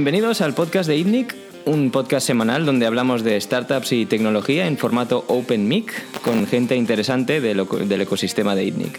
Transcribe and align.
Bienvenidos 0.00 0.40
al 0.40 0.54
podcast 0.54 0.88
de 0.88 0.96
ITNIC, 0.96 1.36
un 1.66 1.90
podcast 1.90 2.26
semanal 2.26 2.64
donde 2.64 2.86
hablamos 2.86 3.22
de 3.22 3.38
startups 3.38 3.92
y 3.92 4.06
tecnología 4.06 4.66
en 4.66 4.78
formato 4.78 5.26
Open 5.28 5.68
Mic 5.68 5.92
con 6.22 6.46
gente 6.46 6.74
interesante 6.74 7.42
del, 7.42 7.66
del 7.86 8.00
ecosistema 8.00 8.54
de 8.54 8.64
ITNIC. 8.64 8.98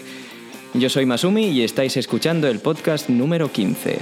Yo 0.74 0.88
soy 0.88 1.04
Masumi 1.04 1.46
y 1.46 1.64
estáis 1.64 1.96
escuchando 1.96 2.46
el 2.46 2.60
podcast 2.60 3.08
número 3.08 3.50
15. 3.50 3.98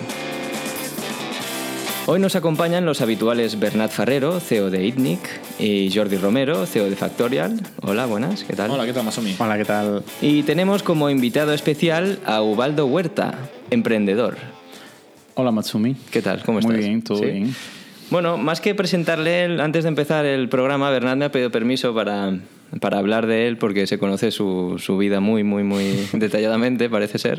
Hoy 2.04 2.20
nos 2.20 2.36
acompañan 2.36 2.84
los 2.84 3.00
habituales 3.00 3.58
Bernat 3.58 3.90
Ferrero, 3.90 4.38
CEO 4.38 4.68
de 4.68 4.84
ITNIC, 4.84 5.20
y 5.58 5.90
Jordi 5.90 6.18
Romero, 6.18 6.66
CEO 6.66 6.90
de 6.90 6.96
Factorial. 6.96 7.62
Hola, 7.80 8.04
buenas, 8.04 8.44
¿qué 8.44 8.52
tal? 8.52 8.70
Hola, 8.70 8.84
¿qué 8.84 8.92
tal, 8.92 9.06
Masumi? 9.06 9.34
Hola, 9.38 9.56
¿qué 9.56 9.64
tal? 9.64 10.04
Y 10.20 10.42
tenemos 10.42 10.82
como 10.82 11.08
invitado 11.08 11.54
especial 11.54 12.18
a 12.26 12.42
Ubaldo 12.42 12.84
Huerta, 12.84 13.38
emprendedor. 13.70 14.59
Hola, 15.40 15.52
Matsumi. 15.52 15.96
¿Qué 16.10 16.20
tal? 16.20 16.42
¿Cómo 16.44 16.60
Muy 16.60 16.74
estás? 16.74 16.86
bien, 16.86 17.00
todo 17.02 17.16
¿Sí? 17.18 17.24
bien. 17.24 17.54
Bueno, 18.10 18.36
más 18.36 18.60
que 18.60 18.74
presentarle, 18.74 19.44
él, 19.46 19.58
antes 19.60 19.84
de 19.84 19.88
empezar 19.88 20.26
el 20.26 20.50
programa, 20.50 20.90
Bernat 20.90 21.16
me 21.16 21.24
ha 21.24 21.32
pedido 21.32 21.50
permiso 21.50 21.94
para, 21.94 22.34
para 22.78 22.98
hablar 22.98 23.26
de 23.26 23.48
él 23.48 23.56
porque 23.56 23.86
se 23.86 23.98
conoce 23.98 24.32
su, 24.32 24.76
su 24.78 24.98
vida 24.98 25.20
muy, 25.20 25.42
muy, 25.42 25.62
muy 25.64 26.06
detalladamente, 26.12 26.90
parece 26.90 27.16
ser. 27.18 27.38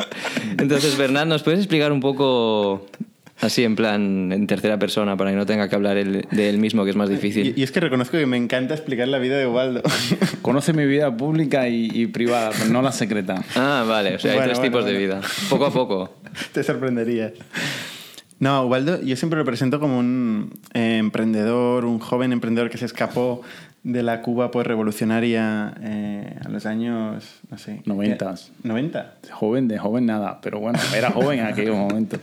Entonces, 0.57 0.97
Bernat, 0.97 1.27
¿nos 1.27 1.43
puedes 1.43 1.59
explicar 1.59 1.91
un 1.91 1.99
poco 1.99 2.87
así 3.39 3.63
en 3.63 3.75
plan 3.75 4.31
en 4.31 4.45
tercera 4.47 4.77
persona 4.79 5.15
para 5.17 5.29
que 5.31 5.35
no 5.35 5.45
tenga 5.45 5.67
que 5.69 5.75
hablar 5.75 5.97
él, 5.97 6.25
de 6.31 6.49
él 6.49 6.57
mismo, 6.57 6.83
que 6.85 6.89
es 6.91 6.95
más 6.95 7.09
difícil? 7.09 7.53
Y, 7.55 7.59
y 7.59 7.63
es 7.63 7.71
que 7.71 7.81
reconozco 7.81 8.17
que 8.17 8.25
me 8.25 8.37
encanta 8.37 8.73
explicar 8.73 9.09
la 9.09 9.19
vida 9.19 9.37
de 9.37 9.45
Ubaldo. 9.45 9.83
Conoce 10.41 10.73
mi 10.73 10.87
vida 10.87 11.15
pública 11.15 11.67
y, 11.67 11.87
y 11.93 12.07
privada, 12.07 12.49
pero 12.57 12.71
no 12.71 12.81
la 12.81 12.93
secreta. 12.93 13.43
Ah, 13.55 13.85
vale, 13.87 14.15
o 14.15 14.19
sea, 14.19 14.31
hay 14.31 14.37
Bueno, 14.37 14.53
tres 14.53 14.59
bueno, 14.59 14.71
tipos 14.71 14.85
de 14.85 14.93
bueno. 14.97 15.15
vida. 15.19 15.29
Poco 15.49 15.65
a 15.65 15.71
poco. 15.71 16.15
Te 16.53 16.63
sorprendería. 16.63 17.33
No, 18.41 18.65
Ubaldo, 18.65 18.99
yo 19.03 19.15
siempre 19.15 19.37
lo 19.37 19.45
presento 19.45 19.79
como 19.79 19.99
un 19.99 20.51
eh, 20.73 20.97
emprendedor, 20.97 21.85
un 21.85 21.99
joven 21.99 22.33
emprendedor 22.33 22.71
que 22.71 22.79
se 22.79 22.85
escapó 22.85 23.43
de 23.83 24.01
la 24.01 24.23
Cuba 24.23 24.49
pues, 24.49 24.65
revolucionaria 24.65 25.75
eh, 25.79 26.37
a 26.43 26.49
los 26.49 26.65
años, 26.65 27.39
no 27.51 27.57
sé. 27.59 27.83
Noventas. 27.85 28.51
¿qué? 28.63 28.67
¿90? 28.67 29.05
Joven 29.31 29.67
de 29.67 29.77
joven 29.77 30.07
nada, 30.07 30.41
pero 30.41 30.59
bueno, 30.59 30.79
era 30.95 31.11
joven 31.11 31.39
en 31.39 31.45
aquel 31.45 31.71
momento. 31.71 32.17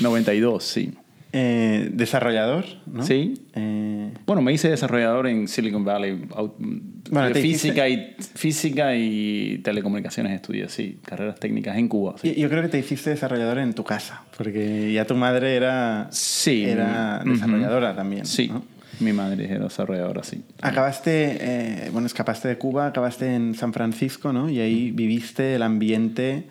92, 0.00 0.62
sí. 0.62 0.94
Eh, 1.34 1.88
desarrollador, 1.94 2.66
¿no? 2.86 3.02
Sí. 3.02 3.34
Eh, 3.54 4.10
Bueno, 4.26 4.42
me 4.42 4.52
hice 4.52 4.68
desarrollador 4.68 5.26
en 5.26 5.48
Silicon 5.48 5.82
Valley. 5.84 6.26
Bueno, 7.10 7.34
física, 7.34 7.88
y, 7.88 8.14
física 8.34 8.94
y 8.94 9.58
telecomunicaciones 9.64 10.32
estudié, 10.34 10.68
sí. 10.68 10.98
Carreras 11.04 11.40
técnicas 11.40 11.76
en 11.78 11.88
Cuba. 11.88 12.16
sí. 12.20 12.34
yo, 12.34 12.48
creo 12.50 12.62
que 12.62 12.68
te 12.68 12.78
hiciste 12.78 13.10
desarrollador 13.10 13.58
en 13.58 13.72
tu 13.72 13.82
casa, 13.82 14.24
porque 14.36 14.92
ya 14.92 15.06
tu 15.06 15.14
madre 15.14 15.56
era, 15.56 16.08
Sí. 16.10 16.64
era 16.64 17.22
desarrolladora 17.24 17.96
también. 17.96 18.26
Sí, 18.26 18.48
¿no? 18.48 18.62
mi 19.00 19.12
madre 19.14 19.50
era 19.50 19.64
desarrolladora, 19.64 20.22
sí. 20.22 20.42
Acabaste, 20.60 21.38
eh, 21.40 21.88
bueno, 21.92 22.06
escapaste 22.06 22.46
de 22.48 22.58
Cuba, 22.58 22.88
acabaste 22.88 23.34
en 23.34 23.54
San 23.54 23.72
Francisco, 23.72 24.32
¿no? 24.34 24.50
Y 24.50 24.60
ahí 24.60 24.90
viviste 24.90 25.54
el 25.54 25.62
ambiente 25.62 26.44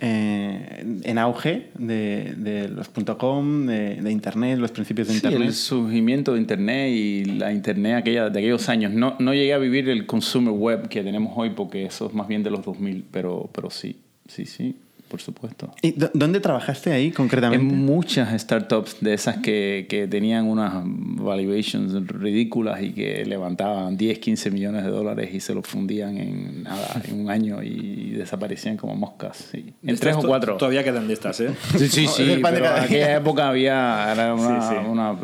eh, 0.00 0.84
en 1.04 1.18
auge 1.18 1.68
de, 1.78 2.34
de 2.36 2.68
los 2.68 2.88
.com, 3.18 3.66
de, 3.66 3.96
de 4.00 4.10
Internet, 4.12 4.58
los 4.58 4.70
principios 4.70 5.08
de 5.08 5.14
Sí, 5.14 5.18
Internet. 5.18 5.48
el 5.48 5.54
surgimiento 5.54 6.34
de 6.34 6.40
Internet 6.40 6.90
y 6.92 7.24
la 7.24 7.52
Internet 7.52 7.96
aquella, 7.96 8.30
de 8.30 8.38
aquellos 8.38 8.68
años. 8.68 8.92
No, 8.92 9.16
no 9.18 9.34
llegué 9.34 9.52
a 9.54 9.58
vivir 9.58 9.88
el 9.88 10.06
consumer 10.06 10.52
web 10.52 10.88
que 10.88 11.02
tenemos 11.02 11.32
hoy 11.36 11.50
porque 11.50 11.84
eso 11.84 12.06
es 12.08 12.14
más 12.14 12.28
bien 12.28 12.42
de 12.42 12.50
los 12.50 12.64
2000, 12.64 13.04
pero, 13.10 13.50
pero 13.52 13.70
sí, 13.70 14.00
sí, 14.26 14.46
sí, 14.46 14.76
por 15.08 15.20
supuesto. 15.20 15.72
¿Y 15.82 15.92
dó- 15.92 16.10
dónde 16.14 16.40
trabajaste 16.40 16.92
ahí 16.92 17.06
En 17.06 17.12
concretamente? 17.12 17.74
muchas 17.74 18.40
startups 18.40 18.96
de 19.00 19.14
esas 19.14 19.38
que, 19.38 19.86
que 19.88 20.06
tenían 20.06 20.46
unas 20.46 20.72
valuations 20.84 22.06
ridículas 22.08 22.82
y 22.82 22.90
que 22.92 23.24
levantaban 23.24 23.96
10, 23.96 24.18
15 24.18 24.50
millones 24.50 24.84
de 24.84 24.90
dólares 24.90 25.30
y 25.34 25.40
se 25.40 25.54
los 25.54 25.66
fundían 25.66 26.16
en 26.18 26.62
nada, 26.62 27.00
en 27.08 27.20
un 27.20 27.30
año 27.30 27.62
y 27.62 28.10
desaparecían 28.10 28.76
como 28.76 28.94
moscas. 28.94 29.48
sí. 29.50 29.72
En 29.82 29.96
tres 29.98 30.16
o 30.16 30.22
cuatro. 30.22 30.56
Todavía 30.56 30.84
quedan 30.84 31.08
de 31.08 31.14
estas, 31.14 31.40
¿eh? 31.40 31.50
Sí, 31.76 31.88
sí, 31.88 32.04
No, 32.04 32.10
sí, 32.12 32.24
de 32.24 32.38
pero 32.38 32.56
en 32.58 32.64
aquella 32.84 33.16
época 33.16 33.48
había 33.48 34.12
era 34.12 34.34
una, 34.34 34.60
Sí, 34.68 34.74
sí. 34.76 34.88
una 34.88 35.16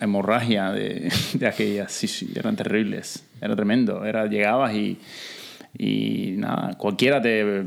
hemorragia 0.00 0.72
de, 0.72 1.10
de 1.34 1.46
aquellas, 1.46 1.92
sí, 1.92 2.06
sí, 2.08 2.30
eran 2.34 2.56
terribles, 2.56 3.24
era 3.40 3.54
tremendo, 3.56 4.04
era, 4.04 4.26
llegabas 4.26 4.74
y, 4.74 4.98
y 5.76 6.34
nada, 6.36 6.74
cualquiera 6.78 7.20
te... 7.20 7.64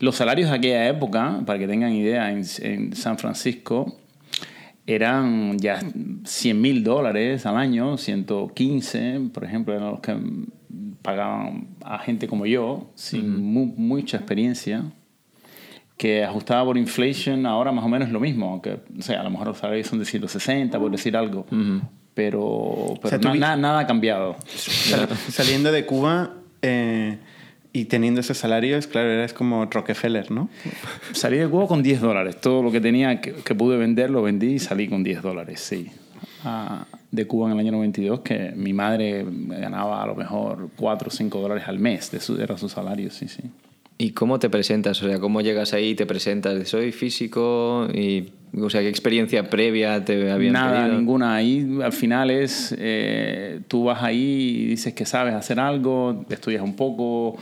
Los 0.00 0.16
salarios 0.16 0.50
de 0.50 0.56
aquella 0.56 0.88
época, 0.88 1.40
para 1.46 1.58
que 1.58 1.66
tengan 1.68 1.92
idea, 1.92 2.30
en, 2.32 2.42
en 2.62 2.94
San 2.96 3.18
Francisco 3.18 3.96
eran 4.86 5.58
ya 5.58 5.80
100 6.24 6.60
mil 6.60 6.84
dólares 6.84 7.46
al 7.46 7.56
año, 7.56 7.96
115, 7.96 9.20
por 9.32 9.44
ejemplo, 9.44 9.74
eran 9.74 9.90
los 9.92 10.00
que 10.00 10.14
pagaban 11.02 11.68
a 11.84 11.98
gente 11.98 12.26
como 12.28 12.44
yo, 12.46 12.90
sin 12.94 13.42
mu- 13.42 13.72
mucha 13.76 14.16
experiencia 14.18 14.84
que 15.96 16.24
ajustada 16.24 16.64
por 16.64 16.76
inflation 16.76 17.46
ahora 17.46 17.70
más 17.70 17.84
o 17.84 17.88
menos 17.88 18.08
es 18.08 18.12
lo 18.12 18.20
mismo, 18.20 18.50
aunque 18.50 18.80
o 18.98 19.02
sea, 19.02 19.20
a 19.20 19.24
lo 19.24 19.30
mejor 19.30 19.46
los 19.48 19.58
salarios 19.58 19.86
son 19.86 20.00
de 20.00 20.04
160 20.04 20.78
por 20.78 20.90
decir 20.90 21.16
algo, 21.16 21.46
pero, 22.14 22.94
pero 23.00 23.08
sea, 23.10 23.20
tú 23.20 23.28
na- 23.28 23.32
vi- 23.34 23.38
na- 23.40 23.56
nada 23.56 23.80
ha 23.80 23.86
cambiado. 23.86 24.36
Sal- 24.46 25.08
saliendo 25.30 25.70
de 25.72 25.86
Cuba 25.86 26.34
eh, 26.62 27.18
y 27.74 27.86
teniendo 27.86 28.20
esos 28.20 28.38
salarios, 28.38 28.86
claro, 28.86 29.10
eres 29.10 29.32
como 29.32 29.66
Rockefeller, 29.66 30.30
¿no? 30.30 30.48
Salí 31.12 31.38
de 31.38 31.48
Cuba 31.48 31.66
con 31.66 31.82
10 31.82 32.00
dólares, 32.00 32.40
todo 32.40 32.62
lo 32.62 32.70
que 32.70 32.80
tenía 32.80 33.20
que, 33.20 33.32
que 33.32 33.54
pude 33.54 33.76
vender 33.76 34.10
lo 34.10 34.22
vendí 34.22 34.54
y 34.54 34.58
salí 34.60 34.88
con 34.88 35.02
10 35.02 35.20
dólares, 35.22 35.60
sí. 35.60 35.90
Ah, 36.44 36.86
de 37.10 37.26
Cuba 37.26 37.48
en 37.48 37.54
el 37.54 37.58
año 37.58 37.72
92, 37.72 38.20
que 38.20 38.52
mi 38.54 38.72
madre 38.72 39.26
ganaba 39.26 40.04
a 40.04 40.06
lo 40.06 40.14
mejor 40.14 40.70
4 40.76 41.08
o 41.08 41.10
5 41.10 41.40
dólares 41.40 41.64
al 41.66 41.80
mes, 41.80 42.12
de 42.12 42.20
su, 42.20 42.40
era 42.40 42.56
su 42.56 42.68
salario, 42.68 43.10
sí, 43.10 43.26
sí. 43.26 43.42
¿Y 43.98 44.10
cómo 44.10 44.38
te 44.38 44.48
presentas? 44.48 45.02
O 45.02 45.08
sea, 45.08 45.18
¿cómo 45.18 45.40
llegas 45.40 45.74
ahí 45.74 45.90
y 45.90 45.94
te 45.96 46.06
presentas? 46.06 46.68
¿Soy 46.68 46.92
físico? 46.92 47.88
Y, 47.92 48.30
o 48.60 48.70
sea, 48.70 48.80
¿qué 48.80 48.88
experiencia 48.88 49.48
previa 49.50 50.04
te 50.04 50.30
habían 50.30 50.52
Nada, 50.52 50.82
pedido? 50.84 50.98
ninguna. 50.98 51.34
Ahí 51.34 51.78
al 51.82 51.92
final 51.92 52.30
es, 52.30 52.74
eh, 52.78 53.60
tú 53.68 53.84
vas 53.84 54.02
ahí 54.02 54.62
y 54.62 54.66
dices 54.66 54.94
que 54.94 55.04
sabes 55.06 55.34
hacer 55.34 55.58
algo, 55.60 56.24
estudias 56.30 56.62
un 56.62 56.76
poco, 56.76 57.36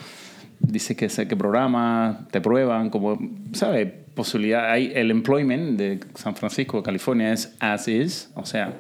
dices 0.61 0.97
que, 0.97 1.09
sé 1.09 1.27
que 1.29 1.37
programas, 1.37 2.29
te 2.29 2.41
prueban, 2.41 2.91
como, 2.91 3.19
¿sabes? 3.53 3.89
Posibilidad, 4.15 4.71
hay 4.71 4.93
el 4.95 5.11
employment 5.11 5.79
de 5.79 5.99
San 6.15 6.37
Francisco, 6.37 6.83
California, 6.83 7.33
es 7.33 7.57
as 7.61 7.89
is, 7.89 8.31
o 8.35 8.45
sea, 8.45 8.75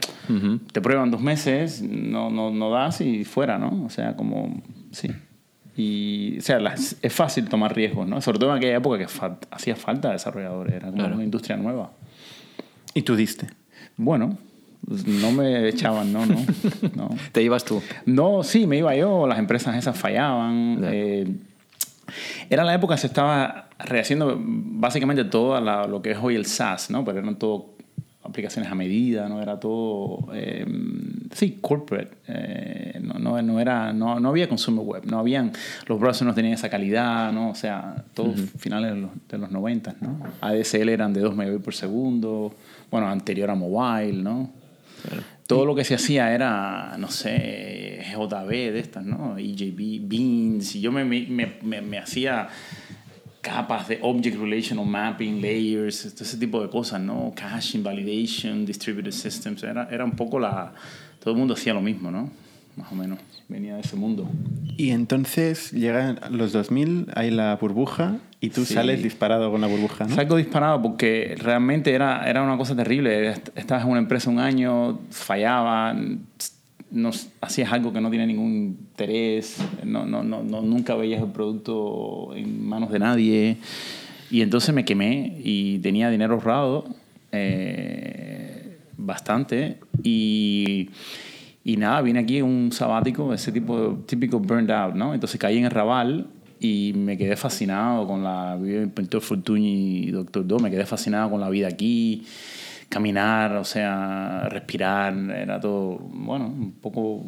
te 0.72 0.80
prueban 0.82 1.10
dos 1.10 1.22
meses, 1.22 1.80
no, 1.82 2.28
no, 2.28 2.50
no 2.50 2.70
das 2.70 3.00
y 3.00 3.24
fuera, 3.24 3.58
¿no? 3.58 3.84
O 3.86 3.88
sea, 3.88 4.14
como, 4.14 4.62
sí. 4.90 5.08
Y, 5.74 6.36
o 6.38 6.42
sea, 6.42 6.60
las- 6.60 6.96
es 7.00 7.12
fácil 7.14 7.48
tomar 7.48 7.74
riesgos, 7.74 8.06
¿no? 8.06 8.20
Sobre 8.20 8.38
todo 8.38 8.50
en 8.50 8.58
aquella 8.58 8.76
época 8.76 8.98
que 8.98 9.08
fa- 9.08 9.38
hacía 9.50 9.74
falta 9.74 10.12
desarrolladores, 10.12 10.74
era 10.74 10.86
como 10.88 10.98
Claro. 10.98 11.14
una 11.14 11.24
industria 11.24 11.56
nueva. 11.56 11.92
Y 12.94 13.02
tú 13.02 13.16
diste. 13.16 13.48
Bueno, 13.96 14.36
pues 14.86 15.06
no 15.06 15.32
me 15.32 15.68
echaban, 15.68 16.12
no, 16.12 16.26
no. 16.26 16.36
No, 16.94 17.10
Te 17.32 17.42
ibas 17.42 17.64
tú. 17.64 17.82
no 18.06 18.42
sí, 18.42 18.66
me 18.66 18.78
iba 18.78 18.94
yo, 18.96 19.26
las 19.26 19.38
empresas 19.38 19.76
esas 19.76 19.96
fallaban. 19.96 20.80
Eh, 20.84 21.26
era 22.50 22.64
la 22.64 22.74
época 22.74 22.94
que 22.94 23.00
se 23.00 23.06
estaba 23.06 23.68
rehaciendo 23.78 24.38
básicamente 24.44 25.24
todo 25.24 25.60
lo 25.86 26.02
que 26.02 26.12
es 26.12 26.18
hoy 26.20 26.34
el 26.36 26.46
SaaS, 26.46 26.90
¿no? 26.90 27.04
Pero 27.04 27.20
eran 27.20 27.36
todo 27.36 27.71
aplicaciones 28.24 28.70
a 28.70 28.74
medida, 28.74 29.28
¿no? 29.28 29.42
Era 29.42 29.58
todo, 29.58 30.28
eh, 30.34 30.64
sí, 31.32 31.58
corporate. 31.60 32.10
eh, 32.28 33.00
no, 33.02 33.14
no, 33.18 33.42
no, 33.42 33.58
era, 33.60 33.92
no, 33.92 34.20
no 34.20 34.28
había 34.28 34.48
consumer 34.48 34.84
web, 34.84 35.02
no 35.06 35.18
habían, 35.18 35.52
los 35.86 35.98
browsers 35.98 36.26
no 36.26 36.34
tenían 36.34 36.54
esa 36.54 36.68
calidad, 36.70 37.32
¿no? 37.32 37.50
O 37.50 37.54
sea, 37.54 38.04
todos 38.14 38.40
finales 38.58 38.94
de 38.94 39.00
los, 39.00 39.10
de 39.28 39.38
los 39.38 39.50
90, 39.50 39.96
¿no? 40.00 40.18
ADSL 40.40 40.88
eran 40.88 41.12
de 41.12 41.20
2 41.20 41.34
megabits 41.34 41.64
por 41.64 41.74
segundo, 41.74 42.54
bueno, 42.90 43.08
anterior 43.08 43.50
a 43.50 43.54
mobile, 43.54 44.22
¿no? 44.22 44.50
Todo 45.48 45.66
lo 45.66 45.74
que 45.74 45.84
se 45.84 45.94
hacía 45.96 46.32
era, 46.32 46.96
no 46.98 47.08
sé, 47.10 48.04
JB 48.14 48.48
de 48.48 48.78
estas, 48.78 49.04
¿no? 49.04 49.36
EJB, 49.36 50.00
Beans. 50.08 50.76
Y 50.76 50.80
yo 50.80 50.92
me, 50.92 51.04
me, 51.04 51.26
me, 51.28 51.54
me- 51.62 51.80
me 51.82 51.98
hacía 51.98 52.48
capas 53.42 53.88
de 53.88 53.98
Object 54.00 54.38
Relational 54.38 54.86
Mapping, 54.86 55.42
Layers, 55.42 56.14
todo 56.14 56.24
ese 56.24 56.38
tipo 56.38 56.62
de 56.62 56.70
cosas, 56.70 57.00
¿no? 57.00 57.32
Caching, 57.36 57.82
Validation, 57.82 58.64
Distributed 58.64 59.10
Systems. 59.10 59.62
Era, 59.64 59.88
era 59.90 60.04
un 60.04 60.12
poco 60.12 60.38
la... 60.40 60.72
Todo 61.20 61.32
el 61.34 61.38
mundo 61.38 61.52
hacía 61.54 61.74
lo 61.74 61.82
mismo, 61.82 62.10
¿no? 62.10 62.30
Más 62.76 62.90
o 62.90 62.94
menos. 62.94 63.18
Venía 63.48 63.74
de 63.74 63.80
ese 63.82 63.96
mundo. 63.96 64.30
Y 64.78 64.90
entonces 64.90 65.72
llegan 65.72 66.18
los 66.30 66.52
2000, 66.52 67.08
hay 67.14 67.30
la 67.30 67.54
burbuja 67.56 68.16
y 68.40 68.48
tú 68.50 68.64
Sí. 68.64 68.72
sales 68.74 69.02
disparado 69.02 69.50
con 69.50 69.60
la 69.60 69.66
burbuja, 69.66 70.06
¿no? 70.06 70.14
Salgo 70.14 70.36
disparado 70.36 70.80
porque 70.80 71.34
realmente 71.38 71.92
era, 71.92 72.28
era 72.30 72.42
una 72.42 72.56
cosa 72.56 72.74
terrible. 72.74 73.28
Est- 73.32 73.50
Estabas 73.58 73.84
en 73.84 73.90
una 73.90 74.00
empresa 74.00 74.30
un 74.30 74.38
año, 74.38 75.00
fallaba, 75.10 75.94
no, 76.92 77.10
hacías 77.40 77.72
algo 77.72 77.92
que 77.92 78.00
no 78.00 78.10
tenía 78.10 78.26
ningún 78.26 78.52
interés, 78.90 79.58
no, 79.84 80.04
no, 80.06 80.22
no, 80.22 80.42
no- 80.42 80.62
nunca 80.62 80.94
veías 80.94 81.22
el 81.22 81.28
producto 81.30 82.34
en 82.36 82.66
manos 82.66 82.90
de 82.92 82.98
nadie. 82.98 83.56
Y 84.30 84.40
entonces 84.42 84.74
me 84.74 84.84
quemé 84.84 85.38
y 85.42 85.78
tenía 85.80 86.08
dinero 86.10 86.34
ahorrado. 86.34 86.84
eh, 87.32 88.76
bastante. 88.96 89.78
Y, 90.02 90.90
y 91.64 91.76
nada, 91.76 92.00
vine 92.02 92.20
aquí 92.20 92.40
un 92.42 92.70
sabático, 92.72 93.32
ese 93.34 93.50
tipo 93.52 93.98
típico 94.06 94.38
burned 94.38 94.70
out, 94.70 94.94
¿no? 94.94 95.12
Entonces 95.14 95.38
caí 95.40 95.58
en 95.58 95.64
el 95.64 95.70
Raval 95.70 96.26
y 96.60 96.92
me 96.94 97.16
quedé 97.18 97.36
fascinado 97.36 98.06
con 98.06 98.22
la 98.22 98.56
pintor 98.94 99.20
Fortuny 99.22 100.04
y 100.04 100.10
Doctor 100.12 100.46
Do, 100.46 100.58
me 100.60 100.70
quedé 100.70 100.86
fascinado 100.86 101.30
con 101.30 101.40
la 101.40 101.50
vida 101.50 101.66
aquí, 101.68 102.22
caminar, 102.92 103.56
o 103.56 103.64
sea, 103.64 104.46
respirar, 104.50 105.14
era 105.34 105.58
todo, 105.58 105.98
bueno, 105.98 106.46
un 106.46 106.72
poco 106.72 107.24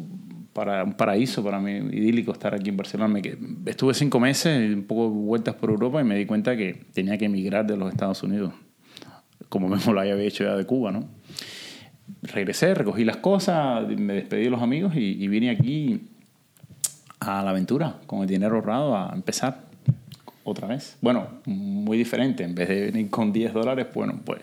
para 0.53 0.83
un 0.83 0.93
paraíso 0.93 1.43
para 1.43 1.59
mí, 1.59 1.71
idílico 1.71 2.31
estar 2.31 2.53
aquí 2.53 2.69
en 2.69 2.77
Barcelona. 2.77 3.11
Me 3.11 3.71
estuve 3.71 3.95
cinco 3.95 4.19
meses, 4.19 4.71
un 4.75 4.83
poco 4.83 5.09
vueltas 5.09 5.55
por 5.55 5.71
Europa 5.71 5.99
y 5.99 6.03
me 6.03 6.15
di 6.15 6.27
cuenta 6.27 6.55
que 6.55 6.85
tenía 6.93 7.17
que 7.17 7.25
emigrar 7.25 7.65
de 7.65 7.77
los 7.77 7.91
Estados 7.91 8.21
Unidos, 8.21 8.53
como 9.49 9.67
mismo 9.67 9.91
lo 9.91 10.01
había 10.01 10.15
hecho 10.17 10.43
ya 10.43 10.55
de 10.55 10.67
Cuba, 10.67 10.91
¿no? 10.91 11.09
Regresé, 12.21 12.75
recogí 12.75 13.03
las 13.03 13.17
cosas, 13.17 13.87
me 13.87 14.13
despedí 14.13 14.43
de 14.43 14.51
los 14.51 14.61
amigos 14.61 14.93
y 14.95 15.27
vine 15.27 15.49
aquí 15.49 16.09
a 17.19 17.41
la 17.41 17.49
aventura, 17.49 18.01
con 18.05 18.21
el 18.21 18.27
dinero 18.27 18.57
ahorrado, 18.57 18.95
a 18.95 19.11
empezar 19.15 19.64
otra 20.45 20.67
vez. 20.69 20.95
Bueno, 21.01 21.27
muy 21.45 21.97
diferente. 21.97 22.43
En 22.45 22.55
vez 22.55 22.69
de 22.69 22.85
venir 22.91 23.09
con 23.09 23.33
10 23.33 23.51
dólares, 23.53 23.87
bueno, 23.93 24.19
pues 24.23 24.41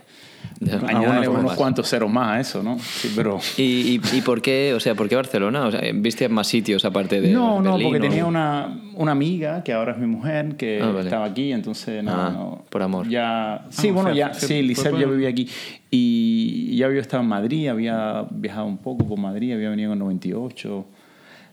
añadirle 0.86 1.28
unos 1.28 1.44
más. 1.44 1.56
cuantos 1.56 1.88
ceros 1.88 2.10
más 2.10 2.28
a 2.28 2.40
eso, 2.40 2.62
¿no? 2.62 2.78
Sí, 2.78 3.12
pero... 3.14 3.38
¿Y, 3.56 3.62
y, 3.62 4.00
y 4.12 4.20
por 4.20 4.42
qué, 4.42 4.74
o 4.74 4.80
sea, 4.80 4.94
por 4.94 5.08
qué 5.08 5.14
Barcelona? 5.16 5.66
O 5.66 5.70
sea, 5.70 5.80
¿Viste 5.94 6.28
más 6.28 6.46
sitios 6.48 6.84
aparte 6.84 7.20
de 7.20 7.30
No, 7.32 7.62
no, 7.62 7.72
Berlín, 7.72 7.88
porque 7.92 8.06
o- 8.06 8.10
tenía 8.10 8.26
una, 8.26 8.80
una 8.96 9.12
amiga 9.12 9.62
que 9.62 9.72
ahora 9.72 9.92
es 9.92 9.98
mi 9.98 10.06
mujer 10.06 10.56
que 10.56 10.80
Ah, 10.82 10.86
vale. 10.88 11.04
estaba 11.04 11.24
aquí, 11.26 11.52
entonces 11.52 12.02
no, 12.02 12.12
Ah, 12.12 12.30
no. 12.30 12.64
por 12.68 12.82
amor. 12.82 13.08
Ya, 13.08 13.64
sí, 13.70 13.90
o 13.90 13.94
bueno, 13.94 14.12
sea, 14.14 14.32
ya, 14.32 14.34
sí, 14.34 14.62
Lisette 14.62 14.98
ya 14.98 15.06
vivía 15.06 15.28
aquí 15.28 15.48
y 15.90 16.76
ya 16.76 16.86
había 16.86 17.00
estado 17.00 17.22
en 17.22 17.28
Madrid, 17.28 17.68
había 17.68 18.26
viajado 18.30 18.66
un 18.66 18.78
poco 18.78 19.06
por 19.06 19.18
Madrid, 19.18 19.52
había 19.52 19.70
venido 19.70 19.92
en 19.92 19.98
98. 20.00 20.84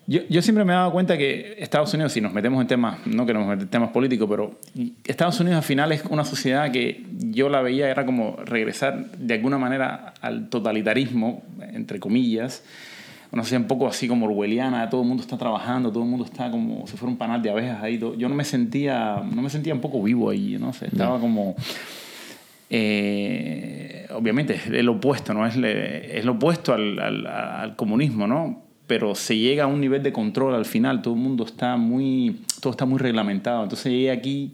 Yo, 0.10 0.22
yo 0.28 0.42
siempre 0.42 0.66
me 0.66 0.74
he 0.74 0.76
dado 0.76 0.92
cuenta 0.92 1.18
que 1.20 1.56
Estados 1.60 1.94
Unidos, 1.94 2.14
si 2.14 2.20
nos 2.20 2.34
metemos 2.34 2.60
en 2.62 2.68
temas, 2.68 3.06
no 3.06 3.28
queremos 3.28 3.48
meter 3.48 3.64
en 3.64 3.70
temas 3.70 3.90
políticos, 3.92 4.28
pero 4.30 4.60
Estados 5.06 5.40
Unidos 5.40 5.58
al 5.58 5.64
final 5.64 5.92
es 5.92 6.04
una 6.10 6.26
sociedad 6.26 6.72
que 6.72 7.04
yo 7.30 7.48
la 7.48 7.62
veía 7.62 7.90
era 7.90 8.06
como 8.08 8.38
regresar 8.44 9.06
de 9.18 9.36
alguna 9.36 9.60
manera 9.60 10.16
al 10.22 10.50
totalitarismo, 10.50 11.44
entre 11.74 12.00
comillas, 12.00 12.64
una 13.32 13.44
sociedad 13.44 13.62
un 13.62 13.68
poco 13.68 13.88
así 13.88 14.08
como 14.08 14.26
orwelliana, 14.26 14.90
todo 14.90 15.04
el 15.04 15.08
mundo 15.08 15.22
está 15.22 15.38
trabajando, 15.38 15.92
todo 15.92 16.02
el 16.04 16.10
mundo 16.10 16.26
está 16.26 16.50
como 16.50 16.88
si 16.88 16.98
fuera 16.98 17.12
un 17.12 17.18
panal 17.20 17.44
de 17.44 17.52
abejas 17.52 17.84
ahí. 17.84 18.00
todo- 18.00 18.16
Yo 18.18 18.28
no 18.30 18.34
me 18.34 18.44
sentía, 18.46 19.22
no 19.32 19.44
me 19.44 19.52
sentía 19.52 19.76
un 19.76 19.82
poco 19.82 20.02
vivo 20.02 20.32
ahí, 20.32 20.58
no 20.60 20.74
sé, 20.74 20.88
estaba 20.88 21.20
como... 21.20 21.56
eh, 22.72 24.08
obviamente 24.16 24.54
es 24.56 24.68
el 24.68 24.90
opuesto, 24.90 25.34
¿no? 25.34 25.46
Es, 25.46 25.56
le- 25.56 26.18
es 26.18 26.26
lo 26.26 26.32
opuesto 26.34 26.74
al, 26.74 27.00
al- 27.00 27.28
al 27.28 27.76
comunismo, 27.76 28.26
¿no? 28.28 28.64
Pero 28.90 29.14
se 29.16 29.38
llega 29.38 29.66
a 29.66 29.68
un 29.68 29.80
nivel 29.80 30.02
de 30.04 30.12
control 30.12 30.54
al 30.56 30.66
final, 30.66 31.02
todo 31.04 31.14
el 31.14 31.20
mundo 31.22 31.46
está 31.46 31.78
muy, 31.78 32.42
todo 32.60 32.72
está 32.72 32.86
muy 32.86 32.98
reglamentado. 32.98 33.62
Entonces 33.64 33.92
llegué 33.94 34.10
aquí 34.12 34.52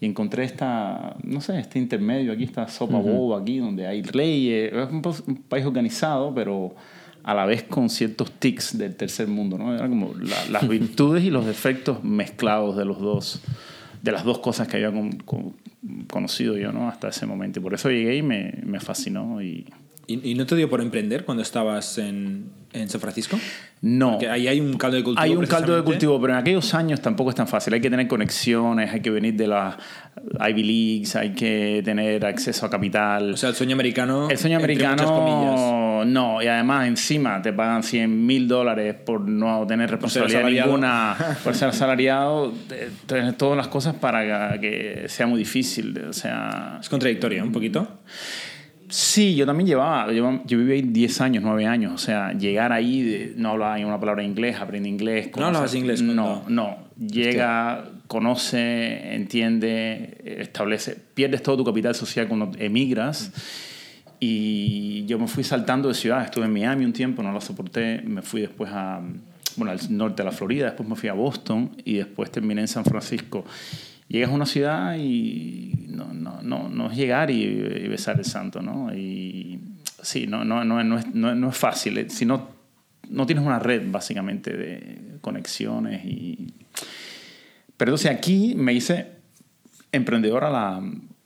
y 0.00 0.06
encontré 0.06 0.44
esta, 0.44 1.16
no 1.24 1.40
sé, 1.40 1.58
este 1.58 1.78
intermedio, 1.80 2.32
aquí 2.32 2.44
esta 2.44 2.68
sopa 2.68 2.98
boba, 2.98 3.40
aquí 3.40 3.58
donde 3.58 3.86
hay 3.88 4.02
leyes, 4.04 4.72
es 4.72 4.88
un, 4.90 5.02
un 5.26 5.36
país 5.48 5.66
organizado, 5.66 6.32
pero 6.32 6.74
a 7.24 7.34
la 7.34 7.44
vez 7.44 7.64
con 7.64 7.90
ciertos 7.90 8.30
tics 8.30 8.78
del 8.78 8.94
tercer 8.94 9.26
mundo, 9.26 9.58
¿no? 9.58 9.74
Era 9.74 9.88
como 9.88 10.14
la- 10.14 10.46
las 10.48 10.68
virtudes 10.76 11.24
y 11.24 11.30
los 11.30 11.44
defectos 11.44 12.04
mezclados 12.04 12.76
de 12.76 12.84
los 12.84 13.00
dos, 13.00 13.40
de 14.00 14.12
las 14.12 14.22
dos 14.22 14.38
cosas 14.38 14.68
que 14.68 14.76
había 14.76 14.92
con- 14.92 15.10
con- 15.24 15.54
conocido 16.08 16.56
yo, 16.56 16.70
¿no? 16.70 16.88
Hasta 16.88 17.08
ese 17.08 17.26
momento. 17.26 17.58
Y 17.58 17.62
por 17.64 17.74
eso 17.74 17.90
llegué 17.90 18.16
y 18.16 18.22
me, 18.22 18.54
me 18.64 18.78
fascinó 18.78 19.42
y... 19.42 19.66
¿Y, 20.06 20.30
y 20.30 20.34
no 20.34 20.46
te 20.46 20.56
dio 20.56 20.68
por 20.68 20.80
emprender 20.80 21.24
cuando 21.24 21.42
estabas 21.42 21.98
en, 21.98 22.50
en 22.72 22.88
San 22.88 23.00
Francisco? 23.00 23.38
No. 23.82 24.12
Porque 24.12 24.28
ahí 24.28 24.48
hay 24.48 24.60
un 24.60 24.76
caldo 24.76 24.96
de 24.96 25.04
cultivo. 25.04 25.22
Hay 25.22 25.36
un 25.36 25.46
caldo 25.46 25.76
de 25.76 25.82
cultivo, 25.82 26.20
pero 26.20 26.32
en 26.32 26.38
aquellos 26.38 26.72
años 26.74 27.00
tampoco 27.00 27.30
es 27.30 27.36
tan 27.36 27.46
fácil. 27.46 27.74
Hay 27.74 27.80
que 27.80 27.90
tener 27.90 28.08
conexiones, 28.08 28.92
hay 28.92 29.00
que 29.00 29.10
venir 29.10 29.34
de 29.34 29.46
las 29.46 29.76
Ivy 30.48 30.62
Leagues, 30.62 31.16
hay 31.16 31.34
que 31.34 31.82
tener 31.84 32.24
acceso 32.24 32.66
a 32.66 32.70
capital. 32.70 33.34
O 33.34 33.36
sea, 33.36 33.50
el 33.50 33.54
sueño 33.54 33.74
americano. 33.74 34.28
el 34.30 34.38
sueño 34.38 34.56
americano, 34.56 36.04
no. 36.06 36.42
Y 36.42 36.46
además, 36.46 36.88
encima 36.88 37.42
te 37.42 37.52
pagan 37.52 37.82
100 37.82 38.26
mil 38.26 38.48
dólares 38.48 38.94
por 38.94 39.20
no 39.20 39.66
tener 39.66 39.90
responsabilidad 39.90 40.40
asalariado. 40.40 40.68
ninguna, 40.68 41.16
por 41.44 41.54
ser 41.54 41.68
asalariado. 41.68 42.52
Tener 43.06 43.34
todas 43.34 43.56
las 43.56 43.68
cosas 43.68 43.94
para 43.94 44.58
que 44.58 45.04
sea 45.08 45.26
muy 45.26 45.38
difícil. 45.38 45.98
O 46.08 46.12
sea, 46.12 46.78
Es 46.80 46.88
contradictorio, 46.88 47.42
un 47.44 47.52
poquito. 47.52 47.86
Sí, 48.88 49.34
yo 49.34 49.46
también 49.46 49.66
llevaba, 49.66 50.12
yo, 50.12 50.42
yo 50.46 50.58
viví 50.58 50.72
ahí 50.72 50.82
10 50.82 51.20
años, 51.20 51.42
9 51.44 51.66
años, 51.66 51.92
o 51.92 51.98
sea, 51.98 52.32
llegar 52.32 52.72
ahí, 52.72 53.02
de- 53.02 53.32
no 53.36 53.50
hablaba 53.50 53.76
ni 53.78 53.84
una 53.84 53.98
palabra 53.98 54.22
de 54.22 54.28
inglés, 54.28 54.56
aprendí 54.60 54.88
inglés. 54.88 55.30
¿No 55.36 55.46
hablabas 55.46 55.74
inglés 55.74 56.02
No, 56.02 56.44
no. 56.48 56.76
Llega, 56.98 57.84
conoce, 58.06 59.14
entiende, 59.14 60.18
establece, 60.24 60.96
pierdes 61.14 61.42
todo 61.42 61.58
tu 61.58 61.64
capital 61.64 61.94
social 61.94 62.28
cuando 62.28 62.52
emigras. 62.58 63.32
Y 64.18 65.04
yo 65.06 65.18
me 65.18 65.26
fui 65.28 65.44
saltando 65.44 65.88
de 65.88 65.94
ciudad, 65.94 66.24
estuve 66.24 66.46
en 66.46 66.52
Miami 66.52 66.84
un 66.84 66.92
tiempo, 66.92 67.22
no 67.22 67.32
lo 67.32 67.40
soporté, 67.40 68.00
me 68.02 68.22
fui 68.22 68.40
después 68.40 68.70
a, 68.72 69.00
bueno, 69.56 69.72
al 69.72 69.78
norte 69.90 70.22
de 70.22 70.24
la 70.24 70.32
Florida, 70.32 70.66
después 70.66 70.88
me 70.88 70.96
fui 70.96 71.08
a 71.08 71.12
Boston 71.12 71.70
y 71.84 71.94
después 71.94 72.30
terminé 72.30 72.62
en 72.62 72.68
San 72.68 72.84
Francisco. 72.84 73.44
Llegas 74.08 74.30
a 74.30 74.34
una 74.34 74.46
ciudad 74.46 74.96
y 74.98 75.86
no, 75.88 76.12
no, 76.12 76.40
no, 76.42 76.68
no 76.68 76.90
es 76.90 76.96
llegar 76.96 77.30
y, 77.30 77.42
y 77.42 77.88
besar 77.88 78.18
el 78.18 78.24
santo, 78.24 78.62
¿no? 78.62 78.94
Y 78.94 79.60
sí, 80.02 80.26
no, 80.26 80.44
no, 80.44 80.64
no, 80.64 80.82
no, 80.84 80.98
es, 80.98 81.14
no, 81.14 81.34
no 81.34 81.48
es 81.48 81.56
fácil, 81.56 81.98
eh, 81.98 82.10
si 82.10 82.24
no, 82.24 82.48
no 83.08 83.26
tienes 83.26 83.44
una 83.44 83.58
red 83.58 83.82
básicamente 83.90 84.56
de 84.56 85.18
conexiones 85.20 86.04
y... 86.04 86.54
Pero 87.76 87.90
entonces 87.90 88.10
aquí 88.10 88.54
me 88.56 88.72
hice 88.72 89.06
emprendedor 89.92 90.44
a 90.44 90.50
la, 90.50 90.82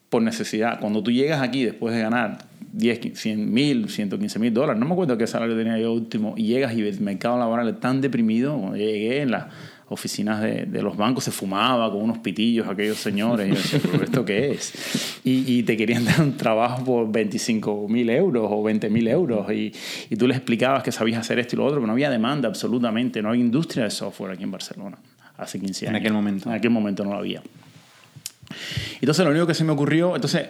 por 0.09 0.23
necesidad. 0.23 0.81
Cuando 0.81 1.03
tú 1.03 1.12
llegas 1.12 1.41
aquí 1.41 1.65
después 1.65 1.94
de 1.94 2.03
ganar 2.03 2.38
10, 2.73 3.19
100 3.19 3.53
mil, 3.53 3.88
115 3.88 4.38
mil 4.38 4.53
dólares, 4.53 4.81
no 4.81 4.87
me 4.87 4.93
acuerdo 4.93 5.17
qué 5.17 5.26
salario 5.26 5.56
tenía 5.56 5.79
yo 5.79 5.93
último, 5.93 6.35
y 6.37 6.49
llegas 6.49 6.75
y 6.75 6.83
el 6.83 7.00
mercado 7.00 7.38
laboral 7.38 7.69
es 7.69 7.78
tan 7.78 8.00
deprimido, 8.00 8.59
cuando 8.59 8.76
llegué 8.76 9.23
en 9.23 9.31
las 9.31 9.47
oficinas 9.90 10.40
de, 10.40 10.64
de 10.66 10.82
los 10.82 10.97
bancos 10.97 11.25
se 11.25 11.30
fumaba 11.30 11.90
con 11.90 12.00
unos 12.00 12.18
pitillos 12.18 12.66
aquellos 12.68 12.97
señores, 12.97 13.49
y 13.49 13.50
yo 13.50 13.56
decía, 13.56 13.80
¿pero 13.90 14.04
esto 14.04 14.25
qué 14.25 14.52
es? 14.52 15.20
Y, 15.25 15.59
y 15.59 15.62
te 15.64 15.76
querían 15.76 16.04
dar 16.06 16.23
un 16.23 16.37
trabajo 16.37 16.85
por 16.85 17.12
25 17.12 17.87
mil 17.88 18.09
euros 18.09 18.47
o 18.50 18.62
20 18.62 18.88
mil 18.88 19.06
euros, 19.09 19.52
y, 19.52 19.73
y 20.09 20.16
tú 20.16 20.26
les 20.26 20.37
explicabas 20.37 20.82
que 20.82 20.92
sabías 20.92 21.20
hacer 21.20 21.38
esto 21.38 21.56
y 21.56 21.59
lo 21.59 21.64
otro, 21.66 21.76
pero 21.76 21.87
no 21.88 21.92
había 21.92 22.09
demanda 22.09 22.49
absolutamente, 22.49 23.20
no 23.20 23.28
había 23.30 23.40
industria 23.42 23.85
de 23.85 23.90
software 23.90 24.32
aquí 24.32 24.44
en 24.44 24.50
Barcelona 24.50 24.97
hace 25.37 25.59
15 25.59 25.87
En 25.87 25.90
años. 25.90 26.00
aquel 26.00 26.12
momento. 26.12 26.49
En 26.49 26.54
aquel 26.54 26.70
momento 26.70 27.04
no 27.04 27.11
lo 27.11 27.16
había. 27.16 27.42
Entonces 29.00 29.25
lo 29.25 29.30
único 29.30 29.47
que 29.47 29.54
se 29.54 29.64
me 29.64 29.73
ocurrió, 29.73 30.14
entonces, 30.14 30.49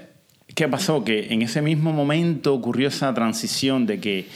¿qué 0.54 0.68
pasó? 0.68 1.04
Que 1.04 1.32
en 1.32 1.42
ese 1.42 1.62
mismo 1.62 1.92
momento 1.92 2.54
ocurrió 2.54 2.88
esa 2.88 3.12
transición 3.14 3.86
de 3.86 4.00
que 4.00 4.26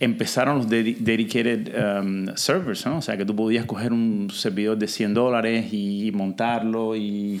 empezaron 0.00 0.58
los 0.58 0.68
dedi- 0.68 0.96
dedicated 0.98 1.74
um, 1.74 2.28
servers, 2.36 2.86
¿no? 2.86 2.98
O 2.98 3.02
sea, 3.02 3.16
que 3.16 3.24
tú 3.24 3.34
podías 3.34 3.64
coger 3.66 3.92
un 3.92 4.28
servidor 4.32 4.78
de 4.78 4.86
100 4.88 5.14
dólares 5.14 5.72
y 5.72 6.10
montarlo 6.12 6.94
y 6.96 7.40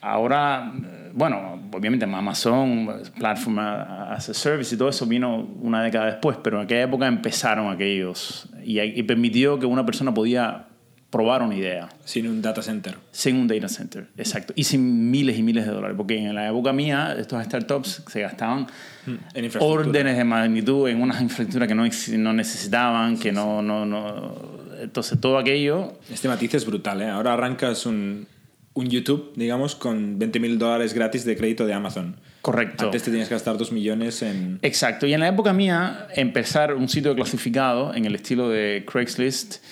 ahora, 0.00 0.72
bueno, 1.14 1.60
obviamente 1.72 2.04
Amazon, 2.04 2.88
Platform 3.16 3.58
as 3.60 4.28
a 4.28 4.34
Service 4.34 4.74
y 4.74 4.78
todo 4.78 4.88
eso 4.88 5.06
vino 5.06 5.36
una 5.60 5.82
década 5.82 6.06
después, 6.06 6.36
pero 6.42 6.58
en 6.58 6.64
aquella 6.64 6.82
época 6.82 7.06
empezaron 7.06 7.72
aquellos 7.72 8.48
y 8.64 9.02
permitió 9.04 9.58
que 9.58 9.66
una 9.66 9.86
persona 9.86 10.12
podía 10.12 10.66
probar 11.12 11.42
una 11.42 11.54
idea 11.54 11.90
Sin 12.06 12.26
un 12.26 12.40
data 12.40 12.62
center. 12.62 12.96
sin 13.12 13.36
un 13.36 13.46
data 13.46 13.68
center, 13.68 14.08
exacto. 14.16 14.54
Y 14.56 14.64
sin 14.64 15.10
miles 15.10 15.38
y 15.38 15.42
miles 15.42 15.66
de 15.66 15.70
dólares. 15.70 15.94
Porque 15.96 16.16
en 16.16 16.34
la 16.34 16.48
época 16.48 16.72
mía, 16.72 17.14
estos 17.18 17.44
startups 17.44 18.02
se 18.10 18.22
gastaban 18.22 18.66
En 19.06 19.44
infraestructura. 19.44 19.88
órdenes 19.88 20.16
de 20.16 20.24
magnitud 20.24 20.88
en 20.88 21.02
unas 21.02 21.20
infraestructuras 21.20 21.68
que 21.68 21.74
no, 21.74 21.84
no 22.18 22.32
necesitaban, 22.32 23.18
que 23.18 23.30
no, 23.30 23.60
no, 23.60 23.84
no... 23.84 24.34
Entonces, 24.80 25.20
todo 25.20 25.36
aquello... 25.38 25.92
Este 26.10 26.28
matiz 26.28 26.54
es 26.54 26.64
brutal, 26.64 27.02
¿eh? 27.02 27.08
Ahora 27.10 27.34
arrancas 27.34 27.84
un, 27.84 28.26
un 28.72 28.88
YouTube, 28.88 29.32
digamos, 29.36 29.74
con 29.76 30.18
20 30.18 30.40
mil 30.40 30.58
dólares 30.58 30.94
gratis 30.94 31.26
de 31.26 31.36
crédito 31.36 31.66
de 31.66 31.74
Amazon. 31.74 32.16
Correcto. 32.40 32.86
Antes 32.86 33.02
te 33.02 33.10
tenías 33.10 33.28
que 33.28 33.34
gastar 33.34 33.58
2 33.58 33.70
millones 33.70 34.22
en... 34.22 34.58
Exacto. 34.62 35.06
Y 35.06 35.12
en 35.12 35.20
la 35.20 35.28
época 35.28 35.52
mía, 35.52 36.08
empezar 36.16 36.74
un 36.74 36.88
sitio 36.88 37.14
clasificado 37.14 37.94
en 37.94 38.06
el 38.06 38.14
estilo 38.14 38.48
de 38.48 38.84
Craigslist, 38.90 39.62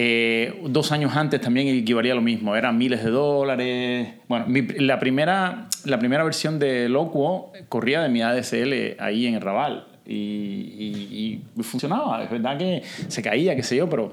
eh, 0.00 0.62
dos 0.68 0.92
años 0.92 1.16
antes 1.16 1.40
también 1.40 1.66
equivalía 1.66 2.12
a 2.12 2.14
lo 2.14 2.22
mismo. 2.22 2.54
Eran 2.54 2.78
miles 2.78 3.02
de 3.02 3.10
dólares. 3.10 4.08
Bueno, 4.28 4.46
la, 4.78 5.00
primera, 5.00 5.66
la 5.86 5.98
primera 5.98 6.22
versión 6.22 6.60
de 6.60 6.88
Locuo 6.88 7.52
corría 7.68 8.00
de 8.02 8.08
mi 8.08 8.22
ADSL 8.22 8.94
ahí 9.00 9.26
en 9.26 9.34
el 9.34 9.40
Raval. 9.40 9.88
Y, 10.06 11.40
funcionaba. 11.62 12.22
Es 12.22 12.30
verdad 12.30 12.56
que 12.56 12.84
se 13.08 13.22
caía, 13.22 13.56
qué 13.56 13.64
sé 13.64 13.74
yo, 13.74 13.90
pero 13.90 14.12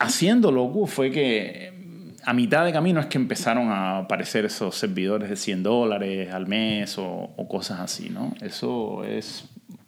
haciendo 0.00 0.50
Locuo 0.50 0.88
fue 0.88 1.12
que 1.12 2.16
a 2.24 2.32
mitad 2.32 2.64
de 2.64 2.72
camino 2.72 2.98
es 2.98 3.06
que 3.06 3.18
empezaron 3.18 3.68
a 3.68 3.98
aparecer 3.98 4.46
esos 4.46 4.74
servidores 4.74 5.30
de 5.30 5.36
100 5.36 5.62
dólares 5.62 6.34
al 6.34 6.48
mes 6.48 6.98
o, 6.98 7.30
o 7.36 7.46
cosas 7.46 7.78
así, 7.78 8.10
¿no? 8.10 8.34
Eso 8.40 9.04
es 9.04 9.44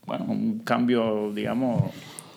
bueno, 0.07 0.27
un 0.29 0.61
cambio, 0.61 1.33
digamos... 1.35 1.91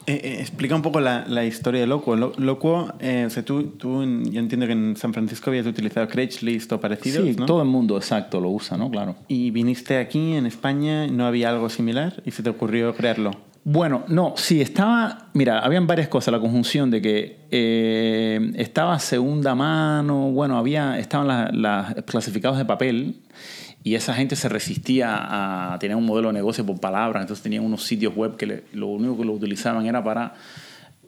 Eh, 0.07 0.21
eh, 0.23 0.37
explica 0.39 0.75
un 0.75 0.81
poco 0.83 0.99
la, 0.99 1.25
la 1.27 1.45
historia 1.45 1.81
de 1.81 1.87
Locuo. 1.87 2.15
Lo- 2.15 2.33
Locuo, 2.37 2.93
eh, 2.99 3.23
o 3.25 3.29
sea, 3.29 3.43
tú, 3.43 3.63
tú 3.77 4.03
yo 4.29 4.39
entiendo 4.39 4.67
que 4.67 4.73
en 4.73 4.95
San 4.97 5.13
Francisco 5.13 5.49
habías 5.49 5.65
utilizado 5.65 6.07
Craigslist 6.07 6.71
o 6.73 6.79
parecidos, 6.79 7.23
Sí, 7.27 7.35
¿no? 7.37 7.45
todo 7.45 7.61
el 7.61 7.67
mundo, 7.67 7.97
exacto, 7.97 8.39
lo 8.39 8.49
usa, 8.49 8.77
¿no? 8.77 8.91
Claro. 8.91 9.15
Y 9.27 9.49
viniste 9.51 9.97
aquí, 9.97 10.33
en 10.33 10.45
España, 10.45 11.07
no 11.07 11.25
había 11.25 11.49
algo 11.49 11.69
similar 11.69 12.21
y 12.25 12.31
se 12.31 12.43
te 12.43 12.49
ocurrió 12.51 12.93
crearlo. 12.93 13.31
Bueno, 13.67 14.03
no, 14.07 14.35
sí, 14.37 14.61
estaba, 14.61 15.29
mira, 15.33 15.57
habían 15.57 15.87
varias 15.87 16.07
cosas, 16.07 16.31
la 16.31 16.39
conjunción 16.39 16.91
de 16.91 17.01
que 17.01 17.39
eh, 17.49 18.51
estaba 18.57 18.99
segunda 18.99 19.55
mano, 19.55 20.29
bueno, 20.31 20.59
había, 20.59 20.99
estaban 20.99 21.27
las, 21.27 21.51
las 21.55 21.95
clasificados 22.05 22.59
de 22.59 22.65
papel 22.65 23.15
y 23.85 23.93
esa 23.93 24.15
gente 24.15 24.35
se 24.35 24.49
resistía 24.49 25.73
a 25.73 25.77
tener 25.77 25.95
un 25.95 26.07
modelo 26.07 26.29
de 26.29 26.33
negocio 26.33 26.65
por 26.65 26.79
palabras, 26.79 27.21
entonces 27.21 27.43
tenían 27.43 27.63
unos 27.63 27.83
sitios 27.83 28.15
web 28.15 28.35
que 28.35 28.63
lo 28.73 28.87
único 28.87 29.15
que 29.15 29.25
lo 29.25 29.33
utilizaban 29.33 29.85
era 29.85 30.03
para 30.03 30.33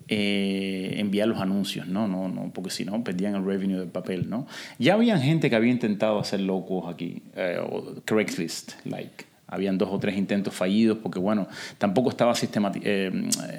eh, 0.08 0.94
enviar 0.98 1.28
los 1.28 1.42
anuncios, 1.42 1.88
¿no? 1.88 2.08
No, 2.08 2.30
no, 2.30 2.52
porque 2.54 2.70
si 2.70 2.86
no 2.86 3.04
perdían 3.04 3.34
el 3.34 3.44
revenue 3.44 3.80
del 3.80 3.88
papel, 3.90 4.30
¿no? 4.30 4.46
Ya 4.78 4.94
habían 4.94 5.20
gente 5.24 5.50
que 5.50 5.56
había 5.56 5.72
intentado 5.72 6.20
hacer 6.20 6.42
locos 6.42 6.86
aquí, 6.94 7.24
eh, 7.36 7.60
Craigslist, 8.06 8.74
like. 8.86 9.26
Habían 9.48 9.80
dos 9.80 9.90
o 9.92 9.98
tres 9.98 10.16
intentos 10.16 10.54
fallidos 10.54 11.00
porque, 11.02 11.18
bueno, 11.18 11.48
tampoco 11.80 12.12
estaba 12.12 12.36
sistematizado, 12.36 13.12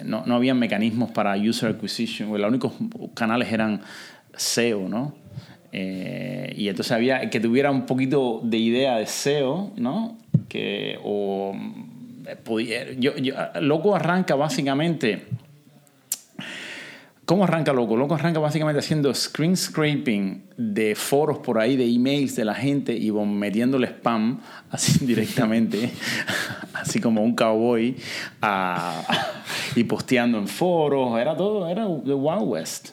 no, 0.05 0.27
no 0.27 0.37
habían 0.37 0.61
mecanismos 0.61 1.11
para 1.11 1.37
user 1.37 1.71
acquisition, 1.71 2.31
los 2.41 2.49
únicos 2.49 2.73
canales 3.15 3.53
eran 3.53 3.81
SEO, 4.37 4.89
¿no? 4.89 5.17
Eh, 5.73 6.55
y 6.57 6.69
entonces 6.69 6.93
había 6.93 7.29
que 7.31 7.41
tuviera 7.41 7.71
un 7.71 7.85
poquito 7.87 8.41
de 8.43 8.57
idea 8.59 8.97
de 8.97 9.07
SEO, 9.07 9.73
¿no? 9.77 10.17
Que, 10.49 10.99
o, 11.05 11.55
eh, 12.27 12.37
podía- 12.43 12.93
yo, 12.93 13.17
yo- 13.17 13.35
Loco 13.61 13.95
arranca 13.95 14.35
básicamente 14.35 15.27
¿Cómo 17.25 17.45
arranca 17.45 17.75
Loco? 17.75 17.95
Loco 17.95 18.15
arranca 18.15 18.41
básicamente 18.41 18.79
haciendo 18.79 19.13
screen 19.15 19.55
scraping 19.55 20.45
de 20.57 20.95
foros 20.95 21.41
por 21.41 21.59
ahí, 21.59 21.77
de 21.77 21.85
emails 21.85 22.35
de 22.37 22.45
la 22.47 22.55
gente 22.55 22.97
y 22.97 23.11
metiéndole 23.11 23.87
spam 23.89 24.41
así 24.71 25.05
directamente, 25.05 25.91
así 26.73 27.01
como 27.01 27.23
un 27.23 27.35
cowboy, 27.35 27.95
y 29.77 29.85
posteando 29.85 30.39
en 30.39 30.49
foros. 30.49 31.21
Era 31.21 31.37
todo, 31.37 31.69
era 31.69 31.87
The 32.03 32.15
Wild 32.15 32.45
West. 32.45 32.89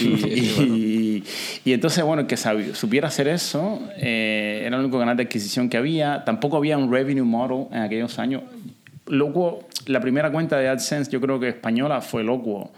Y, 0.28 0.62
y- 1.18 1.24
y 1.64 1.72
entonces, 1.72 2.04
bueno, 2.04 2.26
que 2.26 2.36
supiera 2.36 3.08
hacer 3.08 3.28
eso 3.28 3.80
eh, 3.96 4.62
era 4.64 4.76
el 4.76 4.82
único 4.84 4.98
canal 4.98 5.16
de 5.16 5.24
adquisición 5.24 5.68
que 5.68 5.76
había. 5.76 6.24
Tampoco 6.24 6.56
había 6.56 6.78
un 6.78 6.90
revenue 6.92 7.24
model 7.24 7.66
en 7.72 7.82
aquellos 7.82 8.18
años. 8.18 8.42
Locuo, 9.06 9.66
la 9.86 10.00
primera 10.00 10.30
cuenta 10.30 10.58
de 10.58 10.68
AdSense, 10.68 11.10
yo 11.10 11.20
creo 11.20 11.40
que 11.40 11.48
española, 11.48 12.00
fue 12.00 12.22
Locuo, 12.24 12.70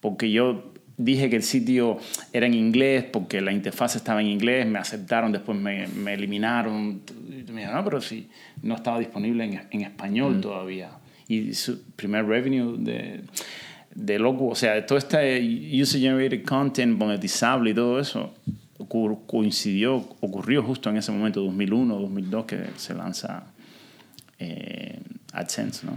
porque 0.00 0.30
yo 0.30 0.72
dije 0.98 1.28
que 1.30 1.36
el 1.36 1.42
sitio 1.42 1.98
era 2.32 2.46
en 2.46 2.54
inglés, 2.54 3.04
porque 3.10 3.40
la 3.40 3.52
interfaz 3.52 3.96
estaba 3.96 4.20
en 4.20 4.28
inglés, 4.28 4.66
me 4.66 4.78
aceptaron, 4.78 5.30
después 5.32 5.58
me, 5.58 5.86
me 5.88 6.14
eliminaron. 6.14 7.00
Y 7.28 7.50
me 7.52 7.60
dijeron, 7.60 7.74
no, 7.76 7.84
pero 7.84 8.00
si 8.00 8.28
no 8.62 8.74
estaba 8.74 8.98
disponible 8.98 9.44
en, 9.44 9.60
en 9.70 9.80
español 9.82 10.40
todavía. 10.40 10.90
Y 11.28 11.54
su 11.54 11.82
primer 11.96 12.24
revenue 12.26 12.76
de, 12.78 13.20
de 13.96 14.18
Locuo, 14.18 14.50
o 14.50 14.54
sea, 14.54 14.84
todo 14.84 14.98
este 14.98 15.40
user-generated 15.82 16.44
content 16.44 16.98
monetizable 16.98 17.70
y 17.70 17.74
todo 17.74 17.98
eso, 17.98 18.34
ocur- 18.78 19.20
coincidió, 19.26 19.96
ocurrió 20.20 20.62
justo 20.62 20.90
en 20.90 20.98
ese 20.98 21.10
momento, 21.12 21.40
2001, 21.42 21.98
2002, 21.98 22.44
que 22.44 22.58
se 22.76 22.94
lanza 22.94 23.44
eh, 24.38 24.98
AdSense, 25.32 25.86
¿no? 25.86 25.92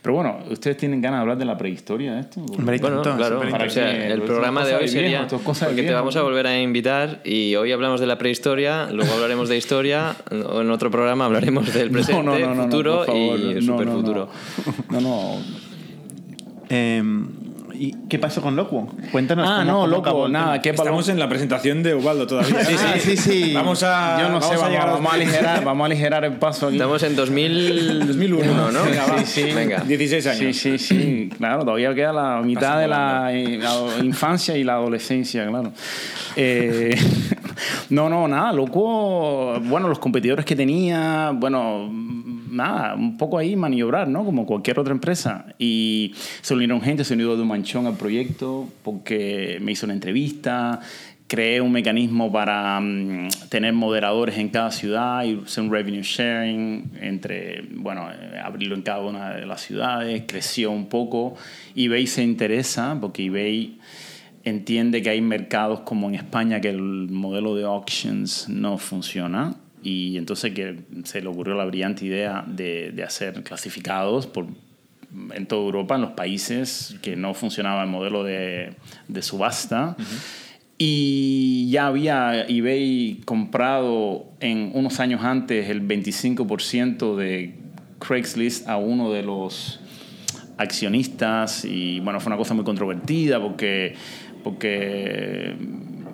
Pero 0.00 0.14
bueno, 0.14 0.38
¿ustedes 0.48 0.76
tienen 0.76 1.00
ganas 1.02 1.18
de 1.18 1.22
hablar 1.22 1.38
de 1.38 1.44
la 1.44 1.58
prehistoria 1.58 2.14
de 2.14 2.20
esto? 2.20 2.40
Bueno, 2.40 3.02
tanto, 3.02 3.16
claro, 3.16 3.40
para 3.50 3.64
o 3.66 3.70
sea, 3.70 4.06
el 4.06 4.22
programa 4.22 4.64
de 4.64 4.74
hoy 4.76 4.82
de 4.82 4.88
sería 4.88 5.26
porque 5.26 5.82
te 5.82 5.92
vamos 5.92 6.14
a 6.14 6.22
volver 6.22 6.46
a 6.46 6.60
invitar 6.62 7.20
y 7.24 7.56
hoy 7.56 7.72
hablamos 7.72 7.98
de 8.00 8.06
la 8.06 8.16
prehistoria, 8.16 8.88
luego 8.92 9.12
hablaremos 9.12 9.48
de 9.48 9.56
historia, 9.56 10.14
o 10.30 10.60
en 10.60 10.70
otro 10.70 10.88
programa 10.92 11.24
hablaremos 11.24 11.74
del 11.74 11.90
presente, 11.92 12.22
no, 12.22 12.38
no, 12.38 12.38
no, 12.38 12.54
no, 12.54 12.62
futuro 12.64 13.04
y 13.16 13.28
no, 13.54 13.54
no, 13.54 13.60
superfuturo. 13.60 14.28
No, 14.90 15.00
no. 15.00 15.67
Eh, 16.68 17.02
¿Y 17.80 17.94
qué 18.08 18.18
pasó 18.18 18.42
con 18.42 18.56
Locuo? 18.56 18.88
Cuéntanos. 19.12 19.48
Ah, 19.48 19.64
cómo- 19.64 19.86
no, 19.86 20.24
el 20.26 20.32
nada, 20.32 20.60
qué 20.60 20.70
Estamos 20.70 21.08
en 21.08 21.18
la 21.20 21.28
presentación 21.28 21.84
de 21.84 21.94
Ubaldo 21.94 22.26
todavía. 22.26 22.64
Sí, 22.64 22.76
sí, 22.76 23.00
sí, 23.00 23.16
sí. 23.16 23.52
Vamos 23.54 23.84
a. 23.84 24.18
Yo 24.20 24.28
no 24.30 24.40
sé, 24.40 24.56
vamos 24.56 24.62
a 24.62 24.68
vamos, 24.68 24.80
a 24.80 24.92
vamos 24.94 25.12
a 25.12 25.14
aligerar, 25.14 25.64
vamos 25.64 25.84
a 25.84 25.86
aligerar 25.86 26.24
el 26.24 26.32
paso 26.32 26.66
aquí. 26.66 26.76
Estamos 26.76 27.02
en 27.04 27.14
2000 27.14 28.06
2001, 28.08 28.72
¿no? 28.72 28.84
Venga, 28.84 29.06
va. 29.06 29.18
Sí, 29.24 29.42
sí. 29.42 29.52
Venga. 29.52 29.80
16 29.86 30.26
años. 30.26 30.38
Sí, 30.38 30.52
sí, 30.52 30.78
sí, 30.78 31.30
claro, 31.38 31.60
todavía 31.64 31.94
queda 31.94 32.12
la 32.12 32.40
mitad 32.42 32.80
de 32.80 32.88
la, 32.88 33.32
eh, 33.32 33.58
la 33.58 34.04
infancia 34.04 34.56
y 34.56 34.64
la 34.64 34.74
adolescencia, 34.74 35.46
claro. 35.46 35.72
Eh, 36.34 36.96
no, 37.90 38.08
no, 38.08 38.26
nada, 38.26 38.52
loco, 38.52 39.60
bueno, 39.60 39.86
los 39.88 40.00
competidores 40.00 40.44
que 40.44 40.56
tenía, 40.56 41.30
bueno, 41.32 41.88
nada, 42.50 42.94
un 42.94 43.16
poco 43.16 43.38
ahí 43.38 43.56
maniobrar, 43.56 44.08
¿no? 44.08 44.24
Como 44.24 44.46
cualquier 44.46 44.78
otra 44.78 44.92
empresa. 44.92 45.46
Y 45.58 46.14
se 46.40 46.54
unieron 46.54 46.80
gente, 46.80 47.04
se 47.04 47.14
unió 47.14 47.36
de 47.36 47.42
un 47.42 47.48
manchón 47.48 47.86
al 47.86 47.96
proyecto 47.96 48.68
porque 48.82 49.58
me 49.60 49.72
hizo 49.72 49.86
una 49.86 49.94
entrevista, 49.94 50.80
creé 51.28 51.60
un 51.60 51.70
mecanismo 51.70 52.32
para 52.32 52.80
mm, 52.80 53.28
tener 53.50 53.74
moderadores 53.74 54.38
en 54.38 54.48
cada 54.48 54.70
ciudad 54.70 55.24
y 55.24 55.40
hacer 55.44 55.64
un 55.64 55.70
revenue 55.70 56.02
sharing 56.02 56.92
entre, 57.00 57.62
bueno, 57.70 58.08
eh, 58.10 58.40
abrirlo 58.42 58.74
en 58.74 58.82
cada 58.82 59.00
una 59.00 59.34
de 59.34 59.46
las 59.46 59.60
ciudades, 59.60 60.24
creció 60.26 60.70
un 60.70 60.88
poco. 60.88 61.36
eBay 61.76 62.06
se 62.06 62.22
interesa 62.22 62.96
porque 63.00 63.26
eBay 63.26 63.78
entiende 64.44 65.02
que 65.02 65.10
hay 65.10 65.20
mercados 65.20 65.80
como 65.80 66.08
en 66.08 66.14
España 66.14 66.60
que 66.60 66.70
el 66.70 67.08
modelo 67.10 67.54
de 67.54 67.64
auctions 67.64 68.48
no 68.48 68.78
funciona 68.78 69.54
y 69.82 70.16
entonces 70.16 70.52
que 70.54 70.80
se 71.04 71.20
le 71.20 71.28
ocurrió 71.28 71.54
la 71.54 71.64
brillante 71.64 72.04
idea 72.04 72.44
de, 72.46 72.92
de 72.92 73.02
hacer 73.02 73.42
clasificados 73.42 74.26
por 74.26 74.46
en 75.34 75.46
toda 75.46 75.62
Europa, 75.62 75.94
en 75.94 76.02
los 76.02 76.12
países 76.12 76.96
que 77.02 77.16
no 77.16 77.34
funcionaba 77.34 77.82
el 77.82 77.88
modelo 77.88 78.24
de, 78.24 78.74
de 79.08 79.22
subasta. 79.22 79.96
Y 80.76 81.68
ya 81.70 81.88
había 81.88 82.46
eBay 82.46 83.20
comprado 83.24 84.26
en 84.40 84.70
unos 84.74 85.00
años 85.00 85.24
antes 85.24 85.68
el 85.70 85.86
25% 85.86 87.16
de 87.16 87.54
Craigslist 87.98 88.68
a 88.68 88.76
uno 88.76 89.10
de 89.12 89.22
los 89.22 89.80
accionistas 90.56 91.64
y 91.64 92.00
bueno, 92.00 92.20
fue 92.20 92.30
una 92.30 92.36
cosa 92.36 92.54
muy 92.54 92.64
controvertida 92.64 93.40
porque, 93.40 93.94
porque 94.44 95.56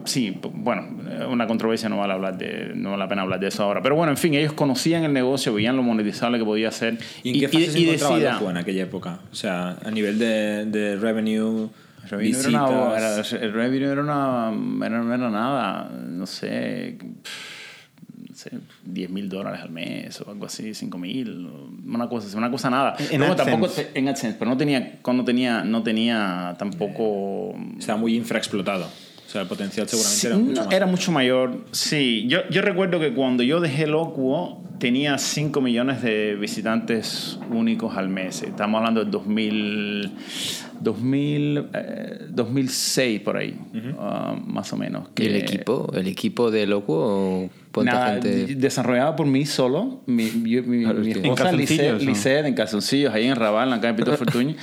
sí, 0.05 0.39
bueno, 0.53 0.87
una 1.31 1.47
controversia 1.47 1.89
no 1.89 1.99
vale, 1.99 2.13
hablar 2.13 2.37
de, 2.39 2.73
no 2.75 2.91
vale 2.91 3.03
la 3.05 3.09
pena 3.09 3.23
hablar 3.23 3.41
de 3.41 3.49
eso 3.49 3.63
ahora. 3.63 3.83
Pero 3.83 3.95
bueno, 3.97 4.13
en 4.13 4.17
fin, 4.19 4.35
ellos 4.35 4.53
conocían 4.53 5.05
el 5.05 5.13
negocio, 5.13 5.53
veían 5.55 5.77
lo 5.77 5.83
monetizable 5.83 6.39
que 6.39 6.45
podía 6.45 6.71
ser. 6.71 6.99
¿Y 7.23 7.31
en 7.35 7.41
qué 7.41 7.49
fase 7.49 7.71
se 7.71 7.79
encontraba 7.83 8.17
decida- 8.19 8.51
en 8.51 8.57
aquella 8.57 8.83
época? 8.83 9.19
O 9.33 9.35
sea, 9.35 9.77
a 9.85 9.91
nivel 9.91 10.19
de, 10.19 10.67
de 10.67 10.97
revenue, 10.97 11.69
revenue, 12.09 12.39
era 12.39 12.49
una, 12.49 12.67
visitas... 12.93 13.33
era- 13.33 13.45
el 13.45 13.53
revenue 13.53 13.91
era 13.93 14.03
una- 14.03 14.87
era- 14.87 15.03
no 15.03 15.15
era 15.15 15.31
nada, 15.31 15.91
no 15.91 16.27
sé, 16.27 16.99
no 18.29 18.35
sé 18.37 18.51
10 18.85 19.11
mil 19.11 19.29
dólares 19.29 19.61
al 19.63 19.71
mes 19.71 20.21
o 20.21 20.31
algo 20.31 20.47
así, 20.47 20.75
5 20.75 20.99
mil, 20.99 21.49
una 21.87 22.09
cosa, 22.09 22.37
una 22.37 22.51
cosa 22.51 22.69
nada. 22.69 22.97
En 23.11 23.19
Luego 23.19 23.35
AdSense. 23.35 23.51
tampoco 23.53 23.73
en 23.95 24.09
AdSense, 24.09 24.37
pero 24.39 24.51
no 24.51 24.57
tenía, 24.57 24.99
cuando 25.03 25.25
tenía, 25.25 25.63
no 25.65 25.83
tenía 25.83 26.55
tampoco... 26.59 27.55
Estaba 27.79 27.99
muy 27.99 28.17
infraexplotado. 28.17 28.89
Sea, 29.35 29.43
el 29.43 29.49
potencial 29.49 29.89
seguramente 29.89 30.21
Sí, 30.21 30.27
era 30.29 30.37
mucho 30.37 30.55
no, 30.61 30.65
más. 30.67 30.73
era 30.75 30.87
mucho 30.87 31.11
mayor, 31.11 31.65
sí. 31.73 32.25
Yo, 32.29 32.49
yo 32.51 32.63
recuerdo 32.63 33.01
que 33.01 33.13
cuando 33.15 33.43
yo 33.43 33.59
dejé 33.59 33.89
Locuo 33.89 34.63
tenía 34.79 35.19
5 35.19 35.61
millones 35.61 36.03
de 36.03 36.37
visitantes 36.37 37.37
únicos 37.51 37.97
al 37.97 38.09
mes. 38.09 38.43
Estamos 38.43 38.79
hablando 38.79 39.01
del 39.01 39.11
2000, 39.11 40.13
2000, 40.81 41.67
eh, 41.75 42.19
2006 42.31 43.21
por 43.21 43.37
ahí, 43.37 43.57
ah, 43.99 44.37
más 44.47 44.73
o 44.73 44.77
menos. 44.77 45.09
¿Y 45.17 45.27
el 45.27 45.33
que- 45.33 45.39
equipo? 45.39 45.91
¿El 45.95 46.07
equipo 46.07 46.51
de 46.51 46.67
Loco? 46.67 47.49
¿Cuánta 47.73 47.93
Nada, 47.95 48.13
gente? 48.13 48.47
de- 48.47 48.55
desarrollado 48.55 49.17
por 49.17 49.27
mí 49.27 49.45
solo. 49.47 50.01
Mi, 50.07 50.27
yo- 50.45 50.63
mi, 50.63 50.85
Claro, 50.85 51.01
mi 51.01 51.09
es 51.11 51.15
que- 51.19 51.21
esposa 51.23 51.51
¿En 51.51 51.57
Lisette, 51.57 51.79
calzoncillos, 51.79 52.03
o? 52.03 52.07
Lisette, 52.11 52.47
en 52.47 52.55
calzoncillos, 52.55 53.15
ahí 53.15 53.27
en 53.27 53.35
Raval, 53.37 53.65
en 53.65 53.71
la 53.71 53.81
calle 53.81 53.95
Pito 53.95 54.17
Fortuño. 54.17 54.55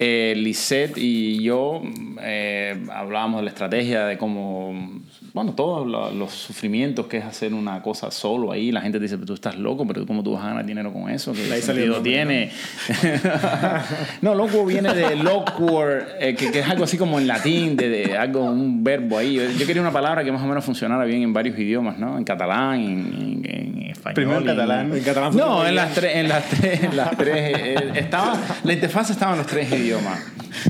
eh, 0.00 0.34
Lisette 0.36 0.98
y 0.98 1.42
yo 1.42 1.82
eh, 2.22 2.84
hablábamos 2.92 3.38
de 3.40 3.44
la 3.44 3.50
estrategia, 3.50 4.06
de 4.06 4.18
cómo, 4.18 5.00
bueno, 5.36 5.52
todos 5.52 5.86
lo- 5.86 6.10
los 6.12 6.32
sufrimientos 6.32 7.06
que 7.08 7.18
es 7.18 7.24
hacer 7.26 7.52
una 7.52 7.82
cosa 7.82 8.10
solo 8.10 8.52
ahí. 8.52 8.72
La 8.72 8.80
gente 8.80 8.98
dice, 8.98 9.16
pero 9.16 9.26
tú 9.26 9.34
estás 9.34 9.54
loco, 9.58 9.86
pero 9.86 10.06
¿cómo 10.06 10.22
tú 10.22 10.32
vas 10.32 10.42
a 10.42 10.48
ganar 10.48 10.64
dinero 10.64 10.90
con 10.94 11.10
eso? 11.10 11.34
¿Qué 11.34 11.52
ahí 11.52 11.60
sentido 11.60 12.00
tiene? 12.00 12.50
no, 14.22 14.34
loco 14.34 14.64
viene 14.64 14.94
de 14.94 15.04
awkward, 15.28 16.04
eh, 16.20 16.34
que, 16.34 16.50
que 16.50 16.60
es 16.60 16.66
algo 16.68 16.84
así 16.84 16.96
como 16.96 17.18
en 17.18 17.26
latín, 17.26 17.76
de, 17.76 17.88
de 17.90 18.16
algo, 18.16 18.44
un 18.44 18.82
verbo 18.82 19.18
ahí. 19.18 19.34
Yo, 19.34 19.42
yo 19.58 19.66
quería 19.66 19.82
una 19.82 19.92
palabra 19.92 20.24
que 20.24 20.32
más 20.32 20.42
o 20.42 20.46
menos 20.46 20.64
funcionara 20.64 21.04
bien 21.04 21.22
en 21.22 21.32
varios 21.34 21.58
idiomas, 21.58 21.98
¿no? 21.98 22.16
En 22.16 22.24
catalán, 22.24 22.80
en, 22.80 23.42
en- 23.44 23.76
en 23.82 23.90
español. 23.90 24.14
Primero 24.14 24.40
en 24.40 24.46
catalán. 24.46 24.92
En 24.96 25.04
catalán 25.04 25.36
No, 25.36 25.66
en 25.66 25.74
las 25.74 25.92
tres, 25.94 26.16
en 26.16 26.28
las 26.28 26.44
tres, 26.48 26.82
en 26.82 26.96
las 26.96 27.10
tres, 27.16 27.34
eh, 27.36 27.90
estaba, 27.96 28.38
la 28.64 28.72
interfaz 28.72 29.10
estaba 29.10 29.32
en 29.32 29.38
los 29.38 29.46
tres 29.46 29.70
idiomas. 29.70 30.18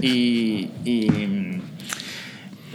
Y, 0.02 0.68
y, 0.84 1.06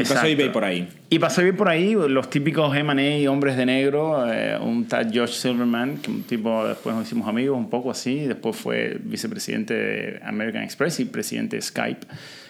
Y 0.01 0.03
pasó 0.03 0.13
exacto. 0.25 0.41
eBay 0.41 0.51
por 0.51 0.63
ahí. 0.63 0.89
Y 1.09 1.19
pasó 1.19 1.41
eBay 1.41 1.53
por 1.53 1.69
ahí, 1.69 1.93
los 1.93 2.29
típicos 2.29 2.75
M&A, 2.75 3.31
hombres 3.31 3.57
de 3.57 3.65
negro, 3.65 4.31
eh, 4.31 4.57
un 4.59 4.85
tal 4.87 5.11
Josh 5.13 5.33
Silverman, 5.33 5.97
que 5.97 6.11
un 6.11 6.23
tipo, 6.23 6.67
después 6.67 6.95
nos 6.95 7.05
hicimos 7.05 7.27
amigos 7.27 7.57
un 7.57 7.69
poco 7.69 7.91
así, 7.91 8.19
después 8.21 8.55
fue 8.55 8.97
vicepresidente 9.01 9.73
de 9.73 10.19
American 10.23 10.63
Express 10.63 10.99
y 10.99 11.05
presidente 11.05 11.55
de 11.55 11.61
Skype. 11.61 12.07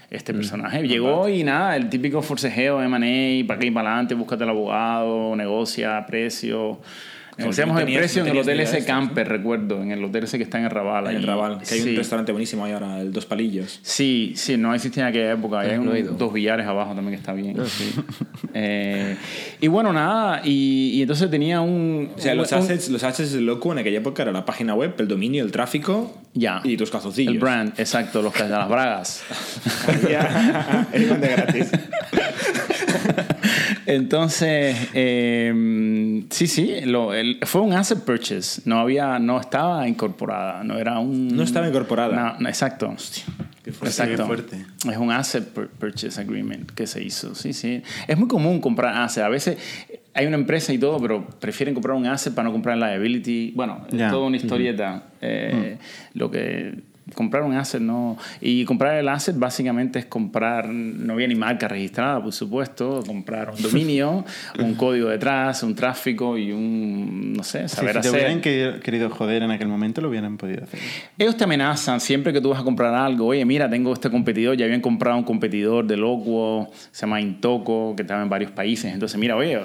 Este 0.10 0.34
personaje 0.34 0.86
llegó 0.86 1.29
y 1.29 1.41
nada, 1.43 1.77
el 1.77 1.88
típico 1.88 2.22
forcejeo 2.22 2.81
M&A, 2.81 3.48
para 3.48 3.58
aquí 3.58 3.67
y 3.67 3.72
para 3.72 3.91
adelante, 3.91 4.13
búscate 4.13 4.43
el 4.43 4.50
abogado, 4.50 5.36
negocia, 5.38 6.05
precio. 6.05 6.81
Negociamos 7.41 7.79
el 7.81 7.93
precio 7.93 8.21
en 8.24 8.29
el 8.29 8.38
hotel 8.38 8.60
ese 8.62 8.71
de 8.74 8.77
esto, 8.79 8.91
Camper, 8.91 9.27
recuerdo, 9.27 9.81
en 9.81 9.91
el 9.91 10.03
hotel 10.03 10.24
ese 10.24 10.38
que 10.38 10.43
está 10.43 10.57
en 10.60 10.65
el 10.65 10.71
Raval. 10.71 11.07
En 11.10 11.15
el. 11.17 11.24
Raval, 11.24 11.60
que 11.67 11.74
hay 11.75 11.81
Sí. 11.81 11.89
un 11.89 11.95
restaurante 11.98 12.31
buenísimo 12.31 12.65
ahí 12.65 12.71
ahora, 12.74 13.00
el 13.01 13.12
Dos 13.12 13.25
Palillos. 13.25 13.79
Sí, 13.83 14.33
sí, 14.36 14.57
no 14.57 14.74
existía 14.74 15.03
en 15.03 15.10
aquella 15.10 15.31
época. 15.33 15.60
Hay 15.62 15.77
no 15.77 15.91
un- 15.91 16.17
dos 16.17 16.31
billares 16.33 16.65
abajo 16.65 16.93
también 16.93 17.12
que 17.15 17.19
está 17.19 17.33
bien. 17.33 17.57
Eh, 18.53 19.15
y 19.62 19.67
bueno, 19.69 19.93
nada, 19.93 20.41
y, 20.43 20.91
y 20.95 21.01
entonces 21.03 21.29
tenía 21.31 21.62
un... 21.62 22.10
O 22.17 22.19
sea, 22.19 22.33
un- 22.33 22.39
los 22.39 22.51
un- 22.51 22.57
assets, 22.57 22.89
los 22.89 23.01
assets 23.03 23.31
de 23.31 23.39
Loco 23.39 23.71
en 23.71 23.79
aquella 23.79 24.00
época 24.00 24.24
era 24.24 24.33
la 24.33 24.45
página 24.45 24.74
web, 24.75 24.93
el 24.98 25.07
dominio, 25.07 25.43
el 25.45 25.53
tráfico 25.53 26.17
Ya. 26.33 26.60
y 26.65 26.75
tus 26.75 26.91
calzoncillos. 26.91 27.33
El 27.33 27.39
brand, 27.39 27.74
exacto, 27.79 28.21
los, 28.21 28.38
las 28.38 28.67
bragas. 28.67 29.24
Ya, 30.10 30.88
es 30.93 31.21
de 31.21 31.27
gratis. 31.29 31.71
Entonces, 33.95 34.75
eh, 34.93 36.24
sí, 36.29 36.48
sí, 36.48 36.81
lo- 36.86 37.13
el- 37.13 37.39
fue 37.43 37.62
un 37.62 37.74
asset 37.74 38.00
purchase. 38.03 38.62
No 38.65 38.79
había, 38.79 39.19
no 39.19 39.39
estaba 39.39 39.88
incorporada, 39.88 40.63
no 40.63 40.77
era 40.77 41.00
un... 41.00 41.27
No 41.36 41.43
estaba 41.43 41.67
incorporada. 41.67 42.15
No, 42.33 42.39
no, 42.39 42.50
exacto. 42.50 42.93
Qué 43.63 43.71
fuerte, 43.71 43.88
Exacto. 43.89 44.17
qué 44.17 44.24
fuerte. 44.24 44.65
Es 44.89 44.98
un 44.98 45.12
asset 45.12 45.53
pur- 45.53 45.69
purchase 45.69 46.19
agreement 46.19 46.71
que 46.71 46.88
se 46.88 47.03
hizo. 47.03 47.36
Sí, 47.36 47.53
sí. 47.53 47.83
Es 48.07 48.17
muy 48.17 48.27
común 48.27 48.60
comprar 48.60 48.95
asset. 48.98 49.24
A 49.24 49.29
veces 49.29 49.57
hay 50.13 50.25
una 50.25 50.36
empresa 50.38 50.74
y 50.74 50.77
todo, 50.79 51.00
pero 51.00 51.27
prefieren 51.39 51.74
comprar 51.75 51.95
un 51.95 52.05
asset 52.07 52.33
para 52.33 52.48
no 52.48 52.51
comprar 52.53 52.77
liability. 52.77 53.51
Bueno, 53.55 53.86
es 53.91 53.98
toda 54.10 54.25
una 54.25 54.38
historieta. 54.38 55.03
Eh, 55.21 55.77
Lo 56.15 56.31
que 56.31 56.79
comprar 57.13 57.44
un 57.44 57.53
asset 57.53 57.82
no 57.82 58.18
y 58.41 58.65
comprar 58.65 58.98
el 58.98 59.08
asset 59.08 59.38
básicamente 59.38 60.00
es 60.00 60.06
comprar 60.06 60.68
no 60.70 61.13
había 61.13 61.27
ni 61.27 61.36
marca 61.36 61.68
registrada 61.68 62.22
por 62.22 62.34
supuesto 62.34 63.03
comprar 63.06 63.51
un 63.51 63.62
dominio 63.62 64.25
un 64.60 64.75
código 64.75 65.10
detrás 65.10 65.63
un 65.63 65.75
tráfico 65.75 66.38
y 66.38 66.51
un 66.51 67.34
no 67.34 67.44
sé 67.44 67.68
Sí, 67.68 67.75
saber 67.75 67.96
si 67.96 68.01
te 68.01 68.08
hacer 68.08 68.12
hubieran 68.13 68.41
querido, 68.41 68.80
querido 68.80 69.10
joder 69.10 69.44
en 69.44 69.51
aquel 69.51 69.68
momento, 69.68 70.01
lo 70.01 70.10
hubieran 70.10 70.38
podido 70.38 70.63
hacer. 70.63 70.80
ellos 71.18 71.38
te 71.38 71.44
amenazan 71.44 72.00
siempre 72.00 72.34
que 72.34 72.41
tú 72.41 72.50
vas 72.50 72.60
a 72.60 72.63
comprar 72.63 72.94
algo. 72.94 73.27
Oye, 73.27 73.46
mira, 73.46 73.70
tengo 73.70 73.94
este 73.94 74.10
competidor. 74.10 74.58
Ya 74.58 74.65
habían 74.65 74.82
comprado 74.82 75.18
un 75.18 75.24
competidor 75.24 75.86
de 75.86 75.98
Locuo, 75.98 76.70
se 76.91 77.01
llama 77.06 77.22
Intoco, 77.22 77.96
que 77.96 78.01
estaba 78.03 78.22
en 78.24 78.30
varios 78.30 78.51
países. 78.51 78.94
Entonces, 78.94 79.18
mira, 79.20 79.36
oye, 79.36 79.60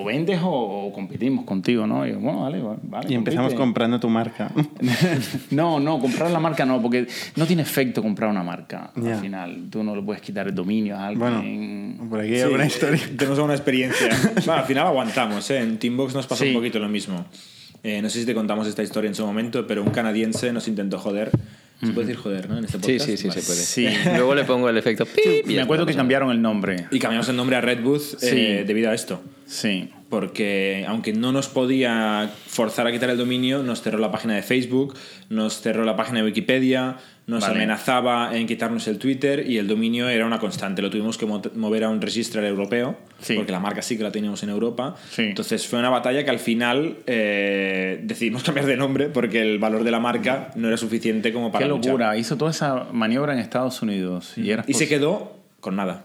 o, 0.00 0.04
vendes 0.04 0.40
o, 0.42 0.48
o 0.50 0.92
competimos 0.92 1.44
contigo, 1.44 1.86
¿no? 1.86 2.06
Y 2.06 2.10
yo, 2.12 2.18
bueno, 2.20 2.40
vale, 2.42 2.60
vale. 2.82 3.06
Y 3.10 3.14
empezamos 3.14 3.48
compite. 3.50 3.60
comprando 3.62 4.00
tu 4.00 4.08
marca. 4.08 4.50
no, 5.50 5.80
no, 5.80 5.98
comprar 5.98 6.30
la 6.30 6.40
marca 6.40 6.64
no, 6.66 6.80
porque 6.80 7.06
no 7.36 7.46
tiene 7.46 7.62
efecto 7.62 8.02
comprar 8.02 8.30
una 8.30 8.42
marca. 8.42 8.90
Ya. 8.96 9.14
Al 9.14 9.20
final, 9.20 9.66
tú 9.70 9.82
no 9.82 9.94
le 9.94 10.02
puedes 10.02 10.22
quitar 10.22 10.46
el 10.48 10.54
dominio 10.54 10.96
a 10.96 11.06
alguien. 11.08 11.94
Bueno, 11.98 12.10
por 12.10 12.20
aquí 12.20 12.30
hay 12.32 12.36
Sí, 12.36 12.42
alguna 12.42 12.66
historia. 12.66 13.00
Tenemos 13.16 13.38
alguna 13.38 13.54
experiencia. 13.54 14.08
Bueno, 14.46 14.52
al 14.54 14.64
final 14.64 14.86
aguantamos, 14.86 15.50
¿eh? 15.50 15.60
En 15.60 15.78
Teambox 15.78 16.14
nos 16.14 16.26
pasó 16.26 16.44
Sí. 16.44 16.50
un 16.50 16.56
poquito 16.56 16.78
lo 16.78 16.88
mismo. 16.88 17.24
Eh, 17.82 18.02
no 18.02 18.10
sé 18.10 18.20
si 18.20 18.26
te 18.26 18.34
contamos 18.34 18.66
esta 18.66 18.82
historia 18.82 19.08
en 19.08 19.14
su 19.14 19.24
momento, 19.24 19.66
pero 19.66 19.82
un 19.82 19.90
canadiense 19.90 20.52
nos 20.52 20.68
intentó 20.68 20.98
joder. 20.98 21.30
Se 21.80 21.92
puede 21.92 22.08
decir 22.08 22.20
joder, 22.22 22.48
¿no? 22.50 22.58
En 22.58 22.64
este 22.64 22.76
Sí, 22.78 22.82
podcast. 22.92 23.04
sí, 23.06 23.16
sí, 23.16 23.28
Vale. 23.28 23.40
se 23.40 23.46
puede. 23.46 23.60
Sí. 23.60 23.88
Luego 24.16 24.34
le 24.34 24.44
pongo 24.44 24.68
el 24.68 24.76
efecto 24.76 25.06
pip 25.06 25.48
y 25.50 25.54
Me 25.54 25.62
acuerdo 25.62 25.86
que 25.86 25.94
cambiaron 25.94 26.30
el 26.30 26.42
nombre. 26.42 26.86
Y 26.90 26.98
cambiamos 26.98 27.28
el 27.28 27.36
nombre 27.36 27.56
a 27.56 27.60
Red 27.60 27.82
Booth 27.82 28.14
eh, 28.22 28.60
Sí. 28.60 28.66
debido 28.66 28.90
a 28.90 28.94
esto. 28.94 29.22
Sí. 29.46 29.90
Porque 30.10 30.84
aunque 30.88 31.12
no 31.12 31.32
nos 31.32 31.48
podía 31.48 32.30
forzar 32.46 32.86
a 32.86 32.92
quitar 32.92 33.08
el 33.10 33.16
dominio, 33.16 33.62
nos 33.62 33.80
cerró 33.82 33.98
la 33.98 34.10
página 34.10 34.34
de 34.34 34.42
Facebook, 34.42 34.94
nos 35.28 35.60
cerró 35.60 35.84
la 35.84 35.96
página 35.96 36.18
de 36.18 36.24
Wikipedia, 36.26 36.98
nos 37.30 37.42
Vale. 37.42 37.54
amenazaba 37.54 38.36
en 38.36 38.46
quitarnos 38.46 38.86
el 38.88 38.98
Twitter 38.98 39.48
y 39.48 39.58
el 39.58 39.66
dominio 39.68 40.08
era 40.08 40.26
una 40.26 40.38
constante. 40.38 40.82
Lo 40.82 40.90
tuvimos 40.90 41.16
que 41.16 41.26
mo- 41.26 41.40
mover 41.54 41.84
a 41.84 41.88
un 41.88 42.00
registro 42.00 42.44
europeo, 42.44 42.96
Sí. 43.20 43.34
porque 43.34 43.52
la 43.52 43.60
marca 43.60 43.80
sí 43.82 43.96
que 43.96 44.02
la 44.02 44.10
teníamos 44.12 44.42
en 44.42 44.50
Europa. 44.50 44.96
Sí. 45.10 45.22
Entonces 45.22 45.66
fue 45.66 45.78
una 45.78 45.90
batalla 45.90 46.24
que 46.24 46.30
al 46.30 46.38
final 46.40 46.96
eh, 47.06 48.00
decidimos 48.02 48.42
cambiar 48.44 48.66
de 48.66 48.76
nombre 48.76 49.06
porque 49.08 49.40
el 49.40 49.58
valor 49.58 49.84
de 49.84 49.90
la 49.90 50.00
marca 50.00 50.50
no 50.56 50.68
era 50.68 50.76
suficiente 50.76 51.32
como 51.32 51.50
para 51.52 51.64
Qué 51.64 51.68
luchar. 51.70 51.92
locura. 51.92 52.16
Hizo 52.16 52.36
toda 52.36 52.50
esa 52.50 52.86
maniobra 52.92 53.32
en 53.32 53.38
Estados 53.38 53.80
Unidos. 53.82 54.36
Y, 54.36 54.50
Y 54.66 54.74
se 54.74 54.88
quedó 54.88 55.36
con 55.60 55.76
nada. 55.76 56.04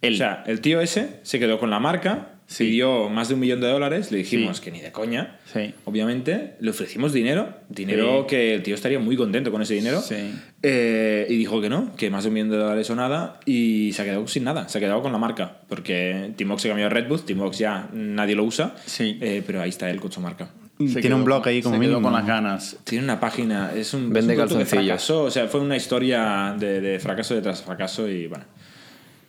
Él. 0.00 0.14
O 0.14 0.16
sea, 0.16 0.42
el 0.48 0.60
tío 0.60 0.80
ese 0.80 1.20
se 1.22 1.38
quedó 1.38 1.60
con 1.60 1.70
la 1.70 1.78
marca, 1.78 2.30
Sí. 2.52 2.64
pidió 2.64 3.08
más 3.08 3.28
de 3.28 3.34
un 3.34 3.40
millón 3.40 3.60
de 3.60 3.68
dólares, 3.68 4.12
le 4.12 4.18
dijimos 4.18 4.58
Sí. 4.58 4.64
que 4.64 4.70
ni 4.70 4.80
de 4.80 4.92
coña. 4.92 5.38
Sí. 5.52 5.72
Obviamente, 5.84 6.54
le 6.60 6.70
ofrecimos 6.70 7.12
dinero, 7.12 7.48
dinero 7.68 8.20
Sí. 8.22 8.26
que 8.28 8.54
el 8.54 8.62
tío 8.62 8.74
estaría 8.74 8.98
muy 8.98 9.16
contento 9.16 9.50
con 9.50 9.62
ese 9.62 9.74
dinero. 9.74 10.00
Sí. 10.00 10.16
Eh, 10.62 11.26
y 11.28 11.36
dijo 11.36 11.60
que 11.60 11.68
no, 11.68 11.94
que 11.96 12.10
más 12.10 12.24
de 12.24 12.28
un 12.28 12.34
millón 12.34 12.50
de 12.50 12.56
dólares 12.58 12.88
o 12.90 12.94
nada, 12.96 13.40
y 13.46 13.92
se 13.94 14.02
ha 14.02 14.04
quedado 14.04 14.26
sin 14.28 14.44
nada, 14.44 14.68
se 14.68 14.78
ha 14.78 14.80
quedado 14.80 15.02
con 15.02 15.12
la 15.12 15.18
marca, 15.18 15.58
porque 15.68 16.32
Timox 16.36 16.62
se 16.62 16.68
cambió 16.68 16.86
a 16.86 16.88
Redbooth, 16.88 17.24
Timox 17.24 17.58
ya 17.58 17.88
nadie 17.92 18.34
lo 18.34 18.44
usa, 18.44 18.74
Sí. 18.86 19.18
eh, 19.20 19.42
pero 19.46 19.60
ahí 19.62 19.70
está 19.70 19.90
él 19.90 20.00
con 20.00 20.12
su 20.12 20.20
marca. 20.20 20.48
Se 20.78 20.86
Tiene 20.86 21.02
quedó 21.02 21.16
un 21.16 21.24
blog 21.24 21.46
ahí 21.46 21.62
como 21.62 21.78
mínimo. 21.78 22.02
con 22.02 22.12
las 22.12 22.26
ganas. 22.26 22.76
Tiene 22.84 23.04
una 23.04 23.20
página, 23.20 23.72
es 23.74 23.94
un, 23.94 24.12
Vende 24.12 24.32
es 24.34 24.38
un 24.40 24.46
producto 24.46 24.58
que 24.58 24.64
calzoncillos. 24.64 24.84
fracasó, 24.86 25.22
o 25.24 25.30
sea, 25.30 25.46
fue 25.46 25.60
una 25.60 25.76
historia 25.76 26.56
de, 26.58 26.80
de 26.80 26.98
fracaso 26.98 27.34
detrás 27.36 27.62
fracaso 27.62 28.08
y 28.08 28.26
bueno. 28.26 28.44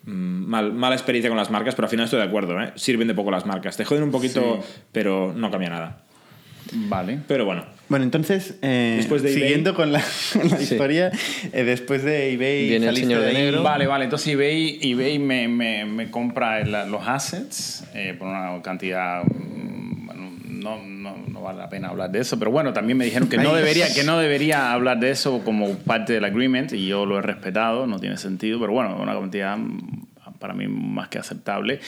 Mm, 0.03 0.43
Mal, 0.45 0.73
mala 0.73 0.95
experiencia 0.95 1.29
con 1.29 1.37
las 1.37 1.49
marcas, 1.51 1.75
pero 1.75 1.85
al 1.85 1.89
final 1.91 2.05
estoy 2.05 2.19
de 2.19 2.25
acuerdo, 2.25 2.61
¿eh? 2.61 2.71
Sirven 2.75 3.07
de 3.07 3.13
poco 3.13 3.31
las 3.31 3.45
marcas. 3.45 3.77
Te 3.77 3.85
joden 3.85 4.03
un 4.03 4.11
poquito, 4.11 4.59
pero 4.91 5.33
no 5.35 5.49
cambia 5.51 5.69
nada. 5.69 5.99
Vale. 6.75 7.19
Pero 7.27 7.45
bueno, 7.45 7.65
Bueno, 7.89 8.03
entonces, 8.05 8.57
eh, 8.63 8.95
Después 8.97 9.21
de 9.21 9.29
eBay. 9.31 9.41
siguiendo 9.43 9.75
con 9.75 9.91
la, 9.91 10.01
la 10.49 10.61
historia, 10.61 11.11
eh, 11.51 11.63
después 11.63 12.03
de 12.03 12.33
eBay 12.33 12.69
Viene 12.69 12.87
el 12.87 12.95
señor 12.97 13.21
de 13.21 13.27
ahí- 13.27 13.33
negro. 13.35 13.61
Vale, 13.63 13.85
vale. 13.85 14.05
Entonces 14.05 14.29
eBay, 14.33 14.79
eBay 14.81 15.19
me, 15.19 15.47
me, 15.47 15.85
me 15.85 16.09
compra 16.09 16.61
el- 16.61 16.71
los 16.91 17.07
assets 17.07 17.83
eh, 17.93 18.15
por 18.17 18.27
una 18.27 18.59
cantidad... 18.63 19.21
no, 20.63 20.81
no, 20.81 21.15
no 21.27 21.41
vale 21.41 21.59
la 21.59 21.69
pena 21.69 21.89
hablar 21.89 22.09
de 22.11 22.19
eso, 22.19 22.39
pero 22.39 22.49
bueno, 22.51 22.73
también 22.73 22.97
me 22.97 23.05
dijeron 23.05 23.27
que 23.27 23.37
no 23.37 23.53
debería, 23.53 23.93
que 23.93 24.03
no 24.03 24.17
debería 24.17 24.71
hablar 24.71 24.99
de 24.99 25.11
eso 25.11 25.43
como 25.43 25.75
parte 25.79 26.13
del 26.13 26.23
agreement 26.23 26.71
y 26.71 26.87
yo 26.87 27.05
lo 27.05 27.19
he 27.19 27.21
respetado, 27.21 27.85
no 27.85 27.99
tiene 27.99 28.17
sentido, 28.17 28.59
pero 28.59 28.71
bueno, 28.71 28.97
una 28.99 29.13
cantidad 29.13 29.57
para 30.39 30.53
mí 30.53 30.67
más 30.67 31.09
que 31.09 31.19
aceptable. 31.19 31.79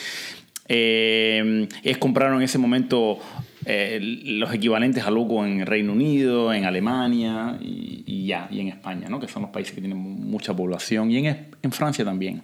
Eh, 0.68 1.68
es 1.82 1.98
compraron 1.98 2.38
en 2.38 2.42
ese 2.42 2.58
momento 2.58 3.20
eh, 3.64 3.98
los 4.00 4.52
equivalentes 4.52 5.04
a 5.04 5.10
Loco 5.10 5.44
en 5.44 5.64
Reino 5.64 5.92
Unido, 5.92 6.52
en 6.52 6.64
Alemania 6.64 7.56
y, 7.60 8.04
y 8.06 8.26
ya, 8.26 8.48
y 8.50 8.60
en 8.60 8.68
España, 8.68 9.08
¿no? 9.08 9.18
que 9.18 9.28
son 9.28 9.42
los 9.42 9.50
países 9.50 9.74
que 9.74 9.80
tienen 9.80 9.98
mucha 9.98 10.54
población, 10.54 11.10
y 11.10 11.18
en, 11.18 11.48
en 11.66 11.72
Francia 11.72 12.04
también. 12.04 12.42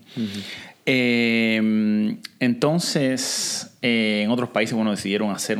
Eh, 0.85 2.17
entonces, 2.41 3.77
eh, 3.83 4.23
en 4.25 4.31
otros 4.31 4.51
países, 4.51 4.75
bueno, 4.75 4.91
decidieron 4.91 5.31
hacer, 5.31 5.59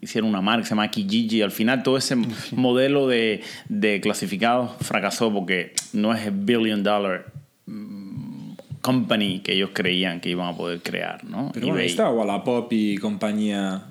hicieron 0.00 0.30
una 0.30 0.40
marca 0.40 0.62
que 0.62 0.68
se 0.68 0.70
llama 0.70 0.90
Kijiji. 0.90 1.42
Al 1.42 1.50
final, 1.50 1.82
todo 1.82 1.96
ese 1.96 2.16
modelo 2.52 3.06
de, 3.06 3.42
de 3.68 4.00
clasificados 4.00 4.72
fracasó 4.80 5.32
porque 5.32 5.74
no 5.92 6.14
es 6.14 6.26
el 6.26 6.32
billion 6.32 6.82
dollar 6.82 7.32
mm, 7.66 8.52
company 8.80 9.40
que 9.40 9.52
ellos 9.52 9.70
creían 9.72 10.20
que 10.20 10.30
iban 10.30 10.48
a 10.48 10.56
poder 10.56 10.80
crear, 10.82 11.22
¿no? 11.24 11.50
pero 11.54 11.68
bueno, 11.68 11.80
ahí 11.80 11.86
está 11.86 12.10
Wallapop 12.10 12.72
y 12.72 12.98
compañía 12.98 13.84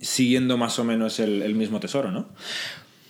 siguiendo 0.00 0.56
más 0.56 0.78
o 0.78 0.84
menos 0.84 1.18
el, 1.18 1.42
el 1.42 1.54
mismo 1.54 1.80
tesoro, 1.80 2.12
¿no? 2.12 2.28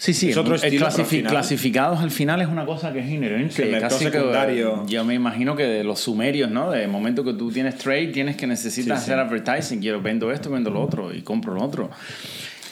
Sí, 0.03 0.15
sí, 0.15 0.31
Es 0.31 0.37
otro 0.39 0.55
el 0.55 0.65
estilo, 0.65 0.87
clasifi- 0.87 0.93
pero 0.95 1.03
al 1.03 1.07
final- 1.11 1.31
clasificados 1.33 2.01
al 2.01 2.11
final 2.11 2.41
es 2.41 2.49
una 2.49 2.65
cosa 2.65 2.91
que 2.91 3.01
es 3.01 3.11
inherente. 3.11 3.55
Sí, 3.55 3.63
el 3.63 3.71
mercado 3.73 3.91
casi 3.99 4.07
que, 4.07 4.13
secundario. 4.13 4.87
yo 4.87 5.05
me 5.05 5.13
imagino 5.13 5.55
que 5.55 5.65
de 5.65 5.85
los 5.85 6.01
sumerios, 6.01 6.51
¿no? 6.51 6.71
De 6.71 6.87
momento 6.89 7.23
que 7.23 7.35
tú 7.35 7.53
tienes 7.53 7.77
trade, 7.77 8.07
tienes 8.07 8.37
que 8.37 8.47
necesitas 8.47 9.01
Sí, 9.01 9.05
sí. 9.07 9.13
hacer 9.13 9.19
advertising. 9.19 9.79
Quiero 9.81 10.01
vendo 10.01 10.33
esto, 10.33 10.51
vendo 10.51 10.71
lo 10.71 10.81
otro 10.81 11.13
y 11.15 11.21
compro 11.21 11.53
lo 11.53 11.63
otro. 11.63 11.91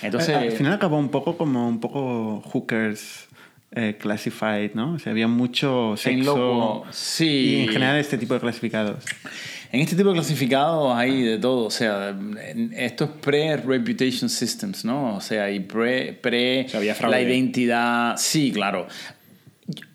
Entonces, 0.01 0.31
Eh, 0.31 0.35
Al 0.49 0.53
final 0.53 0.73
acabó 0.73 0.99
un 0.99 1.11
poco 1.11 1.37
como 1.37 1.69
un 1.69 1.81
poco 1.81 2.41
hookers 2.47 3.27
eh, 3.73 3.97
classified, 4.01 4.71
¿no? 4.73 4.95
O 4.95 4.99
sea, 4.99 5.13
había 5.13 5.29
mucho 5.29 5.91
En 5.91 5.97
sexo. 5.99 6.35
loco, 6.37 6.87
sí. 6.91 7.27
Y 7.27 7.61
en 7.65 7.69
general 7.69 7.97
este 7.99 8.17
tipo 8.17 8.33
de 8.33 8.41
clasificados. 8.41 9.05
En 9.71 9.81
este 9.81 9.97
tipo 9.97 10.09
de 10.09 10.15
clasificados 10.15 10.97
hay 10.97 11.23
de 11.23 11.39
todo, 11.39 11.67
o 11.67 11.71
sea, 11.71 12.17
esto 12.75 13.05
es 13.05 13.11
pre-reputation 13.21 14.31
systems, 14.31 14.85
¿no? 14.85 15.17
O 15.17 15.21
sea, 15.21 15.51
y 15.51 15.61
pre, 15.61 16.15
pre 16.15 16.65
O 16.65 16.69
sea, 16.71 16.81
había 16.81 16.95
fraude. 16.95 17.17
la 17.17 17.23
identidad, 17.23 18.17
sí, 18.17 18.51
claro. 18.51 18.87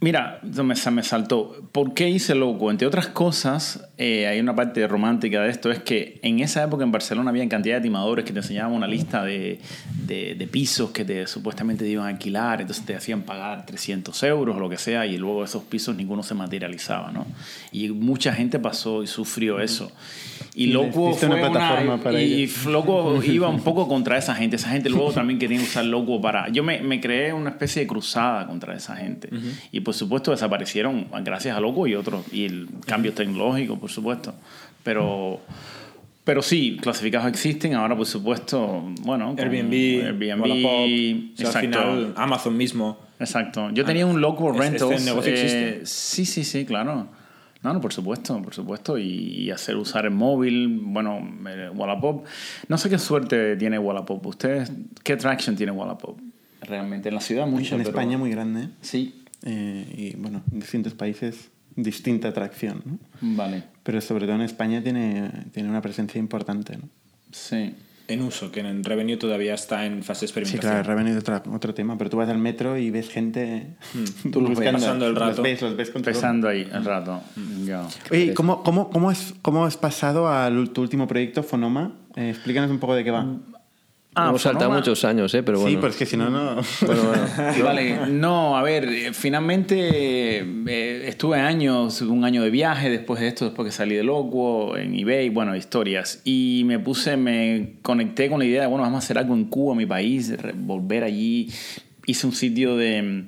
Mira, 0.02 0.40
me, 0.44 0.76
me 0.92 1.04
saltó. 1.04 1.68
¿Por 1.72 1.96
qué 1.96 2.08
hice 2.08 2.36
loco? 2.36 2.70
Entre 2.70 2.86
otras 2.86 3.08
cosas, 3.08 3.90
eh, 3.98 4.28
hay 4.28 4.40
una 4.40 4.56
parte 4.56 4.88
romántica 4.88 5.42
de 5.42 5.50
esto, 5.50 5.72
es 5.72 5.80
que 5.80 6.20
en 6.22 6.42
esa 6.42 6.64
época 6.64 6.84
en 6.84 6.92
Barcelona 6.92 7.32
había 7.32 7.48
cantidad 7.50 7.78
de 7.78 7.82
timadores 7.82 8.24
que 8.24 8.34
te 8.34 8.40
enseñaban 8.40 8.74
una 8.74 8.86
lista 8.86 9.24
de, 9.24 9.60
de, 10.06 10.36
de, 10.36 10.48
pisos 10.48 10.92
que 10.92 11.04
te, 11.06 11.26
supuestamente 11.26 11.86
te 11.86 11.90
iban 11.90 12.06
a 12.06 12.10
alquilar, 12.10 12.62
entonces 12.62 12.86
te 12.86 12.96
hacían 12.96 13.24
pagar 13.24 13.66
300 13.66 14.22
euros 14.24 14.56
o 14.56 14.60
lo 14.60 14.70
que 14.70 14.78
sea, 14.78 15.08
y 15.08 15.18
luego 15.18 15.44
esos 15.44 15.64
pisos 15.64 15.96
ninguno 15.96 16.22
se 16.22 16.36
materializaba, 16.36 17.12
¿no? 17.12 17.26
Y 17.72 17.90
mucha 17.90 18.32
gente 18.32 18.60
pasó 18.60 19.02
y 19.02 19.08
sufrió 19.08 19.60
eso. 19.60 19.92
Y, 20.56 20.68
Loco 20.68 21.14
fue 21.14 21.28
una 21.30 21.40
plataforma 21.50 21.98
para 21.98 22.22
y 22.22 22.48
Loco 22.68 23.24
iba 23.26 23.50
un 23.50 23.62
poco 23.62 23.88
contra 23.88 24.18
esa 24.18 24.36
gente. 24.36 24.58
Esa 24.58 24.70
gente 24.70 24.90
luego 24.90 25.12
también 25.12 25.40
quería 25.40 25.60
usar 25.60 25.86
Loco 25.86 26.22
para... 26.22 26.50
Yo 26.50 26.64
me, 26.64 26.82
me 26.82 27.02
creé 27.02 27.34
una 27.34 27.52
especie 27.52 27.82
de 27.82 27.88
cruzada 27.88 28.46
contra 28.46 28.76
esa 28.76 28.96
gente. 28.96 29.30
Y 29.72 29.80
por 29.80 29.94
supuesto 29.94 30.32
desaparecieron 30.32 31.08
gracias 31.24 31.58
a 31.58 31.60
Loco 31.60 31.88
y 31.88 31.96
otros. 31.96 32.26
Y 32.32 32.46
el 32.46 32.68
cambio 32.86 33.14
tecnológico, 33.14 33.80
por 33.80 33.90
supuesto. 33.90 34.36
Pero... 34.84 35.42
Pero 36.24 36.42
sí, 36.42 36.78
clasificados 36.82 37.28
existen. 37.28 37.74
Ahora, 37.74 37.98
por 37.98 38.06
supuesto, 38.06 38.82
bueno. 39.02 39.36
Airbnb, 39.38 40.06
Airbnb. 40.06 41.32
exacto. 41.38 41.58
al 41.58 41.66
final, 41.66 42.14
Amazon 42.16 42.56
mismo. 42.56 42.98
Exacto. 43.20 43.70
Yo 43.72 43.84
tenía 43.84 44.06
un 44.06 44.22
Loco 44.22 44.52
Rentals. 44.52 44.94
Este 44.94 45.06
negocio 45.06 45.34
existe. 45.34 45.86
Sí, 45.86 46.26
sí, 46.26 46.46
sí, 46.46 46.64
claro. 46.64 47.08
No, 47.64 47.74
no, 47.74 47.82
por 47.82 47.94
supuesto, 47.94 48.42
por 48.42 48.54
supuesto. 48.54 48.98
Y, 48.98 49.50
hacer 49.52 49.76
usar 49.78 50.06
el 50.06 50.12
móvil, 50.12 50.80
bueno, 50.84 51.20
Wallapop. 51.74 52.26
No 52.68 52.78
sé 52.78 52.90
qué 52.90 53.00
suerte 53.00 53.56
tiene 53.56 53.80
Wallapop. 53.80 54.26
¿Ustedes 54.26 54.72
qué 55.04 55.16
traction 55.16 55.56
tiene 55.56 55.72
Wallapop? 55.72 56.20
Realmente 56.62 57.10
en 57.10 57.16
la 57.16 57.22
ciudad 57.22 57.48
mucho. 57.48 57.76
En 57.76 57.82
España 57.82 58.18
muy 58.18 58.32
grande. 58.32 58.70
Sí. 58.82 59.24
Eh, 59.44 60.14
y 60.14 60.16
bueno, 60.18 60.44
en 60.52 60.60
distintos 60.60 60.94
países 60.94 61.50
distinta 61.76 62.28
atracción. 62.28 62.84
¿no? 62.86 63.00
Vale. 63.36 63.64
Pero 63.82 64.00
sobre 64.00 64.26
todo 64.26 64.36
en 64.36 64.42
España 64.42 64.84
tiene, 64.84 65.32
tiene 65.52 65.70
una 65.70 65.82
presencia 65.82 66.20
importante. 66.20 66.78
¿no? 66.78 66.84
Sí 67.32 67.76
en 68.08 68.22
uso, 68.22 68.52
que 68.52 68.60
en 68.60 68.84
Revenue 68.84 69.18
todavía 69.18 69.54
está 69.54 69.86
en 69.86 70.04
fase 70.04 70.22
de 70.22 70.26
experimentación. 70.28 70.62
Sí, 70.62 70.68
claro, 70.68 70.88
Revenue 70.88 71.12
es 71.12 71.18
otro, 71.18 71.42
otro 71.54 71.74
tema, 71.74 71.98
pero 71.98 72.10
tú 72.10 72.18
vas 72.18 72.30
al 72.30 72.38
metro 72.38 72.78
y 72.78 72.90
ves 72.90 73.10
gente 73.10 73.76
hmm. 73.94 74.30
tú 74.32 74.42
buscando, 74.42 74.80
pasando 74.80 75.08
el 75.08 75.16
rato. 75.16 75.38
Los 75.38 75.44
ves, 75.44 75.62
los 75.62 75.76
ves 75.76 75.90
con 75.90 76.02
Pasando 76.02 76.50
ahí 76.50 76.68
el 76.72 76.84
rato. 76.84 77.22
Mm. 77.36 77.70
Oye, 78.12 78.34
¿cómo, 78.34 78.64
cómo, 78.64 78.90
cómo, 78.90 79.12
es, 79.12 79.34
¿cómo 79.42 79.66
has 79.66 79.78
pasado 79.78 80.28
a 80.28 80.52
tu 80.74 80.82
último 80.82 81.08
proyecto, 81.08 81.44
Fonoma? 81.44 81.94
Eh, 82.16 82.30
explícanos 82.30 82.70
un 82.70 82.80
poco 82.80 82.96
de 82.96 83.04
qué 83.04 83.12
va. 83.12 83.24
Mm, 83.24 83.53
Ah, 84.16 84.30
Hemos 84.30 84.44
saltado 84.44 84.70
muchos 84.72 85.04
años, 85.06 85.34
¿eh? 85.34 85.42
Pero 85.42 85.60
bueno. 85.60 85.76
Sí, 85.76 85.82
pues 85.82 85.96
que 85.96 86.06
si 86.06 86.18
no, 86.18 86.30
no. 86.30 86.62
Bueno, 86.82 87.04
bueno. 87.04 87.28
vale, 87.64 88.08
no, 88.08 88.56
a 88.56 88.62
ver, 88.62 88.86
eh, 88.86 89.14
finalmente 89.14 90.40
eh, 90.40 91.08
estuve 91.08 91.40
años, 91.40 92.02
un 92.02 92.24
año 92.24 92.44
de 92.44 92.52
viaje 92.52 92.90
después 92.90 93.20
de 93.20 93.28
esto, 93.28 93.46
después 93.46 93.66
que 93.66 93.72
salí 93.72 93.96
de 93.96 94.04
Locuo, 94.04 94.78
en 94.78 94.94
eBay, 94.94 95.30
bueno, 95.30 95.56
historias. 95.56 96.22
Y 96.24 96.64
me 96.66 96.78
puse, 96.78 97.18
me 97.18 97.78
conecté 97.82 98.30
con 98.30 98.40
la 98.40 98.46
idea 98.46 98.62
de, 98.62 98.68
bueno, 98.68 98.84
vamos 98.84 99.04
a 99.04 99.06
hacer 99.06 99.18
algo 99.18 99.34
en 99.34 99.46
Cuba, 99.46 99.74
mi 99.74 99.86
país, 99.86 100.34
volver 100.56 101.04
allí. 101.04 101.50
Hice 102.06 102.28
un 102.28 102.34
sitio 102.34 102.78
de 102.78 103.26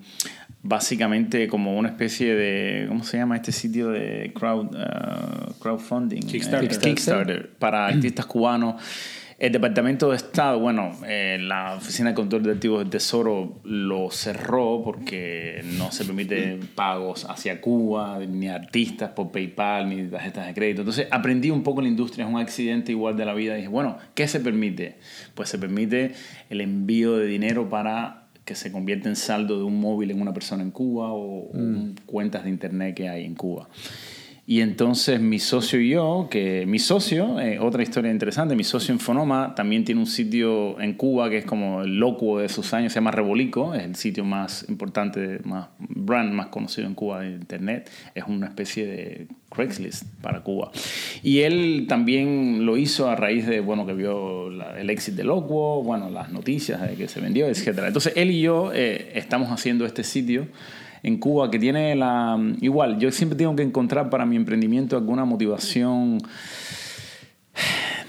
básicamente 0.67 1.47
como 1.47 1.77
una 1.77 1.89
especie 1.89 2.33
de, 2.33 2.85
¿cómo 2.87 3.03
se 3.03 3.17
llama 3.17 3.35
este 3.35 3.51
sitio 3.51 3.89
de 3.89 4.31
crowd, 4.33 4.75
uh, 4.75 5.53
crowdfunding? 5.59 6.21
Kickstarter. 6.21 6.79
Kickstarter 6.79 7.49
para 7.59 7.85
artistas 7.87 8.25
cubanos. 8.25 8.81
El 9.37 9.51
Departamento 9.51 10.11
de 10.11 10.15
Estado, 10.15 10.59
bueno, 10.59 10.93
eh, 11.05 11.37
la 11.41 11.75
Oficina 11.75 12.09
de 12.09 12.15
Control 12.15 12.41
de 12.43 12.53
Activos 12.53 12.79
del 12.79 12.89
Tesoro 12.89 13.59
lo 13.65 14.09
cerró 14.09 14.81
porque 14.81 15.61
no 15.77 15.91
se 15.91 16.05
permite 16.05 16.57
pagos 16.73 17.25
hacia 17.29 17.59
Cuba, 17.59 18.17
ni 18.19 18.47
artistas 18.47 19.09
por 19.09 19.31
PayPal, 19.31 19.89
ni 19.89 20.07
tarjetas 20.07 20.47
de 20.47 20.53
crédito. 20.53 20.81
Entonces 20.83 21.09
aprendí 21.11 21.51
un 21.51 21.63
poco 21.63 21.81
la 21.81 21.89
industria, 21.89 22.25
es 22.25 22.31
un 22.31 22.39
accidente 22.39 22.93
igual 22.93 23.17
de 23.17 23.25
la 23.25 23.33
vida. 23.33 23.55
Y 23.55 23.57
dije, 23.57 23.67
bueno, 23.67 23.97
¿qué 24.13 24.25
se 24.29 24.39
permite? 24.39 24.99
Pues 25.33 25.49
se 25.49 25.57
permite 25.57 26.13
el 26.49 26.61
envío 26.61 27.17
de 27.17 27.27
dinero 27.27 27.69
para 27.69 28.27
que 28.45 28.55
se 28.55 28.71
convierta 28.71 29.09
en 29.09 29.17
saldo 29.17 29.57
de 29.57 29.65
un 29.65 29.81
móvil 29.81 30.11
en 30.11 30.21
una 30.21 30.33
persona 30.33 30.63
en 30.63 30.71
Cuba 30.71 31.11
o, 31.11 31.49
mm. 31.53 31.95
cuentas 32.05 32.45
de 32.45 32.51
internet 32.51 32.95
que 32.95 33.09
hay 33.09 33.25
en 33.25 33.35
Cuba. 33.35 33.67
Y 34.47 34.61
entonces 34.61 35.19
mi 35.19 35.39
socio 35.39 35.81
y 35.81 35.89
yo, 35.89 36.27
que 36.29 36.65
mi 36.67 36.77
socio, 36.77 37.39
eh, 37.39 37.57
otra 37.57 37.81
historia 37.81 38.11
interesante, 38.11 38.55
mi 38.55 38.63
socio 38.63 38.93
en 38.93 38.99
Fonoma 38.99 39.55
también 39.55 39.83
tiene 39.83 39.99
un 39.99 40.05
sitio 40.05 40.79
en 40.79 40.93
Cuba 40.93 41.31
que 41.31 41.39
es 41.39 41.45
como 41.45 41.81
el 41.81 41.97
loco 41.97 42.37
de 42.37 42.47
sus 42.47 42.71
años, 42.75 42.93
se 42.93 42.97
llama 42.97 43.09
Rebolico, 43.09 43.73
es 43.73 43.83
el 43.83 43.95
sitio 43.95 44.23
más 44.23 44.63
importante, 44.69 45.39
más 45.45 45.69
brand 45.79 46.31
más 46.31 46.47
conocido 46.47 46.87
en 46.87 46.93
Cuba 46.93 47.21
de 47.21 47.31
Internet, 47.31 47.89
es 48.13 48.23
una 48.27 48.45
especie 48.45 48.85
de 48.85 49.27
Craigslist 49.49 50.03
para 50.21 50.41
Cuba. 50.41 50.71
Y 51.23 51.39
él 51.39 51.87
también 51.89 52.67
lo 52.67 52.77
hizo 52.77 53.09
a 53.09 53.15
raíz 53.15 53.47
de, 53.47 53.61
bueno, 53.61 53.87
que 53.87 53.93
vio 53.93 54.49
el 54.77 54.89
éxito 54.91 55.17
de 55.17 55.23
Locuo, 55.23 55.81
bueno, 55.81 56.11
las 56.11 56.31
noticias 56.31 56.83
de 56.83 56.95
que 56.95 57.07
se 57.07 57.19
vendió, 57.19 57.47
etc. 57.47 57.79
Entonces 57.87 58.13
él 58.15 58.29
y 58.29 58.41
yo 58.41 58.71
eh, 58.75 59.13
estamos 59.15 59.49
haciendo 59.49 59.87
este 59.87 60.03
sitio 60.03 60.47
en 61.05 61.17
Cuba 61.17 61.51
que 61.51 61.59
tiene 61.59 61.95
la... 61.95 62.35
Igual, 62.61 62.97
yo 62.97 63.11
siempre 63.11 63.37
tengo 63.37 63.55
que 63.55 63.61
encontrar 63.61 64.09
para 64.09 64.25
mi 64.25 64.35
emprendimiento 64.35 64.97
alguna 64.97 65.23
motivación. 65.23 66.17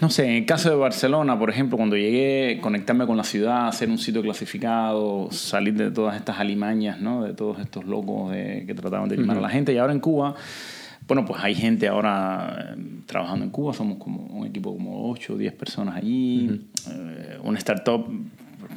No 0.00 0.08
sé, 0.08 0.24
en 0.24 0.32
el 0.32 0.46
caso 0.46 0.70
de 0.70 0.76
Barcelona, 0.76 1.38
por 1.38 1.50
ejemplo, 1.50 1.76
cuando 1.76 1.94
llegué, 1.94 2.58
conectarme 2.62 3.06
con 3.06 3.18
la 3.18 3.24
ciudad, 3.24 3.68
hacer 3.68 3.90
un 3.90 3.98
sitio 3.98 4.22
clasificado, 4.22 5.28
salir 5.30 5.74
de 5.74 5.90
todas 5.90 6.16
estas 6.16 6.38
alimañas, 6.38 6.98
¿no? 6.98 7.22
De 7.22 7.34
todos 7.34 7.58
estos 7.60 7.84
locos 7.84 8.32
que 8.32 8.74
trataban 8.74 9.10
de 9.10 9.16
llamar 9.16 9.36
a 9.36 9.40
la 9.42 9.50
gente. 9.50 9.74
Y 9.74 9.78
ahora 9.78 9.92
en 9.92 10.00
Cuba, 10.00 10.34
bueno, 11.06 11.26
pues 11.26 11.42
hay 11.42 11.54
gente 11.54 11.88
ahora 11.88 12.74
eh, 12.76 12.82
trabajando 13.04 13.44
en 13.44 13.50
Cuba, 13.50 13.74
somos 13.74 13.98
como 13.98 14.22
un 14.22 14.46
equipo 14.46 14.74
como 14.74 15.10
8 15.10 15.34
o 15.34 15.36
10 15.36 15.52
personas 15.52 15.96
allí, 15.96 16.66
eh, 16.90 17.38
una 17.42 17.58
startup 17.58 18.06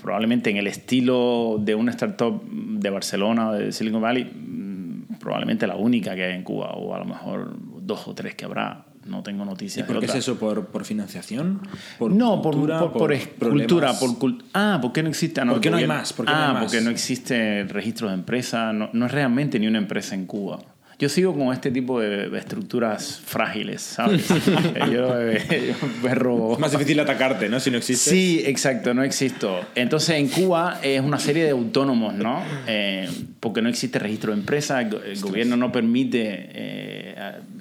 probablemente 0.02 0.50
en 0.50 0.58
el 0.58 0.68
estilo 0.68 1.58
de 1.60 1.76
una 1.76 1.92
startup 1.92 2.44
de 2.50 2.90
Barcelona 2.90 3.50
o 3.50 3.54
de 3.54 3.72
Silicon 3.72 4.02
Valley, 4.02 4.26
mm, 4.26 5.16
probablemente 5.20 5.68
la 5.68 5.76
única 5.76 6.16
que 6.16 6.24
hay 6.24 6.36
en 6.36 6.44
Cuba, 6.44 6.72
o 6.72 6.94
a 6.96 7.00
lo 7.00 7.06
mejor 7.06 7.56
dos 7.82 8.08
o 8.08 8.14
tres 8.14 8.36
que 8.36 8.46
habrá. 8.46 8.86
No 9.06 9.24
tengo 9.24 9.44
noticias. 9.44 9.88
¿Y 9.88 9.92
por 9.92 10.00
qué 10.00 10.06
es 10.06 10.16
eso? 10.16 10.38
¿Por, 10.38 10.68
por 10.68 10.86
financiación? 10.86 11.62
¿Por 11.98 12.12
no, 12.12 12.42
cultura, 12.42 12.80
por, 12.80 12.92
por, 12.92 13.18
por 13.40 13.50
cultura. 13.50 13.94
Por 13.94 14.36
ah, 14.54 14.78
¿por 14.82 14.92
qué 14.92 15.02
no 15.02 15.10
existe? 15.10 15.44
No, 15.44 15.54
¿Por 15.54 15.62
qué 15.62 15.72
no 15.72 15.78
hay 15.78 15.88
más? 15.88 16.14
¿Por 16.14 16.26
qué 16.26 16.32
ah, 16.32 16.36
no 16.36 16.46
hay 16.46 16.54
más? 16.54 16.64
porque 16.66 16.82
no 16.82 16.92
existe 16.92 17.64
registro 17.64 18.10
de 18.10 18.14
empresa. 18.14 18.72
No, 18.72 18.90
no 18.94 19.06
es 19.08 19.12
realmente 19.12 19.58
ni 19.58 19.68
una 19.68 19.80
empresa 19.80 20.14
en 20.14 20.26
Cuba. 20.26 20.60
Yo 21.00 21.08
sigo 21.08 21.34
con 21.34 21.54
este 21.54 21.72
tipo 21.72 22.02
de 22.02 22.38
estructuras 22.38 23.22
frágiles, 23.26 23.82
¿sabes? 23.82 24.28
yo, 24.92 25.18
eh, 25.18 25.74
perro... 26.04 26.52
Es 26.52 26.60
más 26.60 26.74
difícil 26.74 27.00
atacarte, 27.00 27.48
¿no? 27.48 27.62
Si 27.62 27.72
no 27.72 27.78
existes. 27.78 28.12
Sí, 28.12 28.44
exacto, 28.46 28.94
no 28.94 29.02
existo. 29.04 29.62
Entonces, 29.76 30.18
en 30.18 30.28
Cuba 30.28 30.82
es 30.84 31.00
una 31.00 31.18
serie 31.18 31.46
de 31.46 31.52
autónomos, 31.52 32.16
¿no? 32.16 32.44
Eh, 32.68 33.10
porque 33.40 33.62
no 33.62 33.70
existe 33.70 33.98
registro 33.98 34.34
de 34.34 34.40
empresa, 34.40 34.82
el, 34.82 35.22
gobierno 35.22 35.56
no 35.56 35.72
permite 35.72 36.50
eh, 36.52 37.16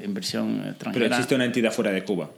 inversión 0.05 0.65
extranjera. 0.67 1.05
Pero 1.05 1.07
existe 1.07 1.37
una 1.37 1.45
entidad 1.45 1.71
fuera 1.71 1.93
de 1.93 2.03
Cuba. 2.03 2.31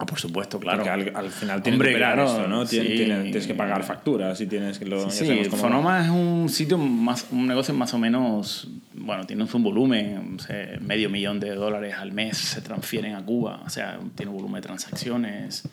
Ah, 0.00 0.06
por 0.06 0.18
supuesto, 0.18 0.58
claro. 0.58 0.82
Porque 0.82 1.10
al, 1.14 1.28
final 1.28 1.62
tienes 1.62 1.78
que 1.78 1.92
pagar 1.92 2.20
eso, 2.20 2.48
¿no? 2.48 2.64
Tienes, 2.64 3.46
que 3.46 3.54
pagar 3.54 3.82
facturas 3.82 4.40
y 4.40 4.46
tienes 4.46 4.78
que 4.78 4.86
lo... 4.86 5.10
Sí, 5.10 5.44
Fonoma 5.50 6.02
es 6.02 6.08
un 6.08 6.48
sitio, 6.48 6.78
más, 6.78 7.26
un 7.30 7.46
negocio 7.46 7.74
más 7.74 7.92
o 7.92 7.98
menos, 7.98 8.66
bueno, 8.94 9.26
tiene 9.26 9.44
un 9.44 9.62
volumen, 9.62 10.38
medio 10.80 11.10
millón 11.10 11.38
de 11.38 11.54
dólares 11.54 11.96
al 11.98 12.12
mes 12.12 12.38
se 12.38 12.62
transfieren 12.62 13.14
a 13.14 13.22
Cuba, 13.22 13.60
o 13.66 13.68
sea, 13.68 14.00
tiene 14.14 14.30
un 14.30 14.38
volumen 14.38 14.62
de 14.62 14.68
transacciones, 14.68 15.68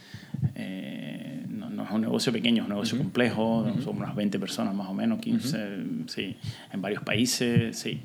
eh, 0.56 1.46
no, 1.48 1.84
es 1.86 1.92
un 1.92 2.02
negocio 2.02 2.34
pequeño, 2.34 2.63
es 2.63 2.68
un 2.68 2.74
negocio 2.74 2.98
complejo, 2.98 3.66
son 3.82 3.96
unas 3.96 4.13
20 4.13 4.40
personas 4.40 4.76
más 4.76 4.90
o 4.90 4.94
menos, 4.94 5.20
15, 5.20 5.58
sí, 6.08 6.36
en 6.74 6.82
varios 6.82 7.02
países, 7.02 7.80
sí. 7.80 8.02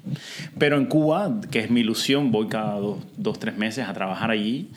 Pero 0.57 0.77
en 0.77 0.87
Cuba, 0.87 1.41
que 1.51 1.59
es 1.59 1.71
mi 1.71 1.81
ilusión, 1.81 2.31
voy 2.31 2.47
cada 2.47 2.79
dos, 2.79 2.99
dos 3.17 3.41
tres 3.41 3.57
meses 3.57 3.89
a 3.89 3.93
trabajar 3.93 4.31
allí. 4.31 4.71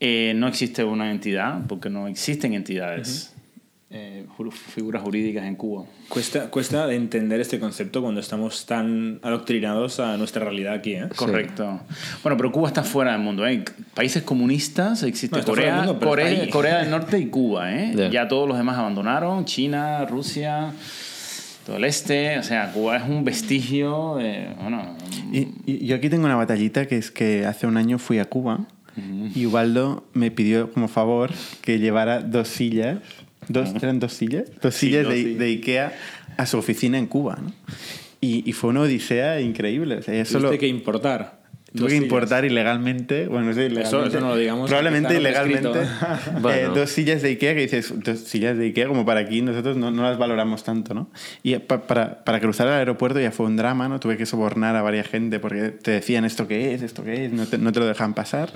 Eh, 0.00 0.32
no 0.36 0.48
existe 0.48 0.84
una 0.84 1.10
entidad, 1.10 1.66
porque 1.66 1.90
no 1.90 2.06
existen 2.06 2.54
entidades, 2.54 3.34
eh, 3.90 4.26
figuras 4.74 5.02
jurídicas 5.02 5.44
en 5.44 5.56
Cuba. 5.56 5.86
Cuesta, 6.10 6.50
cuesta 6.50 6.92
entender 6.92 7.40
este 7.40 7.58
concepto 7.58 8.02
cuando 8.02 8.20
estamos 8.20 8.66
tan 8.66 9.18
adoctrinados 9.22 9.98
a 9.98 10.18
nuestra 10.18 10.44
realidad 10.44 10.74
aquí. 10.74 10.92
¿eh? 10.92 11.08
Correcto. 11.16 11.80
Bueno, 12.22 12.36
pero 12.36 12.52
Cuba 12.52 12.68
está 12.68 12.82
fuera 12.82 13.12
del 13.12 13.22
mundo. 13.22 13.46
¿eh? 13.46 13.64
Países 13.94 14.22
comunistas, 14.24 15.02
existe 15.04 15.42
Corea, 15.42 15.86
Corea, 15.98 16.50
Corea, 16.50 16.78
del 16.78 16.90
Norte 16.90 17.18
y 17.18 17.26
Cuba. 17.28 17.74
¿eh? 17.74 18.10
Ya 18.12 18.28
todos 18.28 18.46
los 18.46 18.58
demás 18.58 18.76
abandonaron, 18.76 19.46
China, 19.46 20.04
Rusia 20.04 20.72
todo 21.64 21.76
el 21.76 21.84
este, 21.84 22.38
o 22.38 22.42
sea, 22.42 22.72
Cuba 22.72 22.96
es 22.96 23.02
un 23.06 23.24
vestigio 23.24 24.16
de, 24.16 24.48
bueno... 24.58 24.96
Y, 25.30 25.48
y, 25.66 25.86
yo 25.86 25.96
aquí 25.96 26.08
tengo 26.08 26.24
una 26.24 26.36
batallita 26.36 26.86
que 26.86 26.96
es 26.96 27.10
que 27.10 27.44
hace 27.44 27.66
un 27.66 27.76
año 27.76 27.98
fui 27.98 28.18
a 28.18 28.24
Cuba 28.24 28.66
y 29.34 29.46
Ubaldo 29.46 30.04
me 30.12 30.30
pidió 30.30 30.72
como 30.72 30.88
favor 30.88 31.30
que 31.62 31.78
llevara 31.78 32.20
dos 32.20 32.48
sillas, 32.48 32.98
dos, 33.48 33.74
¿eran 33.74 34.00
dos 34.00 34.12
sillas? 34.12 34.44
Dos 34.60 34.74
sillas 34.74 35.08
de, 35.08 35.34
de, 35.34 35.44
Ikea 35.46 35.96
a 36.36 36.46
su 36.46 36.58
oficina 36.58 36.98
en 36.98 37.06
Cuba. 37.06 37.38
¿no? 37.42 37.52
Y, 38.20 38.48
y 38.48 38.52
fue 38.52 38.70
una 38.70 38.80
odisea 38.80 39.40
increíble. 39.40 39.96
O 39.96 40.02
sea, 40.02 40.24
solo 40.24 40.50
que 40.58 40.66
importar. 40.66 41.37
Tuve 41.74 41.86
que 41.88 41.90
sillas. 41.90 42.02
importar 42.04 42.44
ilegalmente, 42.44 43.26
bueno, 43.28 43.46
no 43.48 43.52
sé, 43.54 43.66
ilegalmente, 43.66 44.08
eso 44.08 44.20
no 44.20 44.28
lo 44.30 44.36
digamos, 44.36 44.68
probablemente 44.68 45.16
ilegalmente, 45.16 45.68
escrito. 45.82 46.40
Bueno. 46.40 46.56
eh, 46.58 46.70
dos 46.74 46.90
sillas 46.90 47.22
de 47.22 47.28
Ikea 47.30 47.54
que 47.54 47.60
dices, 47.60 47.92
dos 48.02 48.18
sillas 48.20 48.56
de 48.56 48.66
Ikea 48.66 48.86
como 48.88 49.04
para 49.04 49.20
aquí 49.20 49.42
nosotros 49.42 49.76
no, 49.76 49.90
no 49.90 50.02
las 50.02 50.18
valoramos 50.18 50.64
tanto, 50.64 50.94
¿no? 50.94 51.10
Y 51.42 51.56
pa- 51.58 51.82
para, 51.86 52.24
para 52.24 52.40
cruzar 52.40 52.66
el 52.68 52.74
aeropuerto 52.74 53.20
ya 53.20 53.30
fue 53.32 53.46
un 53.46 53.56
drama, 53.56 53.88
¿no? 53.88 54.00
Tuve 54.00 54.16
que 54.16 54.26
sobornar 54.26 54.76
a 54.76 54.82
varias 54.82 55.08
gente 55.08 55.38
porque 55.40 55.68
te 55.70 55.90
decían 55.92 56.24
esto 56.24 56.48
qué 56.48 56.74
es, 56.74 56.82
esto 56.82 57.04
qué 57.04 57.26
es, 57.26 57.32
no 57.32 57.46
te, 57.46 57.58
no 57.58 57.72
te 57.72 57.80
lo 57.80 57.86
dejan 57.86 58.14
pasar. 58.14 58.50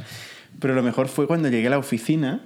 Pero 0.61 0.75
lo 0.75 0.83
mejor 0.83 1.09
fue 1.09 1.27
cuando 1.27 1.48
llegué 1.48 1.66
a 1.68 1.70
la 1.70 1.79
oficina 1.79 2.40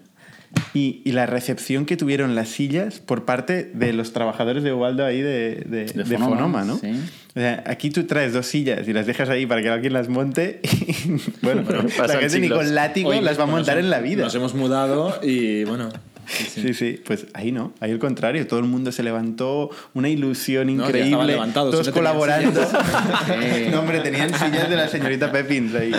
y, 0.74 1.02
y 1.04 1.12
la 1.12 1.26
recepción 1.26 1.86
que 1.86 1.96
tuvieron 1.96 2.34
las 2.34 2.48
sillas 2.48 3.00
por 3.00 3.24
parte 3.24 3.70
de 3.72 3.92
los 3.92 4.12
trabajadores 4.12 4.62
de 4.62 4.72
Ubaldo 4.72 5.04
ahí 5.04 5.20
de, 5.20 5.64
de, 5.66 5.84
de 5.86 6.04
Fonoma, 6.04 6.36
Fonoma, 6.36 6.64
¿no? 6.64 6.78
sí. 6.78 6.92
O 7.36 7.38
sea, 7.38 7.62
aquí 7.66 7.90
tú 7.90 8.04
traes 8.04 8.32
dos 8.32 8.46
sillas 8.46 8.88
y 8.88 8.94
las 8.94 9.06
dejas 9.06 9.28
ahí 9.28 9.44
para 9.44 9.60
que 9.60 9.68
alguien 9.68 9.92
las 9.92 10.08
monte 10.08 10.58
y, 10.62 11.20
bueno, 11.42 11.64
la 11.70 11.82
pasan 11.94 12.20
gente 12.20 12.40
ni 12.40 12.48
con 12.48 12.74
látigo 12.74 13.10
Oye, 13.10 13.20
las 13.20 13.38
va 13.38 13.42
a 13.42 13.46
montar 13.46 13.76
en 13.76 13.90
la 13.90 14.00
vida. 14.00 14.24
Nos 14.24 14.34
hemos 14.34 14.54
mudado 14.54 15.20
y 15.22 15.64
bueno. 15.64 15.90
Sí, 16.26 16.44
sí. 16.44 16.60
Sí, 16.62 16.74
sí, 16.74 17.00
pues 17.06 17.26
ahí 17.34 17.52
no, 17.52 17.72
ahí 17.80 17.90
al 17.92 17.98
contrario, 17.98 18.46
todo 18.46 18.60
el 18.60 18.66
mundo 18.66 18.92
se 18.92 19.02
levantó, 19.02 19.70
una 19.94 20.08
ilusión 20.08 20.68
increíble, 20.70 21.34
todos 21.54 21.86
no 21.86 21.92
tenían 21.92 21.94
colaborando. 21.94 22.60
no, 23.70 23.80
hombre, 23.80 24.00
tenían 24.00 24.30
sillas 24.34 24.68
de 24.68 24.76
la 24.76 24.88
señorita 24.88 25.30
Pepins 25.32 25.74
ahí. 25.74 25.92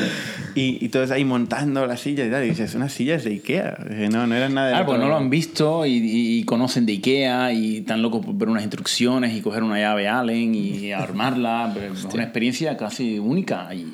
Y, 0.56 0.84
y 0.84 0.90
todos 0.90 1.12
ahí 1.12 1.24
montando 1.24 1.86
las 1.86 2.00
sillas 2.02 2.28
y 2.28 2.32
tal. 2.32 2.44
Y 2.46 2.50
dices, 2.50 2.74
unas 2.76 2.92
sillas 2.92 3.24
de 3.24 3.30
Ikea. 3.32 3.78
No, 4.12 4.26
no 4.26 4.36
eran 4.36 4.54
nada 4.56 4.70
de 4.80 4.86
porque 4.86 5.00
que- 5.00 5.06
no 5.06 5.10
lo 5.12 5.18
han 5.18 5.30
visto 5.30 5.86
y, 5.86 5.92
y- 5.98 6.40
y 6.40 6.44
conocen 6.46 6.86
de 6.88 6.94
Ikea 6.94 7.54
y 7.54 7.78
están 7.78 8.02
locos 8.02 8.26
por 8.26 8.36
ver 8.36 8.50
unas 8.50 8.64
instrucciones 8.64 9.36
y 9.36 9.42
coger 9.42 9.62
una 9.64 9.78
llave 9.80 10.08
Allen 10.08 10.56
y 10.56 10.92
armarla. 10.94 11.72
Pero 11.76 11.94
Es 11.94 12.04
una 12.06 12.24
experiencia 12.24 12.76
casi 12.76 13.20
única 13.20 13.68
allí. 13.68 13.86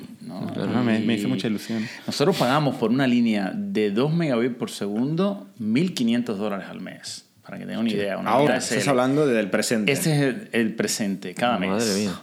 ¿No? 0.41 0.83
Me, 0.83 0.99
me 0.99 1.13
hizo 1.15 1.27
mucha 1.27 1.47
ilusión. 1.47 1.85
Nosotros 2.07 2.35
pagamos 2.37 2.75
por 2.75 2.89
una 2.91 3.07
línea 3.07 3.51
de 3.55 3.91
2 3.91 4.13
megabits 4.13 4.55
por 4.55 4.69
segundo 4.71 5.47
1.500 5.59 6.23
dólares 6.35 6.67
al 6.69 6.81
mes. 6.81 7.25
Para 7.43 7.57
que 7.59 7.65
tengan 7.65 7.81
una 7.81 7.89
idea. 7.91 8.17
Una 8.17 8.31
Ahora, 8.31 8.55
estás 8.55 8.87
hablando 8.87 9.27
del 9.27 9.49
presente. 9.49 9.91
Este 9.91 10.15
es 10.15 10.21
el, 10.21 10.49
el 10.53 10.75
presente, 10.75 11.33
cada 11.33 11.59
mes. 11.59 11.71
Madre 11.71 11.93
mía. 11.95 12.13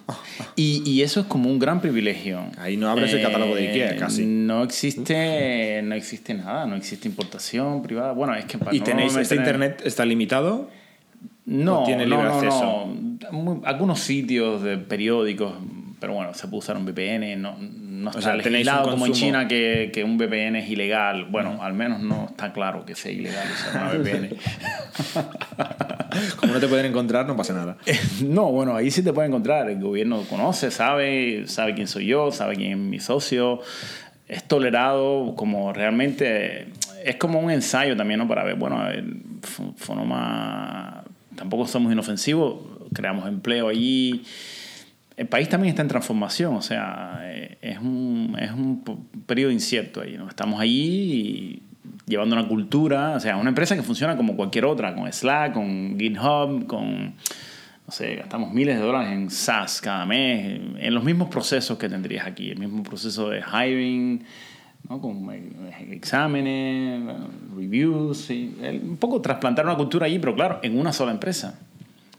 Y, 0.57 0.83
y 0.91 1.03
eso 1.03 1.21
es 1.21 1.27
como 1.27 1.51
un 1.51 1.59
gran 1.59 1.83
privilegio. 1.83 2.43
Ahí 2.57 2.79
no 2.79 2.89
abres 2.89 3.13
el 3.13 3.21
catálogo 3.21 3.55
de 3.55 3.69
Ikea, 3.69 3.97
casi. 3.97 4.25
No 4.25 4.63
existe, 4.63 5.83
no 5.85 5.95
existe 5.95 6.33
nada, 6.33 6.67
no 6.67 6.75
existe 6.75 7.07
importación 7.07 7.83
privada. 7.83 8.13
Bueno, 8.13 8.35
es 8.35 8.47
que 8.47 8.57
para 8.57 8.75
¿Y 8.75 8.79
no 8.79 8.85
tenéis 8.85 9.15
este 9.17 9.37
internet 9.37 9.83
está 9.85 10.07
limitado? 10.07 10.71
No, 11.45 11.83
¿O 11.83 11.85
tiene 11.85 12.07
no, 12.07 12.17
libre 12.17 12.29
no, 12.29 12.35
acceso? 12.37 12.87
no. 13.31 13.33
Muy- 13.33 13.61
algunos 13.65 14.01
sitios 14.01 14.63
de 14.63 14.79
periódicos, 14.79 15.53
pero 16.01 16.15
bueno, 16.15 16.33
se 16.33 16.47
puede 16.49 16.59
usar 16.61 16.77
un 16.79 16.87
VPN, 16.87 17.37
no, 17.41 17.57
no 18.01 18.11
está 18.11 18.23
sea, 18.23 18.33
tenéis 18.33 18.47
un 18.47 18.53
legislado 18.53 18.91
como 18.91 19.07
en. 19.07 19.13
China 19.13 19.49
que, 19.49 19.91
que 19.93 20.03
un 20.05 20.17
VPN 20.19 20.57
es 20.57 20.69
ilegal. 20.69 21.27
Bueno, 21.27 21.63
al 21.63 21.75
menos 21.75 22.01
no 22.01 22.27
está 22.31 22.53
claro 22.53 22.85
que 22.85 22.95
sea 22.95 23.13
ilegal 23.13 23.47
usar 23.53 23.83
una 23.83 23.93
VPN. 24.03 24.31
Como 26.41 26.53
no 26.55 26.61
te 26.61 26.67
pueden 26.67 26.87
encontrar, 26.87 27.27
no 27.27 27.37
pasa 27.37 27.53
nada. 27.53 27.77
No, 28.25 28.51
bueno, 28.51 28.75
ahí 28.77 28.91
sí 28.91 29.03
te 29.03 29.13
puede 29.13 29.29
encontrar. 29.29 29.69
El 29.71 29.81
gobierno 29.81 30.23
conoce, 30.29 30.71
sabe, 30.71 31.45
sabe 31.47 31.75
quién 31.75 31.87
soy 31.87 32.07
yo, 32.07 32.33
sabe 32.33 32.57
quién 32.57 32.73
es 32.73 32.79
mi 32.79 33.01
socio. 33.01 33.61
Es 34.29 34.45
tolerado 34.45 35.35
como 35.37 35.73
realmente. 35.73 36.69
Es 37.05 37.17
como 37.17 37.41
un 37.41 37.51
ensayo 37.51 37.97
también, 37.97 38.19
¿no? 38.19 38.29
Para 38.29 38.45
ver, 38.45 38.57
bueno, 38.57 38.89
el 38.91 39.23
Fo- 39.43 39.75
Fonoma. 39.77 41.05
Tampoco 41.37 41.67
somos 41.67 41.93
inofensivos, 41.93 42.59
creamos 42.93 43.27
empleo 43.29 43.69
allí. 43.69 44.25
El 45.21 45.29
país 45.29 45.51
también 45.51 45.69
está 45.73 45.83
en 45.83 45.89
transformación, 45.89 46.55
o 46.55 46.63
sea, 46.63 47.21
eh, 47.25 47.59
es 47.61 47.79
un, 47.79 48.35
es 48.41 48.51
un 48.53 48.83
periodo 49.27 49.51
incierto 49.53 50.01
ahí, 50.01 50.17
¿no? 50.17 50.27
Estamos 50.27 50.65
y 50.65 51.63
llevando 52.07 52.35
una 52.37 52.49
cultura, 52.49 53.17
o 53.17 53.21
sea, 53.21 53.37
una 53.37 53.51
empresa 53.51 53.77
que 53.77 53.83
funciona 53.83 54.17
como 54.17 54.35
cualquier 54.35 54.65
otra, 54.65 54.95
con 54.95 55.13
Slack, 55.13 55.53
con 55.53 55.99
GitHub, 55.99 56.67
con, 56.67 57.05
no 57.09 57.91
sé, 57.93 58.17
gastamos 58.17 58.51
miles 58.55 58.77
de 58.79 58.83
dólares 58.83 59.13
en 59.13 59.29
SaaS 59.29 59.83
cada 59.83 60.07
mes, 60.07 60.59
en 60.79 60.95
los 60.95 61.05
mismos 61.05 61.29
procesos 61.29 61.77
que 61.77 61.91
tendrías 61.91 62.27
aquí, 62.27 62.51
el 62.51 62.59
mismo 62.59 62.83
proceso 62.83 63.29
de 63.29 63.43
hiring, 63.43 64.25
¿no? 64.89 65.03
con 65.03 65.29
eh, 65.35 65.89
exámenes, 65.91 67.03
reviews. 67.55 68.31
El- 68.31 68.81
un 68.89 68.97
poco 68.97 69.21
trasplantar 69.21 69.67
una 69.67 69.77
cultura 69.77 70.07
allí, 70.07 70.19
pero 70.19 70.35
claro, 70.35 70.61
en 70.63 70.79
una 70.79 70.95
sola 70.95 71.13
empresa, 71.13 71.59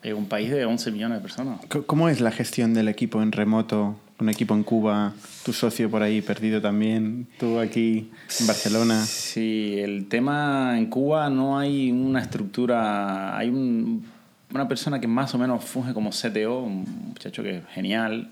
en 0.04 0.16
un 0.16 0.26
país 0.26 0.50
de 0.50 0.66
11 0.66 0.92
millones 0.92 1.18
de 1.20 1.22
personas. 1.22 1.60
¿Cómo 1.86 2.10
es 2.10 2.22
la 2.22 2.32
gestión 2.32 2.74
del 2.74 2.88
equipo 2.88 3.22
en 3.22 3.32
remoto? 3.32 3.96
Un 4.20 4.30
equipo 4.30 4.54
en 4.54 4.64
Cuba, 4.64 5.14
tu 5.44 5.52
socio 5.52 5.90
por 5.90 6.04
ahí 6.04 6.22
perdido 6.22 6.62
también, 6.62 7.28
tú 7.40 7.58
aquí 7.60 8.12
en 8.40 8.48
Barcelona. 8.48 9.04
Sí, 9.04 9.76
el 9.80 10.08
tema 10.08 10.78
en 10.78 10.86
Cuba 10.88 11.30
no 11.32 11.58
hay 11.58 11.92
una 11.92 12.22
estructura, 12.22 13.36
hay 13.36 13.50
un- 13.50 14.06
una 14.54 14.68
persona 14.68 15.00
que 15.02 15.08
más 15.08 15.34
o 15.34 15.40
menos 15.40 15.64
funge 15.66 15.94
como 15.94 16.12
CTO, 16.12 16.60
un 16.60 16.86
muchacho 17.10 17.42
que 17.42 17.58
es 17.58 17.66
genial, 17.74 18.30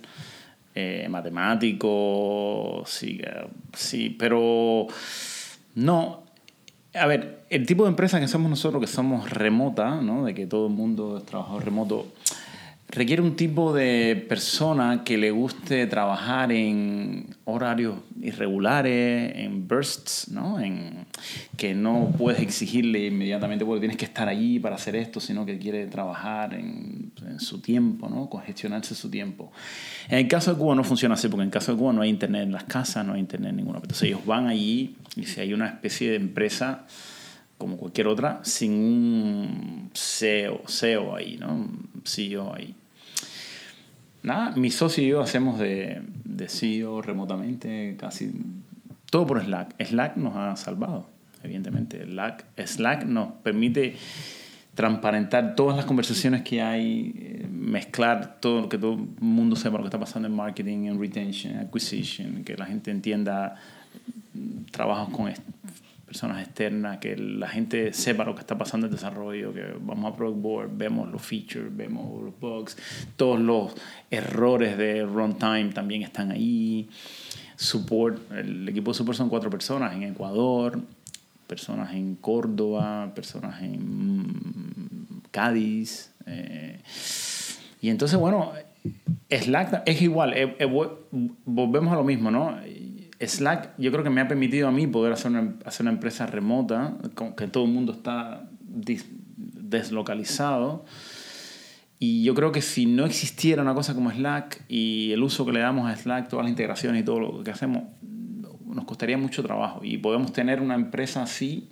eh, 0.76 1.08
matemático, 1.10 2.84
sí, 2.86 3.20
eh, 3.24 3.48
sí, 3.74 4.16
pero 4.18 4.88
no. 5.76 6.24
A 6.94 7.06
ver, 7.06 7.44
el 7.50 7.68
tipo 7.68 7.84
de 7.84 7.90
empresa 7.90 8.20
que 8.20 8.28
somos 8.28 8.50
nosotros, 8.50 8.82
que 8.82 8.88
somos 8.88 9.30
remota, 9.30 10.02
¿no? 10.02 10.26
de 10.26 10.34
que 10.34 10.48
todo 10.48 10.68
el 10.68 10.74
mundo 10.74 11.18
es 11.18 11.26
trabajador 11.26 11.64
remoto, 11.64 12.08
requiere 12.92 13.22
un 13.22 13.36
tipo 13.36 13.74
de 13.74 14.26
persona 14.28 15.04
que 15.04 15.18
le 15.18 15.30
guste 15.32 15.86
trabajar 15.86 16.52
en 16.52 17.36
horarios 17.46 17.98
irregulares, 18.20 19.32
en 19.36 19.68
bursts, 19.68 20.30
¿no? 20.32 20.60
En, 20.60 21.06
que 21.56 21.76
no 21.76 22.12
puedes 22.18 22.42
exigirle 22.42 23.06
inmediatamente, 23.08 23.64
bueno, 23.64 23.80
tienes 23.80 23.98
que 23.98 24.06
estar 24.06 24.28
allí 24.28 24.60
para 24.60 24.76
hacer 24.76 24.96
esto, 24.96 25.20
sino 25.20 25.46
que 25.46 25.60
quiere 25.60 25.86
trabajar 25.86 26.56
en, 26.56 27.12
en 27.26 27.40
su 27.40 27.62
tiempo, 27.62 28.10
¿no? 28.10 28.30
Congestionarse 28.30 28.96
su 28.96 29.10
tiempo. 29.10 29.52
En 30.10 30.20
el 30.20 30.28
caso 30.28 30.54
de 30.54 30.60
Cuba 30.60 30.74
no 30.74 30.84
funciona 30.84 31.14
así, 31.14 31.28
porque 31.28 31.44
en 31.44 31.48
el 31.48 31.54
caso 31.54 31.72
de 31.72 31.78
Cuba 31.78 31.94
no 31.94 32.02
hay 32.02 32.10
internet 32.10 32.44
en 32.44 32.52
las 32.52 32.64
casas, 32.64 33.06
no 33.06 33.14
hay 33.14 33.20
internet 33.20 33.52
en 33.52 33.58
ninguna. 33.58 33.78
Entonces 33.78 34.04
ellos 34.04 34.26
van 34.26 34.48
allí 34.48 34.96
y 35.16 35.26
si 35.26 35.42
hay 35.42 35.54
una 35.54 35.68
especie 35.68 36.10
de 36.10 36.16
empresa 36.16 36.88
como 37.60 37.76
cualquier 37.78 38.08
otra, 38.08 38.40
sin 38.44 38.74
un 38.74 39.92
CEO, 39.94 40.62
CEO 40.66 41.16
ahí, 41.16 41.38
¿no? 41.38 41.68
CEO 42.06 42.56
ahí. 42.56 42.74
Nada, 44.24 44.52
mi 44.56 44.72
socio 44.72 45.04
y 45.04 45.10
yo 45.10 45.22
hacemos 45.22 45.60
de, 45.60 46.02
CEO 46.48 47.02
remotamente 47.02 47.98
casi 48.00 48.32
todo 49.12 49.28
por 49.28 49.44
Slack. 49.44 49.76
Slack 49.84 50.16
nos 50.16 50.38
ha 50.38 50.56
salvado, 50.56 51.08
evidentemente. 51.44 52.06
Slack, 52.06 52.46
Slack 52.66 53.04
nos 53.06 53.34
permite 53.44 53.96
transparentar 54.74 55.56
todas 55.56 55.76
las 55.76 55.86
conversaciones 55.86 56.44
que 56.44 56.62
hay, 56.62 57.14
eh, 57.18 57.48
mezclar 57.52 58.40
todo 58.40 58.62
lo 58.62 58.70
que 58.70 58.78
todo 58.78 58.94
el 58.94 59.08
mundo 59.20 59.58
sepa 59.58 59.76
lo 59.76 59.84
que 59.84 59.88
está 59.88 60.00
pasando 60.00 60.30
en 60.30 60.36
marketing, 60.36 60.86
en 60.86 60.98
retention, 60.98 61.56
en 61.56 61.60
acquisition, 61.60 62.46
que 62.46 62.56
la 62.56 62.66
gente 62.66 62.90
entienda 62.90 63.56
trabajos 64.72 65.14
con 65.14 65.28
personas 66.10 66.42
externas, 66.44 66.98
que 66.98 67.16
la 67.16 67.48
gente 67.48 67.94
sepa 67.94 68.26
lo 68.26 68.34
que 68.34 68.42
está 68.42 68.58
pasando 68.58 68.88
en 68.88 68.92
desarrollo, 68.92 69.54
que 69.54 69.64
vamos 69.80 70.12
a 70.12 70.18
Product 70.18 70.42
Board, 70.42 70.70
vemos 70.76 71.08
los 71.12 71.22
features, 71.22 71.70
vemos 71.76 72.24
los 72.24 72.40
bugs, 72.40 72.76
todos 73.16 73.40
los 73.40 73.76
errores 74.10 74.76
de 74.76 75.06
runtime 75.06 75.66
también 75.72 76.02
están 76.02 76.32
ahí. 76.32 76.90
Support, 77.58 78.32
el 78.32 78.68
equipo 78.68 78.92
de 78.92 78.98
support 78.98 79.18
son 79.18 79.30
cuatro 79.30 79.52
personas 79.52 79.94
en 79.96 80.02
Ecuador, 80.04 80.82
personas 81.46 81.94
en 81.94 82.16
Córdoba, 82.16 83.12
personas 83.14 83.62
en 83.62 83.80
mm, 83.80 85.22
Cádiz. 85.30 86.12
eh, 86.26 86.80
y 87.82 87.90
entonces, 87.90 88.18
bueno, 88.18 88.52
Slack 89.30 89.84
es 89.86 90.02
igual, 90.02 90.34
eh, 90.34 90.56
eh, 90.58 90.66
vo- 90.66 90.98
volvemos 91.46 91.94
a 91.94 91.98
lo 91.98 92.04
mismo, 92.04 92.32
¿no? 92.32 92.58
Slack 93.20 93.74
yo 93.78 93.92
creo 93.92 94.04
que 94.04 94.10
me 94.10 94.22
ha 94.22 94.28
permitido 94.28 94.68
a 94.68 94.72
mí 94.72 94.88
poder 94.88 95.14
hacer 95.14 95.30
una, 95.32 95.54
hacer 95.66 95.84
una 95.84 95.92
empresa 95.92 96.26
remota, 96.26 96.96
con 97.16 97.36
que 97.36 97.48
todo 97.48 97.66
el 97.66 97.72
mundo 97.72 97.94
está 97.94 98.50
deslocalizado. 98.62 100.86
Y 102.02 102.24
yo 102.24 102.34
creo 102.34 102.54
que 102.54 102.62
si 102.62 102.86
no 102.86 103.06
existiera 103.06 103.62
una 103.62 103.74
cosa 103.74 103.94
como 103.94 104.10
Slack 104.10 104.64
y 104.70 105.12
el 105.12 105.22
uso 105.22 105.46
que 105.46 105.52
le 105.52 105.60
damos 105.60 105.90
a 105.90 105.98
Slack, 105.98 106.30
todas 106.30 106.46
las 106.46 106.50
integraciones 106.50 107.02
y 107.02 107.06
todo 107.06 107.20
lo 107.20 107.44
que 107.44 107.52
hacemos, 107.52 107.84
nos 108.66 108.86
costaría 108.86 109.18
mucho 109.18 109.44
trabajo. 109.44 109.82
Y 109.84 109.98
podemos 109.98 110.32
tener 110.32 110.62
una 110.62 110.76
empresa 110.76 111.24
así 111.24 111.68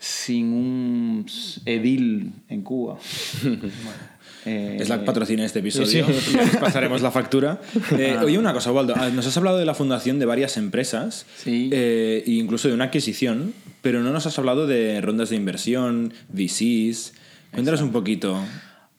sin 0.00 0.52
un 0.52 1.26
edil 1.64 2.32
en 2.48 2.62
Cuba. 2.62 2.98
Eh, 4.44 4.78
Slack 4.84 5.04
patrocina 5.04 5.44
este 5.44 5.60
episodio. 5.60 6.06
Sí, 6.06 6.36
pasaremos 6.60 7.02
la 7.02 7.10
factura. 7.10 7.60
Eh, 7.98 8.16
oye, 8.24 8.38
una 8.38 8.52
cosa, 8.52 8.72
Waldo. 8.72 8.94
ah, 8.96 9.10
Nos 9.10 9.26
has 9.26 9.36
hablado 9.36 9.58
de 9.58 9.64
la 9.66 9.74
fundación 9.74 10.18
de 10.18 10.26
varias 10.26 10.56
empresas, 10.56 11.26
Sí. 11.36 11.68
eh, 11.72 12.24
e 12.26 12.30
incluso 12.32 12.68
de 12.68 12.74
una 12.74 12.84
adquisición, 12.84 13.52
pero 13.82 14.00
no 14.00 14.10
nos 14.12 14.26
has 14.26 14.38
hablado 14.38 14.66
de 14.66 15.00
rondas 15.00 15.30
de 15.30 15.36
inversión, 15.36 16.12
VCs. 16.30 17.12
Cuéntanos 17.52 17.82
un 17.82 17.92
poquito. 17.92 18.38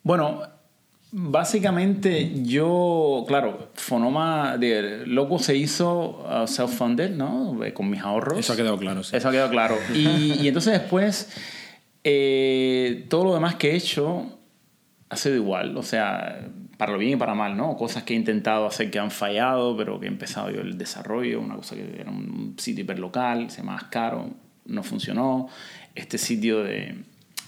Bueno, 0.04 0.42
Básicamente, 1.16 2.32
yo, 2.44 3.24
claro, 3.28 3.70
Fonoma, 3.76 4.58
de, 4.58 5.04
Loco 5.06 5.38
se 5.38 5.56
hizo 5.56 6.26
uh, 6.26 6.48
self-funded, 6.48 7.12
¿no? 7.12 7.64
Eh, 7.64 7.72
Con 7.72 7.88
mis 7.88 8.02
ahorros. 8.02 8.40
Eso 8.40 8.54
ha 8.54 8.56
quedado 8.56 8.80
claro, 8.80 9.04
sí. 9.04 9.16
Eso 9.16 9.30
ha 9.30 9.32
quedado 9.32 9.52
claro. 9.52 9.78
Y, 9.94 10.42
y 10.42 10.48
entonces 10.48 10.74
después, 10.74 11.30
todo 13.10 13.24
lo 13.26 13.34
demás 13.36 13.56
que 13.56 13.72
he 13.74 13.76
hecho 13.76 14.40
ha 15.14 15.16
sido 15.16 15.36
igual. 15.36 15.78
O 15.78 15.84
sea, 15.84 16.48
para 16.78 16.92
lo 16.92 16.98
bien 16.98 17.14
y 17.14 17.16
para 17.16 17.34
mal, 17.36 17.56
¿no? 17.56 17.76
Cosas 17.78 18.04
que 18.04 18.14
he 18.14 18.18
intentado 18.18 18.66
hacer 18.66 18.92
que 18.92 19.00
han 19.00 19.12
fallado, 19.12 19.78
pero 19.78 20.00
que 20.00 20.08
he 20.08 20.10
empezado 20.10 20.50
yo 20.52 20.62
el 20.62 20.78
desarrollo. 20.78 21.40
Una 21.40 21.56
cosa 21.56 21.76
que 21.76 22.00
era 22.00 22.12
un 22.12 22.56
sitio 22.58 22.84
hiperlocal, 22.84 23.50
se 23.50 23.64
más 23.64 23.86
caro, 23.86 24.30
no 24.66 24.84
funcionó. 24.84 25.48
Este 25.96 26.18
sitio 26.18 26.64
de, 26.64 26.96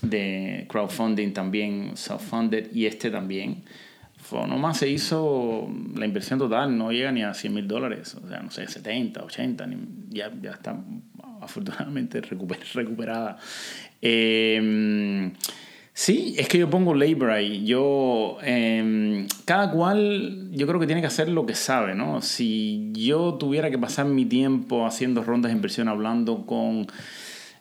de 0.01 0.65
crowdfunding 0.69 1.33
también 1.33 1.91
self-funded 1.95 2.73
y 2.73 2.85
este 2.85 3.09
también. 3.11 3.63
Fonoma 4.17 4.73
se 4.73 4.89
hizo 4.89 5.69
la 5.95 6.05
inversión 6.05 6.39
total, 6.39 6.75
no 6.75 6.91
llega 6.91 7.11
ni 7.11 7.21
a 7.21 7.35
100 7.35 7.53
mil 7.53 7.67
dólares, 7.67 8.15
o 8.15 8.27
sea, 8.27 8.39
no 8.39 8.49
sé, 8.49 8.67
70, 8.67 9.23
80, 9.23 9.67
ni- 9.67 9.77
ya, 10.09 10.31
ya 10.41 10.49
está 10.51 10.75
afortunadamente 11.41 12.23
recuper- 12.23 12.73
recuperada. 12.73 13.37
Eh, 14.01 15.31
sí, 15.95 16.35
es 16.37 16.47
que 16.47 16.59
yo 16.59 16.69
pongo 16.69 16.93
labor 16.93 17.31
ahí. 17.31 17.65
Yo, 17.65 18.37
eh, 18.43 19.25
cada 19.45 19.71
cual, 19.71 20.49
yo 20.51 20.67
creo 20.67 20.79
que 20.79 20.85
tiene 20.85 21.01
que 21.01 21.07
hacer 21.07 21.29
lo 21.29 21.47
que 21.47 21.55
sabe, 21.55 21.95
¿no? 21.95 22.21
Si 22.21 22.91
yo 22.93 23.33
tuviera 23.39 23.71
que 23.71 23.79
pasar 23.79 24.05
mi 24.05 24.25
tiempo 24.25 24.85
haciendo 24.85 25.23
rondas 25.23 25.49
de 25.51 25.55
inversión, 25.55 25.87
hablando 25.87 26.45
con 26.45 26.85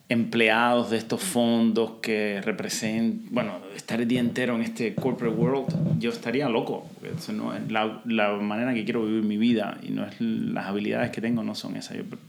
empleados 0.07 0.91
de 0.91 0.97
estos 0.97 1.23
fondos 1.23 1.93
que 1.99 2.39
representan, 2.43 3.21
bueno, 3.31 3.53
estar 3.75 3.99
el 3.99 4.07
día 4.07 4.19
entero 4.19 4.53
en 4.55 4.61
este 4.61 4.93
corporate 4.93 5.35
world, 5.35 5.99
yo 5.99 6.11
estaría 6.11 6.47
loco. 6.47 6.87
Eso 7.17 7.33
no 7.33 7.55
es 7.55 7.71
la, 7.71 8.01
la 8.05 8.33
manera 8.33 8.75
que 8.75 8.83
quiero 8.83 9.03
vivir 9.03 9.23
mi 9.23 9.37
vida 9.37 9.79
y 9.81 9.89
no 9.89 10.05
es 10.05 10.13
las 10.21 10.67
habilidades 10.67 11.09
que 11.09 11.21
tengo 11.21 11.41
no 11.43 11.55
son 11.55 11.75
esas. 11.75 11.97
Yo 11.97 12.03
pre- 12.03 12.19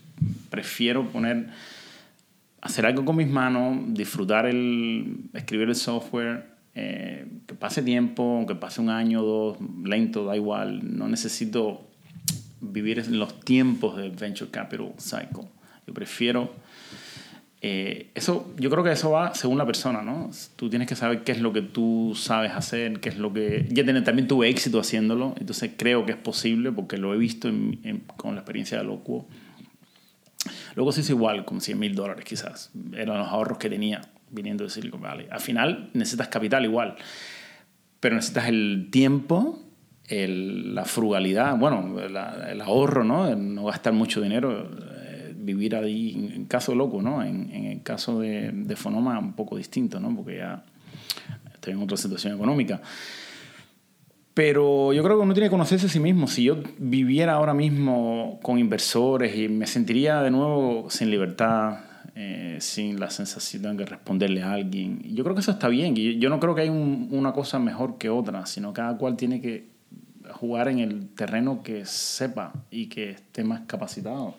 prefiero 0.48 1.06
poner, 1.08 1.48
hacer 2.66 2.84
algo 2.86 3.04
con 3.04 3.16
mis 3.16 3.28
manos, 3.28 3.78
disfrutar 3.94 4.46
el, 4.46 5.30
escribir 5.32 5.68
el 5.68 5.74
software, 5.74 6.44
eh, 6.74 7.26
que 7.46 7.54
pase 7.54 7.82
tiempo, 7.82 8.22
aunque 8.36 8.54
pase 8.54 8.80
un 8.80 8.90
año 8.90 9.22
o 9.22 9.24
dos, 9.24 9.58
lento, 9.84 10.24
da 10.24 10.36
igual. 10.36 10.96
No 10.98 11.08
necesito 11.08 11.88
vivir 12.60 12.98
en 12.98 13.18
los 13.18 13.40
tiempos 13.40 13.96
del 13.96 14.10
venture 14.10 14.50
capital 14.50 14.92
cycle. 14.98 15.48
Yo 15.86 15.94
prefiero 15.94 16.52
eh, 17.62 18.10
eso, 18.14 18.52
yo 18.58 18.68
creo 18.70 18.84
que 18.84 18.92
eso 18.92 19.10
va 19.10 19.34
según 19.34 19.56
la 19.58 19.66
persona, 19.66 20.02
¿no? 20.02 20.30
Tú 20.56 20.68
tienes 20.68 20.86
que 20.86 20.94
saber 20.94 21.24
qué 21.24 21.32
es 21.32 21.40
lo 21.40 21.52
que 21.52 21.62
tú 21.62 22.12
sabes 22.14 22.52
hacer, 22.52 23.00
qué 23.00 23.08
es 23.08 23.18
lo 23.18 23.32
que... 23.32 23.60
Tener, 23.74 24.04
también 24.04 24.28
tuve 24.28 24.48
éxito 24.48 24.78
haciéndolo, 24.78 25.34
entonces 25.40 25.70
creo 25.76 26.04
que 26.04 26.12
es 26.12 26.18
posible 26.18 26.70
porque 26.72 26.98
lo 26.98 27.14
he 27.14 27.16
visto 27.16 27.48
en- 27.48 27.80
en- 27.82 28.00
con 28.16 28.34
la 28.34 28.42
experiencia 28.42 28.76
de 28.78 28.84
Locuo. 28.84 29.26
Luego 30.76 30.92
se 30.92 31.00
hizo 31.00 31.12
igual, 31.12 31.44
con 31.44 31.60
100 31.60 31.78
mil 31.78 31.94
dólares 31.96 32.24
quizás. 32.24 32.70
Eran 32.94 33.18
los 33.18 33.28
ahorros 33.28 33.58
que 33.58 33.68
tenía 33.68 34.02
viniendo 34.30 34.62
de 34.62 34.70
Silicon 34.70 35.00
Valley. 35.00 35.26
Al 35.30 35.40
final 35.40 35.90
necesitas 35.94 36.28
capital 36.28 36.64
igual, 36.64 36.94
pero 37.98 38.14
necesitas 38.14 38.46
el 38.48 38.88
tiempo, 38.92 39.58
el- 40.08 40.74
la 40.74 40.84
frugalidad, 40.84 41.56
bueno, 41.56 41.96
la- 42.08 42.52
el 42.52 42.60
ahorro, 42.60 43.02
¿no? 43.04 43.26
El 43.28 43.54
no 43.54 43.64
gastar 43.64 43.92
mucho 43.92 44.20
dinero, 44.20 44.70
eh, 45.02 45.32
vivir 45.36 45.74
ahí, 45.76 46.30
en, 46.34 46.44
caso 46.46 46.74
loco, 46.74 47.00
¿no? 47.02 47.22
En, 47.24 47.50
en 47.52 47.64
el 47.66 47.82
caso 47.82 48.20
de, 48.20 48.50
de 48.52 48.76
Fonoma, 48.76 49.18
un 49.18 49.32
poco 49.32 49.56
distinto, 49.56 49.98
¿no? 49.98 50.14
Porque 50.14 50.36
ya 50.38 50.62
estoy 51.54 51.72
en 51.72 51.82
otra 51.82 51.96
situación 51.96 52.34
económica. 52.34 52.80
Pero 54.36 54.92
yo 54.92 55.02
creo 55.02 55.16
que 55.16 55.22
uno 55.22 55.32
tiene 55.32 55.46
que 55.46 55.50
conocerse 55.52 55.86
a 55.86 55.88
sí 55.88 55.98
mismo. 55.98 56.28
Si 56.28 56.42
yo 56.44 56.58
viviera 56.76 57.32
ahora 57.32 57.54
mismo 57.54 58.38
con 58.42 58.58
inversores 58.58 59.34
y 59.34 59.48
me 59.48 59.66
sentiría 59.66 60.20
de 60.20 60.30
nuevo 60.30 60.90
sin 60.90 61.10
libertad, 61.10 61.78
eh, 62.14 62.58
sin 62.60 63.00
la 63.00 63.08
sensación 63.08 63.78
de 63.78 63.86
responderle 63.86 64.42
a 64.42 64.52
alguien, 64.52 65.00
yo 65.14 65.24
creo 65.24 65.34
que 65.34 65.40
eso 65.40 65.52
está 65.52 65.68
bien. 65.68 65.94
Y 65.96 66.18
Yo 66.18 66.28
no 66.28 66.38
creo 66.38 66.54
que 66.54 66.60
hay 66.60 66.68
un- 66.68 67.08
una 67.12 67.32
cosa 67.32 67.58
mejor 67.58 67.96
que 67.96 68.10
otra, 68.10 68.44
sino 68.44 68.74
cada 68.74 68.98
cual 68.98 69.16
tiene 69.16 69.40
que 69.40 69.68
jugar 70.32 70.68
en 70.68 70.80
el 70.80 71.08
terreno 71.14 71.62
que 71.62 71.86
sepa 71.86 72.52
y 72.70 72.88
que 72.88 73.12
esté 73.12 73.42
más 73.42 73.62
capacitado 73.66 74.34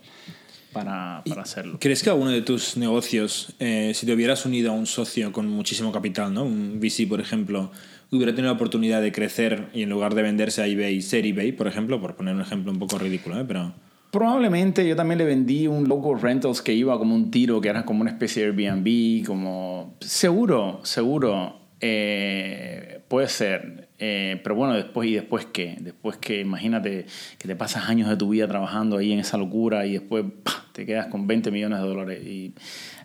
para, 0.74 1.24
para 1.28 1.42
hacerlo. 1.42 1.80
¿Crees 1.82 2.04
que 2.04 2.12
alguno 2.12 2.30
de 2.30 2.44
tus 2.44 2.78
negocios, 2.78 3.56
eh, 3.60 3.94
si 3.96 4.06
te 4.06 4.14
hubieras 4.14 4.46
unido 4.46 4.72
a 4.72 4.76
un 4.76 4.86
socio 4.86 5.32
con 5.32 5.50
muchísimo 5.50 5.92
capital, 5.92 6.32
¿no? 6.32 6.44
un 6.44 6.78
VC, 6.80 7.08
por 7.08 7.20
ejemplo, 7.20 7.72
hubiera 8.16 8.32
tenido 8.34 8.52
la 8.52 8.56
oportunidad 8.56 9.02
de 9.02 9.12
crecer 9.12 9.68
y 9.74 9.84
en 9.84 9.90
lugar 9.90 10.16
de 10.16 10.22
venderse 10.22 10.62
a 10.62 10.68
eBay, 10.68 11.02
ser 11.02 11.26
eBay, 11.26 11.52
por 11.52 11.68
ejemplo, 11.68 12.00
por 12.00 12.16
poner 12.16 12.36
un 12.36 12.42
ejemplo 12.42 12.72
un 12.72 12.80
poco 12.80 12.98
ridículo, 12.98 13.40
¿eh? 13.40 13.46
pero... 13.48 13.74
Probablemente 14.12 14.88
yo 14.88 14.96
también 14.96 15.18
le 15.18 15.26
vendí 15.26 15.68
un 15.68 15.90
local 15.90 16.22
rentals 16.22 16.62
que 16.62 16.74
iba 16.74 16.98
como 16.98 17.14
un 17.14 17.30
tiro, 17.30 17.60
que 17.60 17.68
era 17.68 17.84
como 17.84 18.02
una 18.02 18.12
especie 18.12 18.44
de 18.44 18.70
Airbnb, 18.70 19.26
como... 19.26 19.98
Seguro, 20.00 20.80
seguro, 20.84 21.60
eh, 21.82 23.02
puede 23.10 23.28
ser. 23.28 23.87
Eh, 24.00 24.40
pero 24.44 24.56
bueno, 24.56 24.76
después, 24.76 25.10
¿y 25.10 25.16
después 25.16 25.48
qué? 25.48 25.76
Después 25.80 26.18
que 26.18 26.40
imagínate 26.40 27.08
que 27.40 27.48
te 27.48 27.56
pasas 27.56 27.90
años 27.90 28.10
de 28.10 28.16
tu 28.16 28.30
vida 28.30 28.48
trabajando 28.48 28.98
ahí 28.98 29.12
en 29.12 29.20
esa 29.20 29.38
locura 29.38 29.86
y 29.88 29.94
después 29.94 30.24
¡pah! 30.44 30.66
te 30.72 30.86
quedas 30.86 31.08
con 31.08 31.26
20 31.26 31.50
millones 31.50 31.80
de 31.80 31.88
dólares 31.88 32.24
y... 32.24 32.54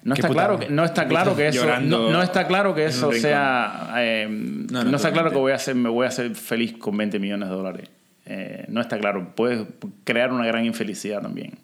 No 0.04 0.14
está, 0.14 0.28
putada. 0.28 0.48
claro 0.48 0.60
que, 0.60 0.68
no 0.68 0.84
está 0.84 1.06
claro 1.06 1.34
que 1.34 1.48
eso, 1.48 1.80
no, 1.80 2.10
no 2.10 2.22
está 2.22 2.46
claro 2.46 2.74
que 2.74 2.84
eso 2.84 3.10
sea... 3.12 3.94
eh, 3.98 4.26
no, 4.28 4.84
no, 4.84 4.96
está 4.96 5.12
claro 5.12 5.30
que 5.30 5.36
voy 5.36 5.52
a 5.52 5.54
hacer, 5.54 5.74
me 5.74 5.88
voy 5.88 6.04
a 6.04 6.08
hacer 6.08 6.34
feliz 6.34 6.74
con 6.76 6.96
20 6.96 7.18
millones 7.18 7.48
de 7.48 7.54
dólares. 7.54 7.88
Eh, 8.26 8.66
no 8.68 8.80
está 8.80 8.98
claro. 8.98 9.34
Puedes 9.34 9.66
crear 10.04 10.32
una 10.32 10.46
gran 10.46 10.64
infelicidad 10.64 11.22
también. 11.22 11.58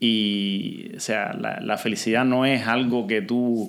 Y, 0.00 0.92
o 0.96 1.00
sea, 1.00 1.34
la, 1.34 1.60
la 1.60 1.76
felicidad 1.76 2.24
no 2.24 2.46
es 2.46 2.66
algo 2.66 3.06
que 3.06 3.22
tú 3.22 3.68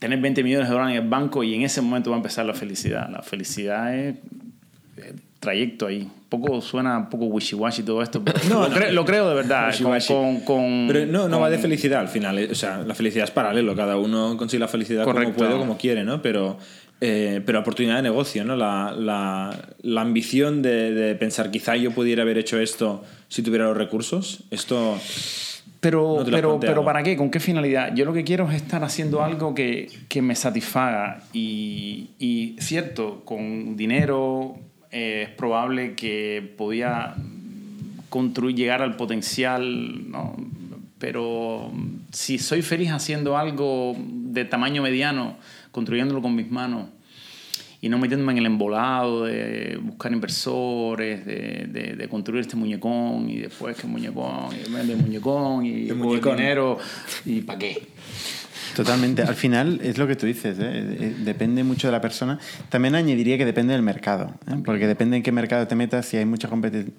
tener 0.00 0.18
20 0.20 0.42
millones 0.42 0.68
de 0.68 0.74
dólares 0.74 0.96
en 0.96 1.02
el 1.04 1.08
banco 1.08 1.44
y 1.44 1.54
en 1.54 1.62
ese 1.62 1.80
momento 1.80 2.10
va 2.10 2.16
a 2.16 2.18
empezar 2.18 2.44
la 2.46 2.54
felicidad. 2.54 3.08
La 3.10 3.22
felicidad 3.22 3.94
es 3.96 4.16
eh, 4.96 5.14
trayecto 5.38 5.86
ahí. 5.86 6.08
Poco 6.28 6.60
suena 6.60 6.96
un 6.98 7.08
poco 7.10 7.26
wishy-washy 7.26 7.84
todo 7.84 8.02
esto, 8.02 8.22
pero 8.24 8.38
No, 8.48 8.62
lo, 8.62 8.68
no. 8.68 8.76
cre- 8.76 8.90
lo 8.92 9.04
creo 9.04 9.28
de 9.28 9.34
verdad. 9.34 9.74
Con, 10.06 10.40
con, 10.40 10.86
Pero 10.88 11.06
no, 11.06 11.28
no 11.28 11.36
con- 11.36 11.42
va 11.44 11.50
de 11.50 11.58
felicidad 11.58 12.00
al 12.00 12.08
final. 12.08 12.38
eh, 12.38 12.48
O 12.50 12.54
sea, 12.54 12.78
la 12.78 12.94
felicidad 12.94 13.24
es 13.24 13.30
paralelo. 13.30 13.76
Cada 13.76 13.96
uno 13.98 14.36
consigue 14.36 14.60
la 14.60 14.68
felicidad 14.68 15.04
Correcto. 15.04 15.34
como 15.34 15.46
puede, 15.48 15.58
como 15.60 15.76
quiere, 15.76 16.02
¿no? 16.04 16.22
Pero, 16.22 16.56
eh, 17.00 17.40
pero 17.44 17.60
oportunidad 17.60 17.96
de 17.96 18.02
negocio, 18.02 18.44
¿no? 18.44 18.54
La, 18.56 18.94
la, 18.96 19.58
la 19.82 20.00
ambición 20.00 20.62
de, 20.62 20.92
de 20.92 21.14
pensar, 21.16 21.50
quizá 21.50 21.76
yo 21.76 21.90
pudiera 21.90 22.22
haber 22.22 22.38
hecho 22.38 22.58
esto 22.60 23.02
si 23.28 23.42
tuviera 23.42 23.64
los 23.66 23.76
recursos. 23.76 24.44
Esto... 24.50 24.98
Pero, 25.80 26.24
No 26.24 26.30
pero, 26.30 26.60
pero 26.60 26.84
¿para 26.84 27.02
qué? 27.02 27.16
¿Con 27.16 27.30
qué 27.30 27.40
finalidad? 27.40 27.94
Yo 27.94 28.04
lo 28.04 28.12
que 28.12 28.22
quiero 28.22 28.48
es 28.50 28.56
estar 28.56 28.84
haciendo 28.84 29.22
algo 29.22 29.54
que, 29.54 29.88
que 30.08 30.20
me 30.20 30.34
satisfaga. 30.34 31.22
Y, 31.32 32.10
y 32.18 32.56
cierto, 32.58 33.22
con 33.24 33.76
dinero 33.76 34.56
eh, 34.90 35.26
es 35.28 35.34
probable 35.36 35.94
que 35.94 36.52
podía 36.58 37.14
construir, 38.10 38.56
llegar 38.56 38.82
al 38.82 38.96
potencial, 38.96 40.10
¿no? 40.10 40.36
Pero 40.98 41.72
si 42.12 42.38
soy 42.38 42.60
feliz 42.60 42.90
haciendo 42.90 43.38
algo 43.38 43.96
de 43.96 44.44
tamaño 44.44 44.82
mediano, 44.82 45.36
construyéndolo 45.72 46.20
con 46.20 46.34
mis 46.34 46.50
manos, 46.50 46.88
y 47.82 47.88
no 47.88 47.98
metiéndome 47.98 48.32
en 48.32 48.38
el 48.38 48.46
embolado 48.46 49.24
de 49.24 49.78
buscar 49.82 50.12
inversores, 50.12 51.24
de, 51.24 51.66
de, 51.68 51.96
de 51.96 52.08
construir 52.08 52.42
este 52.42 52.56
muñecón 52.56 53.30
y 53.30 53.38
después 53.38 53.76
que 53.76 53.86
muñecón, 53.86 54.48
y 54.54 54.70
vende 54.70 54.92
el 54.94 54.98
muñecón 55.02 55.64
y 55.64 55.84
El 55.84 55.88
el 55.90 55.94
muñecón. 55.96 56.36
dinero 56.36 56.78
y 57.24 57.40
¿para 57.40 57.58
qué? 57.58 57.82
Totalmente. 58.76 59.22
Al 59.22 59.34
final 59.34 59.80
es 59.82 59.98
lo 59.98 60.06
que 60.06 60.14
tú 60.14 60.26
dices, 60.26 60.56
¿eh? 60.60 60.62
Eh, 60.62 61.14
depende 61.24 61.64
mucho 61.64 61.88
de 61.88 61.92
la 61.92 62.00
persona. 62.00 62.38
También 62.68 62.94
añadiría 62.94 63.36
que 63.36 63.44
depende 63.44 63.72
del 63.72 63.82
mercado, 63.82 64.32
¿eh? 64.46 64.54
porque 64.64 64.86
depende 64.86 65.16
en 65.16 65.22
qué 65.24 65.32
mercado 65.32 65.66
te 65.66 65.74
metas, 65.74 66.06
si 66.06 66.16
hay 66.18 66.24
mucha 66.24 66.48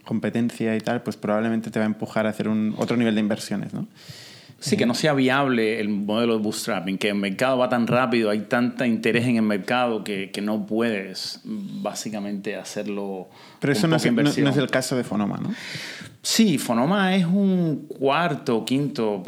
competencia 0.03 0.76
y 0.76 0.82
tal, 0.82 1.01
pues 1.01 1.16
probablemente 1.16 1.72
te 1.72 1.80
va 1.80 1.86
a 1.86 1.88
empujar 1.88 2.26
a 2.28 2.30
hacer 2.30 2.49
un 2.49 2.74
otro 2.78 2.97
nivel 2.97 3.16
de 3.16 3.22
inversiones, 3.22 3.74
¿no? 3.74 3.88
Sí, 4.64 4.78
que 4.78 4.86
no 4.86 4.93
sea 4.93 5.14
viable 5.14 5.80
el 5.80 5.89
modelo 5.89 6.38
de 6.38 6.43
bootstrapping, 6.43 6.99
que 6.99 7.09
el 7.09 7.16
mercado 7.16 7.57
va 7.57 7.68
tan 7.68 7.88
rápido, 7.88 8.30
hay 8.30 8.41
tanta 8.41 8.86
interés 8.86 9.26
en 9.26 9.38
el 9.38 9.41
mercado 9.41 10.03
que, 10.03 10.30
que 10.32 10.39
no 10.41 10.68
puedes 10.68 11.41
básicamente 11.43 12.55
hacerlo. 12.55 13.28
Pero 13.59 13.74
eso 13.74 13.88
no 13.88 13.95
es, 13.95 14.05
no- 14.05 14.22
no 14.22 14.30
es 14.51 14.57
el 14.57 14.70
caso 14.70 14.95
de 14.95 15.03
Fonoma, 15.03 15.38
¿no? 15.41 15.51
Sí, 16.22 16.59
Fonoma 16.59 17.16
es 17.16 17.26
un 17.26 17.88
cuarto 17.88 18.57
o 18.57 18.64
quinto 18.66 19.24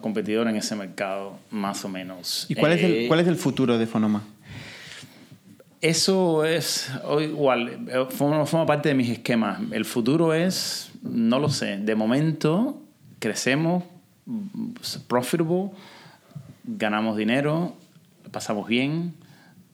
competidor 0.00 0.48
en 0.48 0.56
ese 0.56 0.74
mercado, 0.74 1.34
más 1.50 1.84
o 1.84 1.90
menos. 1.90 2.46
¿Y 2.48 2.54
cuál, 2.54 2.72
es 2.72 2.82
Eh, 2.82 3.02
el, 3.02 3.08
cuál 3.08 3.20
es 3.20 3.28
el 3.28 3.36
futuro 3.36 3.76
de 3.76 3.86
Fonoma? 3.86 4.22
Eso 5.80 6.44
es 6.44 6.90
igual, 7.20 7.86
eh, 7.88 8.06
forma, 8.10 8.44
forma 8.46 8.66
parte 8.66 8.88
de 8.88 8.94
mis 8.96 9.10
esquemas. 9.10 9.60
El 9.70 9.84
futuro 9.84 10.34
es, 10.34 10.90
no 11.02 11.38
lo 11.38 11.50
sé, 11.50 11.76
de 11.76 11.94
momento 11.94 12.82
crecemos, 13.20 13.84
mm, 13.84 13.97
profitable, 15.06 15.70
ganamos 16.64 17.16
dinero, 17.16 17.74
pasamos 18.30 18.68
bien, 18.68 19.14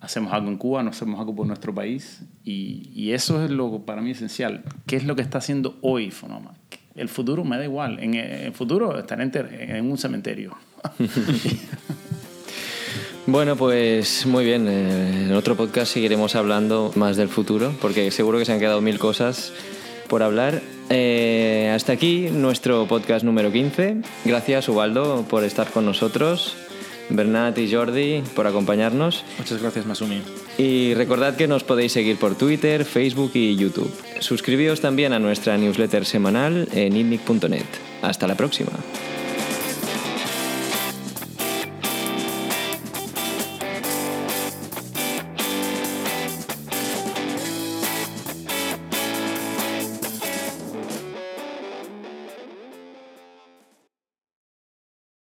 hacemos 0.01 0.33
algo 0.33 0.49
en 0.49 0.57
Cuba, 0.57 0.83
no 0.83 0.91
hacemos 0.91 1.19
algo 1.19 1.35
por 1.35 1.47
nuestro 1.47 1.75
país. 1.75 2.23
Y, 2.45 3.11
eso 3.13 3.45
es 3.45 3.51
lo 3.51 3.81
para 3.81 4.03
mí 4.03 4.11
esencial. 4.11 4.65
¿Qué 4.87 4.97
es 4.97 5.05
lo 5.05 5.17
que 5.17 5.23
está 5.23 5.39
haciendo 5.39 5.79
hoy 5.83 6.11
Fonoma? 6.11 6.55
El 6.95 7.09
futuro 7.09 7.45
me 7.45 7.57
da 7.57 7.65
igual. 7.65 7.99
En 8.01 8.15
el 8.15 8.53
futuro 8.53 8.99
estaré 8.99 9.25
en, 9.25 9.77
en 9.77 9.91
un 9.91 9.99
cementerio. 9.99 10.57
Bueno, 13.27 13.57
pues 13.57 14.27
muy 14.27 14.45
bien. 14.45 14.69
Eh, 14.69 15.25
en 15.25 15.33
otro 15.33 15.57
podcast 15.57 15.95
seguiremos 15.95 16.35
hablando 16.35 16.93
más 16.95 17.17
del 17.17 17.31
futuro, 17.31 17.73
porque 17.81 18.11
seguro 18.11 18.39
que 18.39 18.45
se 18.45 18.53
han 18.53 18.61
quedado 18.61 18.83
mil 18.83 18.99
cosas 18.99 19.53
por 20.09 20.23
hablar. 20.23 20.61
Eh, 20.91 21.73
hasta 21.75 21.93
aquí 21.93 22.29
nuestro 22.31 22.87
podcast 22.87 23.25
número 23.25 23.51
15. 23.51 23.99
Gracias, 24.25 24.69
Ubaldo, 24.69 25.25
por 25.29 25.45
estar 25.45 25.71
con 25.71 25.87
nosotros. 25.87 26.57
Bernat 27.11 27.59
y 27.59 27.73
Jordi, 27.73 28.23
por 28.35 28.47
acompañarnos. 28.47 29.25
Muchas 29.39 29.61
gracias, 29.61 29.87
Masumi. 29.87 30.23
Y 30.57 30.95
recordad 30.95 31.37
que 31.37 31.47
nos 31.47 31.65
podéis 31.65 31.93
seguir 31.93 32.17
por 32.17 32.35
Twitter, 32.37 32.85
Facebook 32.85 33.33
y 33.35 33.57
YouTube. 33.57 33.93
Suscribíos 34.21 34.81
también 34.81 35.13
a 35.13 35.19
nuestra 35.19 35.59
newsletter 35.59 36.07
semanal 36.07 36.69
en 36.73 36.97
itnic.net. 36.97 37.67
Hasta 38.03 38.27
la 38.27 38.37
próxima. 38.37 38.73